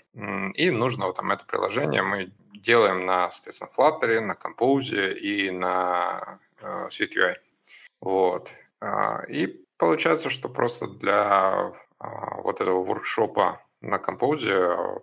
И 0.54 0.70
нужно 0.70 1.08
вот 1.08 1.16
там 1.16 1.32
это 1.32 1.46
приложение 1.46 2.02
мы 2.02 2.32
делаем 2.54 3.06
на, 3.06 3.32
соответственно, 3.32 3.70
Flutter, 3.76 4.20
на 4.20 4.34
Compose 4.34 5.14
и 5.14 5.50
на 5.52 6.40
uh, 6.62 6.90
SwiftUI. 6.90 7.36
Вот. 8.02 8.54
А, 8.82 9.24
и 9.28 9.66
получается, 9.78 10.30
что 10.30 10.50
просто 10.50 10.88
для 10.88 11.72
а, 12.00 12.42
вот 12.42 12.62
этого 12.62 12.84
воркшопа 12.84 13.62
на 13.82 13.98
Compose 13.98 15.02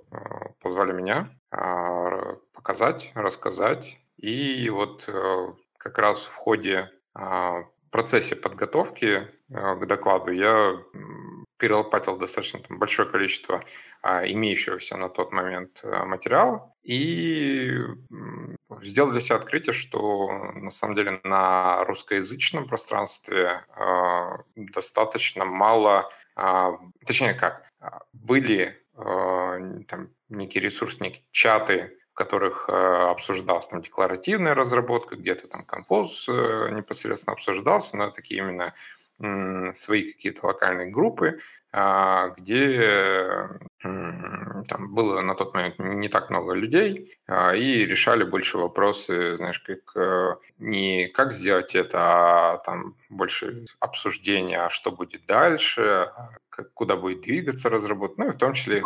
позвали 0.61 0.93
меня 0.93 1.31
показать, 2.65 3.13
рассказать. 3.15 3.99
И 4.17 4.71
вот 4.71 5.09
э, 5.09 5.53
как 5.77 5.99
раз 5.99 6.25
в 6.25 6.35
ходе 6.35 6.91
а, 7.15 7.65
процессе 7.91 8.35
подготовки 8.35 9.07
э, 9.07 9.27
к 9.49 9.87
докладу 9.87 10.33
я 10.33 10.83
перелопатил 11.59 12.17
достаточно 12.17 12.59
там, 12.61 12.79
большое 12.79 13.09
количество 13.09 13.63
а, 14.03 14.27
имеющегося 14.27 14.97
на 14.97 15.09
тот 15.09 15.31
момент 15.31 15.81
э, 15.85 16.05
материала 16.05 16.73
и 16.83 17.71
сделал 18.83 19.13
для 19.13 19.21
себя 19.21 19.37
открытие, 19.37 19.73
что 19.73 20.29
на 20.55 20.71
самом 20.73 20.97
деле 20.97 21.21
на 21.23 21.85
русскоязычном 21.85 22.67
пространстве 22.67 23.65
а, 23.77 24.39
достаточно 24.57 25.45
мало, 25.45 26.11
точнее 27.07 27.35
как, 27.35 27.63
были 28.13 28.81
там 29.03 30.11
некий 30.29 30.61
ресурс, 30.61 31.01
некие 31.01 31.25
чаты, 31.31 31.99
в 32.13 32.15
которых 32.15 32.69
обсуждалась 32.69 33.67
там 33.67 33.83
декларативная 33.83 34.55
разработка, 34.55 35.17
где-то 35.17 35.49
там 35.49 35.65
композ 35.65 36.29
непосредственно 36.29 37.35
обсуждался, 37.35 37.97
но 37.97 38.11
такие 38.11 38.41
именно 38.41 38.73
свои 39.75 40.13
какие-то 40.13 40.47
локальные 40.47 40.91
группы, 40.91 41.39
а, 41.73 42.29
где 42.37 43.49
там 44.65 44.95
было 44.95 45.21
на 45.21 45.35
тот 45.35 45.55
момент 45.55 45.79
не 45.79 46.09
так 46.09 46.31
много 46.31 46.55
людей, 46.55 47.17
а, 47.27 47.55
и 47.55 47.85
решали 47.85 48.25
больше 48.25 48.59
вопросы, 48.59 49.37
знаешь, 49.37 49.61
как 49.61 49.97
э, 49.97 50.37
не 50.59 51.09
как 51.09 51.33
сделать 51.33 51.75
это, 51.75 51.99
а 51.99 52.59
там 52.59 52.97
больше 53.09 53.67
обсуждения, 53.81 54.61
а 54.61 54.71
что 54.71 54.91
будет 54.93 55.27
дальше, 55.27 56.09
а 56.17 56.31
как, 56.51 56.73
куда 56.73 56.97
будет 56.97 57.23
двигаться 57.23 57.69
разработка, 57.69 58.23
ну 58.23 58.29
и 58.29 58.33
в 58.33 58.39
том 58.39 58.53
числе... 58.53 58.81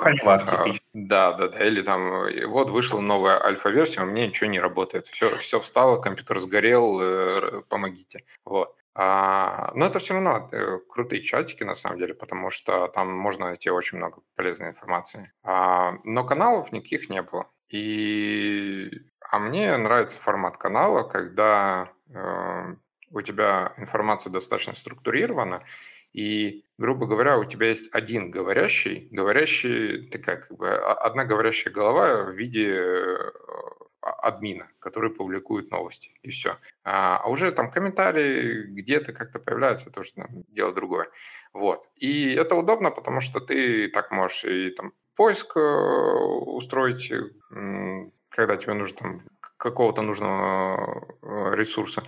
Там, 0.64 0.74
да, 0.95 1.33
да, 1.33 1.49
да, 1.49 1.64
или 1.64 1.83
там 1.83 2.26
вот 2.47 2.70
вышла 2.70 3.01
новая 3.01 3.43
альфа-версия, 3.45 4.03
у 4.03 4.07
меня 4.07 4.26
ничего 4.26 4.51
не 4.51 4.61
работает, 4.61 5.07
все, 5.07 5.29
все 5.37 5.61
встало, 5.61 6.01
компьютер 6.01 6.39
сгорел, 6.41 7.01
э, 7.01 7.62
помогите. 7.68 8.24
Вот. 8.45 8.74
А, 8.95 9.70
но 9.74 9.86
это 9.86 9.99
все 9.99 10.14
равно 10.14 10.49
э, 10.51 10.78
крутые 10.89 11.22
чатики, 11.22 11.62
на 11.62 11.74
самом 11.74 11.99
деле, 11.99 12.14
потому 12.14 12.51
что 12.51 12.89
там 12.89 13.12
можно 13.12 13.47
найти 13.47 13.70
очень 13.70 13.99
много 13.99 14.22
полезной 14.34 14.70
информации. 14.70 15.32
А, 15.43 15.93
но 16.05 16.24
каналов 16.24 16.72
никаких 16.72 17.09
не 17.09 17.22
было. 17.22 17.49
И... 17.68 18.91
А 19.30 19.39
мне 19.39 19.76
нравится 19.76 20.18
формат 20.18 20.57
канала, 20.57 21.03
когда 21.03 21.93
э, 22.09 22.74
у 23.11 23.20
тебя 23.20 23.74
информация 23.76 24.32
достаточно 24.32 24.74
структурирована, 24.74 25.64
и, 26.12 26.64
грубо 26.78 27.07
говоря, 27.07 27.39
у 27.39 27.45
тебя 27.45 27.68
есть 27.68 27.91
один 27.93 28.30
говорящий, 28.30 29.09
говорящий, 29.11 30.09
такая 30.09 30.39
как 30.39 30.57
бы 30.57 30.68
одна 30.70 31.24
говорящая 31.24 31.72
голова 31.72 32.24
в 32.24 32.32
виде 32.32 32.74
э, 32.74 33.14
а, 33.16 33.47
админа, 34.11 34.70
который 34.78 35.11
публикует 35.11 35.70
новости, 35.70 36.12
и 36.22 36.30
все. 36.30 36.59
А, 36.84 37.18
а 37.18 37.28
уже 37.28 37.52
там 37.52 37.70
комментарии 37.70 38.62
где-то 38.66 39.12
как-то 39.12 39.38
появляются, 39.38 39.90
то, 39.90 40.02
что 40.02 40.26
дело 40.48 40.72
другое. 40.72 41.09
Вот. 41.52 41.88
И 41.96 42.34
это 42.34 42.54
удобно, 42.54 42.90
потому 42.90 43.20
что 43.20 43.40
ты 43.40 43.88
так 43.88 44.11
можешь 44.11 44.44
и 44.44 44.70
там 44.70 44.92
поиск 45.16 45.56
э, 45.56 45.61
устроить, 45.61 47.12
когда 48.30 48.56
тебе 48.56 48.74
нужно 48.74 48.96
там 48.98 49.20
какого-то 49.56 50.02
нужного 50.02 51.16
э, 51.22 51.54
ресурса. 51.56 52.02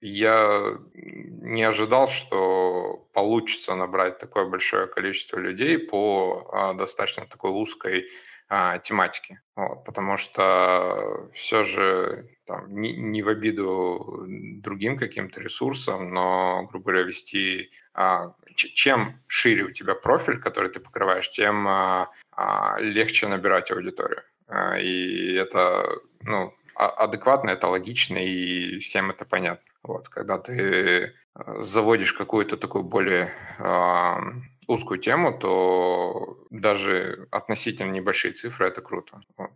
я 0.00 0.78
не 0.94 1.62
ожидал, 1.62 2.08
что 2.08 3.08
получится 3.12 3.74
набрать 3.74 4.18
такое 4.18 4.44
большое 4.44 4.86
количество 4.86 5.38
людей 5.38 5.78
по 5.78 6.48
а, 6.52 6.74
достаточно 6.74 7.26
такой 7.26 7.50
узкой 7.50 8.06
а, 8.48 8.78
тематике. 8.78 9.40
Вот, 9.54 9.84
потому 9.84 10.16
что 10.16 11.28
все 11.32 11.64
же 11.64 12.28
там, 12.44 12.74
не, 12.74 12.92
не 12.92 13.22
в 13.22 13.28
обиду 13.28 14.26
другим 14.28 14.98
каким-то 14.98 15.40
ресурсам, 15.40 16.12
но, 16.12 16.64
грубо 16.68 16.86
говоря, 16.86 17.02
вести... 17.04 17.70
А, 17.94 18.34
чем 18.54 19.22
шире 19.26 19.64
у 19.64 19.70
тебя 19.70 19.94
профиль, 19.94 20.38
который 20.38 20.70
ты 20.70 20.80
покрываешь, 20.80 21.30
тем 21.30 21.68
легче 22.78 23.28
набирать 23.28 23.70
аудиторию. 23.70 24.22
И 24.80 25.34
это 25.34 25.86
ну, 26.22 26.54
адекватно, 26.74 27.50
это 27.50 27.68
логично, 27.68 28.16
и 28.16 28.78
всем 28.78 29.10
это 29.10 29.26
понятно. 29.26 29.62
Вот, 29.86 30.08
когда 30.08 30.38
ты 30.38 31.12
а, 31.34 31.62
заводишь 31.62 32.12
какую-то 32.12 32.56
такую 32.56 32.82
более 32.82 33.30
э, 33.58 34.14
узкую 34.66 34.98
тему, 34.98 35.38
то 35.38 36.38
даже 36.50 37.28
относительно 37.30 37.92
небольшие 37.92 38.34
цифры 38.34 38.66
это 38.66 38.82
круто. 38.82 39.20
Вот. 39.36 39.50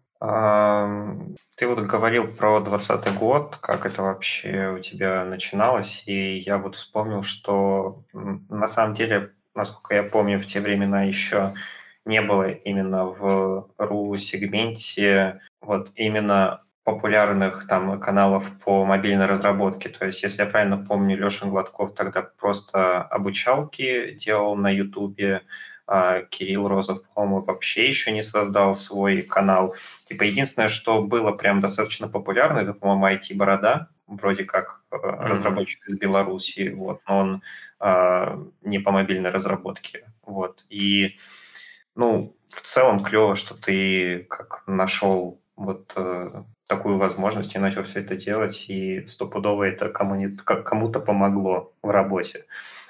Ты 1.57 1.67
вот 1.67 1.81
говорил 1.81 2.29
про 2.29 2.61
2020 2.61 3.19
год, 3.19 3.57
как 3.61 3.87
это 3.87 4.03
вообще 4.03 4.75
у 4.77 4.79
тебя 4.79 5.25
начиналось, 5.25 6.03
и 6.07 6.39
я 6.39 6.59
вот 6.59 6.77
вспомнил, 6.77 7.23
что 7.23 8.05
на 8.13 8.67
самом 8.67 8.95
деле, 8.95 9.33
насколько 9.55 9.95
я 9.95 10.03
помню, 10.03 10.39
в 10.39 10.47
те 10.47 10.61
времена 10.61 11.05
еще 11.05 11.55
не 12.05 12.23
было 12.23 12.51
именно 12.51 13.07
в 13.07 13.71
RU-сегменте 13.79 15.41
вот 15.61 15.91
именно 15.97 16.65
популярных 16.91 17.67
там 17.67 18.01
каналов 18.01 18.51
по 18.65 18.85
мобильной 18.85 19.27
разработке. 19.27 19.89
То 19.89 20.07
есть, 20.07 20.23
если 20.23 20.43
я 20.43 20.49
правильно 20.49 20.77
помню, 20.77 21.17
Лешин 21.17 21.51
Гладков 21.51 21.95
тогда 21.95 22.23
просто 22.23 23.03
обучалки 23.03 24.13
делал 24.15 24.57
на 24.57 24.71
Ютубе, 24.71 25.43
а 25.87 26.23
Кирилл 26.23 26.69
Розов, 26.69 27.03
по-моему, 27.15 27.43
вообще 27.43 27.87
еще 27.87 28.13
не 28.13 28.23
создал 28.23 28.75
свой 28.75 29.23
канал. 29.23 29.75
Типа, 30.05 30.25
единственное, 30.25 30.69
что 30.69 31.03
было 31.03 31.33
прям 31.33 31.61
достаточно 31.61 32.09
популярно, 32.09 32.59
это, 32.59 32.75
по-моему, 32.75 33.07
IT-борода, 33.09 33.89
вроде 34.07 34.45
как 34.45 34.83
mm-hmm. 34.91 35.29
разработчик 35.29 35.87
из 35.89 35.97
Беларуси, 35.97 36.73
вот, 36.75 36.99
но 37.09 37.19
он 37.19 37.43
а, 37.79 38.41
не 38.63 38.79
по 38.79 38.91
мобильной 38.93 39.31
разработке, 39.31 40.07
вот. 40.25 40.65
И, 40.69 41.17
ну, 41.97 42.37
в 42.49 42.61
целом 42.61 43.03
клево, 43.03 43.35
что 43.35 43.55
ты 43.55 44.27
как 44.29 44.63
нашел 44.67 45.41
вот 45.57 45.93
э, 45.97 46.43
такую 46.71 46.99
возможность 46.99 47.57
и 47.57 47.59
начал 47.59 47.83
все 47.83 47.99
это 47.99 48.15
делать, 48.15 48.67
и 48.69 49.05
стопудово 49.09 49.65
это 49.65 49.89
кому 49.89 50.15
кому-то 50.45 51.01
помогло 51.01 51.73
в 51.83 51.91
работе. 51.91 52.47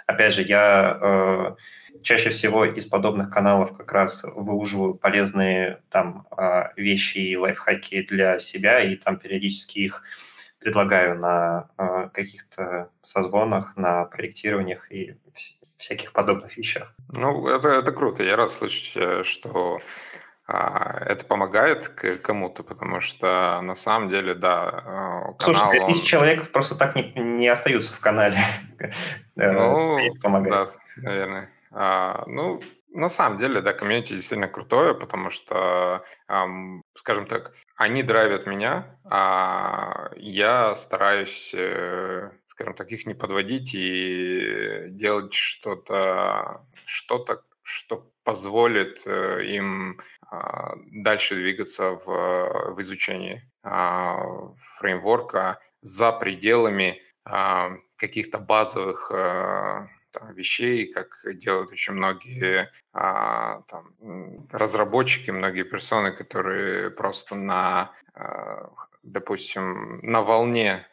Опять 0.07 0.35
же, 0.35 0.43
я 0.43 0.99
э, 1.01 1.55
чаще 2.03 2.29
всего 2.29 2.67
из 2.67 2.85
подобных 2.85 3.31
каналов 3.31 3.75
как 3.75 3.91
раз 3.93 4.25
выуживаю 4.37 4.95
полезные 4.95 5.81
там 5.89 6.27
э, 6.37 6.65
вещи 6.77 7.19
и 7.19 7.37
лайфхаки 7.39 8.03
для 8.03 8.39
себя, 8.39 8.81
и 8.81 8.97
там 8.97 9.17
периодически 9.17 9.79
их 9.79 10.03
предлагаю 10.59 11.19
на 11.19 11.71
э, 11.79 12.11
каких-то 12.13 12.91
созвонах, 13.03 13.79
на 13.79 14.05
проектированиях 14.05 14.93
и 14.93 15.17
всяких 15.77 16.13
подобных 16.13 16.59
вещах. 16.59 16.95
Ну, 17.17 17.49
это, 17.49 17.71
это 17.71 17.93
круто. 17.93 18.23
Я 18.23 18.37
рад 18.37 18.53
слышать, 18.53 18.93
э, 18.97 19.23
что 19.25 19.81
это 21.07 21.25
помогает 21.27 21.89
кому-то, 21.89 22.63
потому 22.63 23.01
что 23.01 23.61
на 23.63 23.75
самом 23.75 24.09
деле, 24.09 24.35
да, 24.35 25.35
канал... 25.39 25.71
Слушай, 25.71 25.79
5000 25.79 26.01
он... 26.01 26.07
человек 26.07 26.53
просто 26.53 26.75
так 26.75 26.97
не, 26.97 27.13
не 27.17 27.49
остаются 27.49 27.93
в 27.93 28.01
канале. 28.01 28.39
Э, 29.37 29.53
ну, 29.53 29.99
да, 30.23 30.67
наверное. 30.97 31.51
А, 31.71 32.25
ну, 32.27 32.61
на 32.93 33.09
самом 33.09 33.39
деле, 33.39 33.61
да, 33.61 33.73
комьюнити 33.73 34.15
действительно 34.15 34.49
крутое, 34.49 34.95
потому 34.95 35.31
что, 35.31 36.05
эм, 36.29 36.83
скажем 36.95 37.27
так, 37.27 37.53
они 37.77 38.03
драйвят 38.03 38.47
меня, 38.47 38.99
а 39.05 40.11
я 40.17 40.75
стараюсь, 40.75 41.53
э, 41.55 42.31
скажем 42.49 42.75
так, 42.75 42.91
их 42.91 43.07
не 43.07 43.15
подводить 43.15 43.75
и 43.75 44.87
делать 44.89 45.33
что-то, 45.33 46.67
что-то, 46.85 47.43
что 47.71 48.11
позволит 48.25 49.03
э, 49.07 49.45
им 49.45 50.01
а, 50.31 50.75
дальше 50.93 51.37
двигаться 51.37 51.93
в, 51.93 52.07
в 52.75 52.83
изучении 52.83 53.43
а, 53.63 54.53
фреймворка 54.77 55.61
за 55.81 56.13
пределами 56.13 57.01
а, 57.25 57.73
каких-то 57.97 58.39
базовых 58.39 59.11
э, 59.13 59.87
там, 60.13 60.35
вещей, 60.35 60.93
как 60.93 61.21
делают 61.35 61.71
очень 61.71 61.93
многие 61.95 62.71
там, 62.93 63.95
разработчики, 64.51 65.31
многие 65.31 65.63
персоны, 65.63 66.11
которые 66.11 66.91
просто 66.91 67.37
на, 67.37 67.93
а, 68.15 68.71
допустим, 69.05 70.01
на 70.03 70.23
волне 70.23 70.85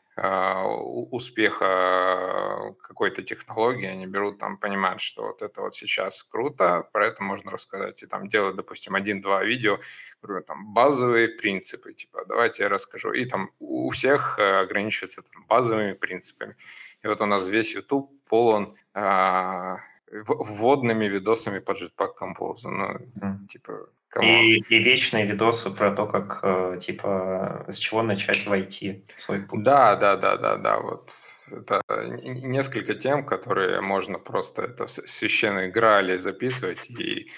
успеха 1.12 2.76
какой-то 2.82 3.22
технологии, 3.22 3.86
они 3.86 4.08
берут 4.08 4.40
там, 4.40 4.58
понимают, 4.58 5.00
что 5.02 5.24
вот 5.24 5.42
это 5.42 5.62
вот 5.62 5.76
сейчас 5.76 6.24
круто, 6.24 6.90
про 6.92 7.08
это 7.08 7.22
можно 7.22 7.52
рассказать, 7.52 8.02
и 8.02 8.08
там 8.08 8.28
делать, 8.28 8.56
допустим, 8.56 8.96
один-два 8.96 9.44
видео, 9.44 9.80
говорю, 10.22 10.44
там 10.44 10.74
базовые 10.74 11.28
принципы, 11.28 11.94
типа, 11.94 12.26
давайте 12.28 12.64
я 12.64 12.70
расскажу, 12.70 13.12
и 13.12 13.26
там 13.26 13.52
у 13.60 13.90
всех 13.92 14.40
э, 14.40 14.62
ограничивается 14.62 15.22
там, 15.22 15.46
базовыми 15.46 15.94
принципами. 15.94 16.56
И 17.04 17.08
вот 17.08 17.22
у 17.22 17.26
нас 17.26 17.48
весь 17.48 17.76
YouTube 17.76 18.12
полон 18.28 18.76
а, 18.94 19.78
вводными 20.12 21.06
видосами 21.06 21.60
по 21.60 21.72
Jetpack 21.72 22.14
Compose. 22.20 22.64
Ну, 22.64 22.86
mm. 23.22 23.48
типа, 23.48 23.90
и, 24.22 24.60
и 24.70 24.80
вечные 24.84 25.26
видосы 25.26 25.70
про 25.70 25.92
то, 25.92 26.08
как, 26.08 26.40
э, 26.42 26.80
типа, 26.80 27.66
с 27.68 27.78
чего 27.78 28.02
начать 28.02 28.48
войти 28.48 29.04
в 29.16 29.22
свой 29.22 29.42
путь. 29.42 29.64
Да, 29.64 29.96
да, 29.96 30.16
да, 30.16 30.38
да, 30.38 30.56
да. 30.56 30.80
Вот 30.80 31.12
это 31.52 31.82
несколько 32.08 32.94
тем, 32.94 33.26
которые 33.26 33.82
можно 33.82 34.18
просто 34.18 34.64
это 34.64 34.88
священные 34.88 35.70
грали 35.70 36.18
записывать 36.18 36.90
и 36.90 37.30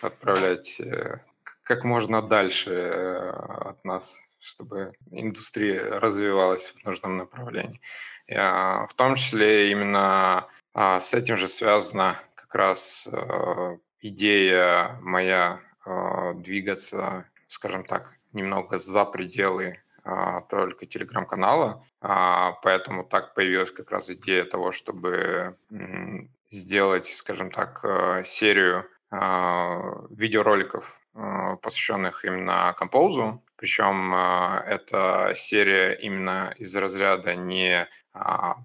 отправлять 0.00 0.80
э, 0.80 1.18
как 1.62 1.84
можно 1.84 2.22
дальше 2.22 2.70
э, 2.72 3.30
от 3.30 3.84
нас, 3.84 4.18
чтобы 4.40 4.92
индустрия 5.10 6.00
развивалась 6.00 6.70
в 6.70 6.84
нужном 6.84 7.18
направлении. 7.18 7.80
В 8.26 8.90
том 8.96 9.16
числе 9.16 9.70
именно 9.70 10.38
а, 10.38 10.48
с 10.74 11.14
этим 11.14 11.36
же 11.36 11.48
связана 11.48 12.16
как 12.34 12.54
раз 12.54 13.08
идея 14.00 14.98
моя 15.00 15.60
а, 15.86 16.32
двигаться, 16.34 17.26
скажем 17.48 17.84
так, 17.84 18.14
немного 18.32 18.78
за 18.78 19.04
пределы 19.04 19.80
а, 20.02 20.40
только 20.42 20.86
телеграм-канала, 20.86 21.84
а, 22.00 22.52
поэтому 22.62 23.04
так 23.04 23.34
появилась 23.34 23.70
как 23.70 23.90
раз 23.90 24.10
идея 24.10 24.44
того, 24.44 24.72
чтобы 24.72 25.58
сделать, 26.48 27.06
скажем 27.06 27.50
так, 27.50 27.84
серию 28.24 28.86
видеороликов, 30.10 31.00
посвященных 31.62 32.24
именно 32.24 32.74
композу. 32.76 33.43
Причем 33.64 34.14
это 34.14 35.32
серия 35.34 35.94
именно 35.94 36.54
из 36.58 36.76
разряда 36.76 37.34
не 37.34 37.88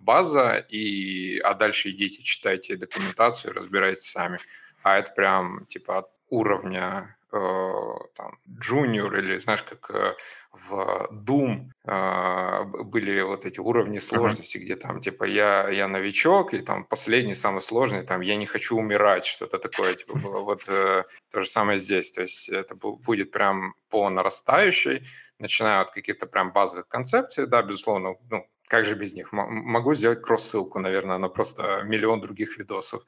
база, 0.02 0.58
и, 0.68 1.40
а 1.40 1.54
дальше 1.54 1.92
идите, 1.92 2.22
читайте 2.22 2.76
документацию, 2.76 3.54
разбирайтесь 3.54 4.12
сами. 4.12 4.40
А 4.84 4.98
это 4.98 5.14
прям 5.14 5.66
типа 5.68 6.12
уровня 6.30 7.16
э, 7.16 7.19
там, 7.30 8.40
junior 8.48 9.18
или, 9.18 9.38
знаешь, 9.40 9.64
как 9.64 9.92
э, 9.92 10.16
в 10.52 11.08
Doom 11.12 11.70
э, 11.86 12.64
были 12.84 13.22
вот 13.22 13.46
эти 13.46 13.60
уровни 13.60 14.00
сложности, 14.00 14.58
uh-huh. 14.58 14.62
где 14.62 14.76
там, 14.76 15.02
типа, 15.02 15.26
я, 15.26 15.70
я 15.70 15.88
новичок, 15.88 16.54
или 16.54 16.62
там 16.62 16.86
последний, 16.86 17.36
самый 17.36 17.62
сложный, 17.62 18.04
там, 18.04 18.22
я 18.22 18.36
не 18.36 18.46
хочу 18.46 18.78
умирать, 18.78 19.26
что-то 19.26 19.58
такое, 19.58 19.94
типа, 19.94 20.18
было 20.24 20.40
вот 20.40 20.66
то 20.66 21.06
же 21.42 21.48
самое 21.48 21.80
здесь, 21.80 22.12
то 22.12 22.22
есть 22.22 22.50
это 22.50 22.76
будет 22.76 23.32
прям 23.32 23.76
по 23.90 24.10
нарастающей, 24.10 25.04
начиная 25.40 25.82
от 25.82 25.92
каких-то 25.92 26.26
прям 26.28 26.52
базовых 26.52 26.88
концепций, 26.88 27.48
да, 27.48 27.62
безусловно, 27.62 28.16
ну, 28.30 28.46
как 28.70 28.86
же 28.86 28.96
без 28.96 29.14
них? 29.16 29.34
Могу 29.34 29.96
сделать 29.96 30.22
кросс-ссылку, 30.22 30.80
наверное, 30.80 31.18
на 31.18 31.28
просто 31.28 31.82
миллион 31.84 32.22
других 32.22 32.60
видосов. 32.60 33.04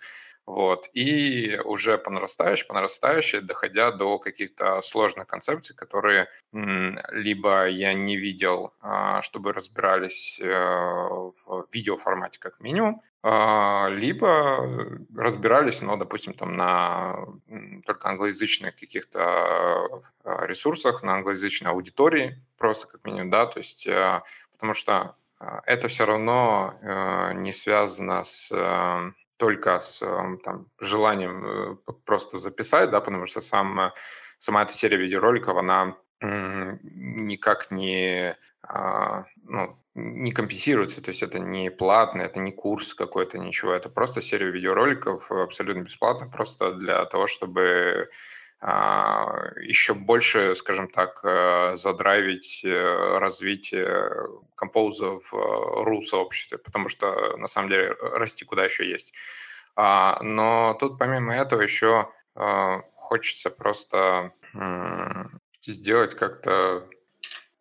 Вот. 0.46 0.90
И 0.94 1.60
уже 1.66 1.98
по 1.98 2.10
нарастающей, 2.10 2.68
по 2.68 2.74
нарастающей, 2.74 3.42
доходя 3.42 3.92
до 3.92 4.20
каких-то 4.20 4.82
сложных 4.82 5.28
концепций, 5.28 5.76
которые 5.76 6.28
либо 6.52 7.68
я 7.68 7.94
не 7.94 8.18
видел, 8.18 8.74
а, 8.82 9.22
чтобы 9.22 9.54
разбирались 9.54 10.40
э, 10.42 10.46
в 10.46 11.66
видеоформате 11.72 12.40
как 12.40 12.60
минимум, 12.60 13.02
а, 13.24 13.88
либо 13.90 14.98
разбирались, 15.16 15.82
но, 15.82 15.96
допустим, 15.96 16.34
там 16.34 16.58
на 16.58 17.16
только 17.86 18.10
англоязычных 18.10 18.76
каких-то 18.76 19.22
а, 20.24 20.46
ресурсах, 20.48 21.04
на 21.04 21.14
англоязычной 21.14 21.72
аудитории, 21.72 22.44
просто 22.58 22.88
как 22.88 23.06
минимум, 23.06 23.30
да, 23.30 23.46
то 23.46 23.60
есть 23.60 23.86
э, 23.88 24.22
потому 24.54 24.74
что 24.74 25.16
это 25.66 25.88
все 25.88 26.06
равно 26.06 26.76
э, 26.82 27.34
не 27.34 27.52
связано 27.52 28.24
с 28.24 28.52
только 29.42 29.80
с 29.80 30.04
эм, 30.04 30.38
там, 30.38 30.68
желанием 30.80 31.46
э, 31.46 31.76
просто 32.06 32.38
записать, 32.38 32.92
да, 32.92 33.02
потому 33.02 33.26
что 33.26 33.42
сам, 33.42 33.92
сама 34.38 34.62
эта 34.62 34.74
серия 34.74 34.98
видеороликов, 34.98 35.58
она 35.58 35.98
никак 36.22 37.72
не, 37.72 38.36
а, 38.62 39.26
ну, 39.44 39.76
не 39.96 40.32
компенсируется, 40.32 41.02
то 41.02 41.10
есть 41.10 41.24
это 41.24 41.40
не 41.40 41.72
платно, 41.72 42.22
это 42.22 42.40
не 42.40 42.52
курс 42.52 42.94
какой-то, 42.94 43.40
ничего, 43.40 43.74
это 43.74 43.90
просто 43.90 44.22
серия 44.22 44.52
видеороликов 44.52 45.32
абсолютно 45.32 45.82
бесплатно, 45.82 46.30
просто 46.30 46.74
для 46.74 47.04
того, 47.06 47.26
чтобы 47.26 48.10
еще 48.62 49.96
больше, 49.96 50.54
скажем 50.54 50.88
так, 50.88 51.22
э, 51.24 51.76
задрайвить 51.76 52.62
э, 52.64 53.18
развитие 53.18 54.12
композа 54.56 55.18
в 55.20 55.34
ру-сообществе, 55.84 56.60
потому 56.60 56.88
что, 56.88 57.38
на 57.38 57.48
самом 57.48 57.70
деле, 57.70 57.96
расти 58.00 58.46
куда 58.46 58.64
еще 58.64 58.88
есть. 58.88 59.14
А, 59.76 60.22
но 60.22 60.76
тут, 60.80 61.00
помимо 61.00 61.34
этого, 61.34 61.62
еще 61.62 62.12
а, 62.36 62.82
хочется 62.96 63.50
просто 63.50 64.34
сделать 65.66 66.14
как-то, 66.16 66.88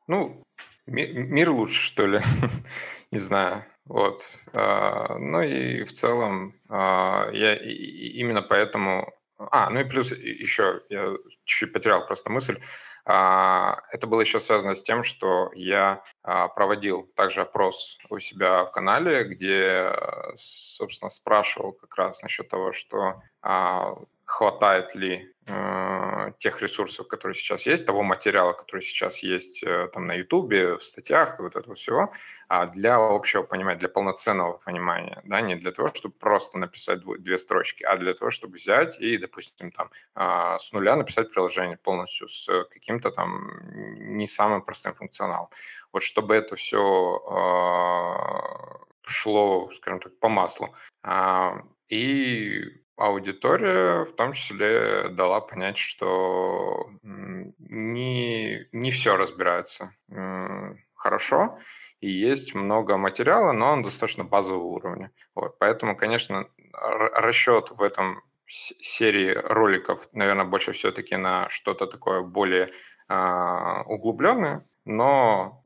ну, 0.07 0.43
мир 0.87 1.51
лучше, 1.51 1.81
что 1.81 2.07
ли, 2.07 2.21
не 3.11 3.19
знаю. 3.19 3.65
Вот. 3.87 4.23
Ну 4.53 5.41
и 5.41 5.83
в 5.83 5.93
целом 5.93 6.55
я 6.69 7.55
именно 7.57 8.43
поэтому 8.43 9.13
а, 9.51 9.71
ну 9.71 9.81
и 9.81 9.85
плюс 9.85 10.13
еще, 10.13 10.83
я 10.89 11.15
чуть-чуть 11.45 11.73
потерял 11.73 12.07
просто 12.07 12.31
мысль. 12.31 12.61
А, 13.07 13.79
это 13.91 14.07
было 14.07 14.21
еще 14.21 14.41
связано 14.41 14.75
с 14.75 14.83
тем, 14.83 15.03
что 15.03 15.51
я 15.55 16.03
а, 16.23 16.49
проводил 16.49 17.11
также 17.17 17.41
опрос 17.41 17.99
у 18.11 18.19
себя 18.19 18.65
в 18.65 18.73
канале, 18.73 19.25
где, 19.25 19.93
собственно, 20.37 21.09
спрашивал 21.09 21.73
как 21.73 21.97
раз 21.97 22.23
насчет 22.23 22.49
того, 22.49 22.73
что 22.73 23.23
а, 23.43 23.95
хватает 24.31 24.95
ли 24.95 25.35
э, 25.49 26.33
тех 26.39 26.63
ресурсов, 26.63 27.09
которые 27.09 27.35
сейчас 27.35 27.67
есть, 27.67 27.85
того 27.85 28.05
материала, 28.05 28.53
который 28.53 28.81
сейчас 28.81 29.25
есть 29.25 29.65
э, 29.65 29.89
там 29.93 30.07
на 30.07 30.15
Ютубе, 30.15 30.77
в 30.77 30.85
статьях 30.85 31.39
и 31.39 31.43
вот 31.43 31.57
этого 31.57 31.75
всего, 31.75 32.13
а 32.49 32.67
для 32.67 32.97
общего 32.97 33.43
понимания, 33.43 33.79
для 33.79 33.89
полноценного 33.89 34.59
понимания, 34.59 35.21
да, 35.25 35.41
не 35.41 35.57
для 35.57 35.73
того, 35.73 35.93
чтобы 35.93 36.15
просто 36.15 36.59
написать 36.59 37.01
дв- 37.01 37.19
две 37.19 37.39
строчки, 37.39 37.83
а 37.83 37.97
для 37.97 38.15
того, 38.15 38.31
чтобы 38.31 38.55
взять 38.55 39.01
и, 39.01 39.19
допустим, 39.19 39.73
там 39.73 39.91
э, 40.15 40.59
с 40.61 40.73
нуля 40.73 40.95
написать 40.95 41.33
приложение 41.33 41.77
полностью 41.77 42.29
с 42.29 42.65
каким-то 42.71 43.11
там 43.11 43.51
не 44.17 44.29
самым 44.29 44.63
простым 44.63 44.95
функционалом. 44.95 45.49
Вот 45.93 46.05
чтобы 46.05 46.37
это 46.37 46.55
все 46.55 47.21
э, 47.29 49.11
шло, 49.11 49.71
скажем 49.73 49.99
так, 49.99 50.17
по 50.21 50.29
маслу. 50.29 50.71
Э, 51.03 51.51
и 51.89 52.80
аудитория 53.01 54.05
в 54.05 54.13
том 54.13 54.33
числе 54.33 55.09
дала 55.09 55.41
понять, 55.41 55.79
что 55.79 56.91
не, 57.03 58.67
не 58.73 58.91
все 58.91 59.17
разбирается 59.17 59.93
хорошо, 60.95 61.59
и 62.01 62.11
есть 62.11 62.55
много 62.55 62.97
материала, 62.97 63.53
но 63.53 63.73
он 63.73 63.83
достаточно 63.83 64.25
базового 64.25 64.67
уровня. 64.67 65.13
Вот, 65.35 65.59
поэтому, 65.59 65.97
конечно, 65.97 66.47
расчет 66.73 67.71
в 67.71 67.83
этом 67.83 68.23
серии 68.47 69.33
роликов, 69.33 70.09
наверное, 70.13 70.45
больше 70.45 70.73
все-таки 70.73 71.17
на 71.17 71.49
что-то 71.49 71.87
такое 71.87 72.23
более 72.23 72.67
э, 72.67 72.71
а, 73.09 73.83
углубленное, 73.85 74.67
но 74.85 75.63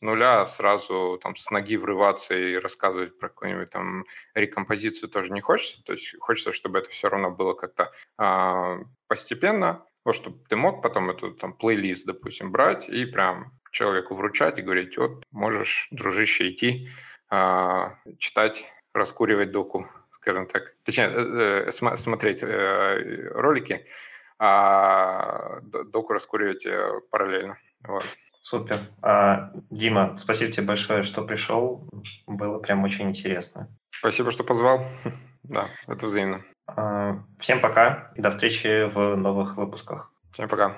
нуля 0.00 0.44
сразу 0.46 1.18
там 1.22 1.36
с 1.36 1.50
ноги 1.50 1.76
врываться 1.76 2.34
и 2.34 2.56
рассказывать 2.56 3.18
про 3.18 3.28
какую-нибудь 3.28 3.70
там 3.70 4.04
рекомпозицию 4.34 5.08
тоже 5.08 5.32
не 5.32 5.40
хочется. 5.40 5.82
То 5.84 5.92
есть 5.92 6.16
хочется, 6.20 6.52
чтобы 6.52 6.78
это 6.78 6.90
все 6.90 7.08
равно 7.08 7.30
было 7.30 7.54
как-то 7.54 7.92
а, 8.18 8.78
постепенно, 9.08 9.84
вот 10.04 10.14
чтобы 10.14 10.38
ты 10.48 10.56
мог 10.56 10.82
потом 10.82 11.10
этот 11.10 11.38
там 11.38 11.52
плейлист, 11.52 12.06
допустим, 12.06 12.52
брать 12.52 12.88
и 12.88 13.06
прям 13.06 13.52
человеку 13.72 14.14
вручать 14.14 14.58
и 14.58 14.62
говорить, 14.62 14.96
вот 14.96 15.24
можешь, 15.32 15.88
дружище, 15.90 16.50
идти 16.50 16.88
э, 17.30 17.90
читать, 18.18 18.66
раскуривать 18.94 19.50
доку, 19.50 19.86
скажем 20.10 20.46
так. 20.46 20.74
Точнее, 20.84 21.10
э, 21.12 21.68
э, 21.68 21.96
смотреть 21.96 22.42
э, 22.42 23.30
ролики, 23.34 23.84
а 24.38 25.60
доку 25.62 26.12
раскуривать 26.12 26.66
э, 26.66 27.00
параллельно. 27.10 27.58
Вот. 27.80 28.04
Супер. 28.48 28.78
А, 29.02 29.50
Дима, 29.70 30.16
спасибо 30.18 30.52
тебе 30.52 30.68
большое, 30.68 31.02
что 31.02 31.24
пришел. 31.24 31.88
Было 32.28 32.60
прям 32.60 32.84
очень 32.84 33.08
интересно. 33.08 33.68
Спасибо, 33.90 34.30
что 34.30 34.44
позвал. 34.44 34.84
да, 35.42 35.66
это 35.88 36.06
взаимно. 36.06 36.44
А, 36.68 37.24
всем 37.40 37.60
пока 37.60 38.12
и 38.14 38.20
до 38.20 38.30
встречи 38.30 38.88
в 38.88 39.16
новых 39.16 39.56
выпусках. 39.56 40.12
Всем 40.30 40.48
пока. 40.48 40.76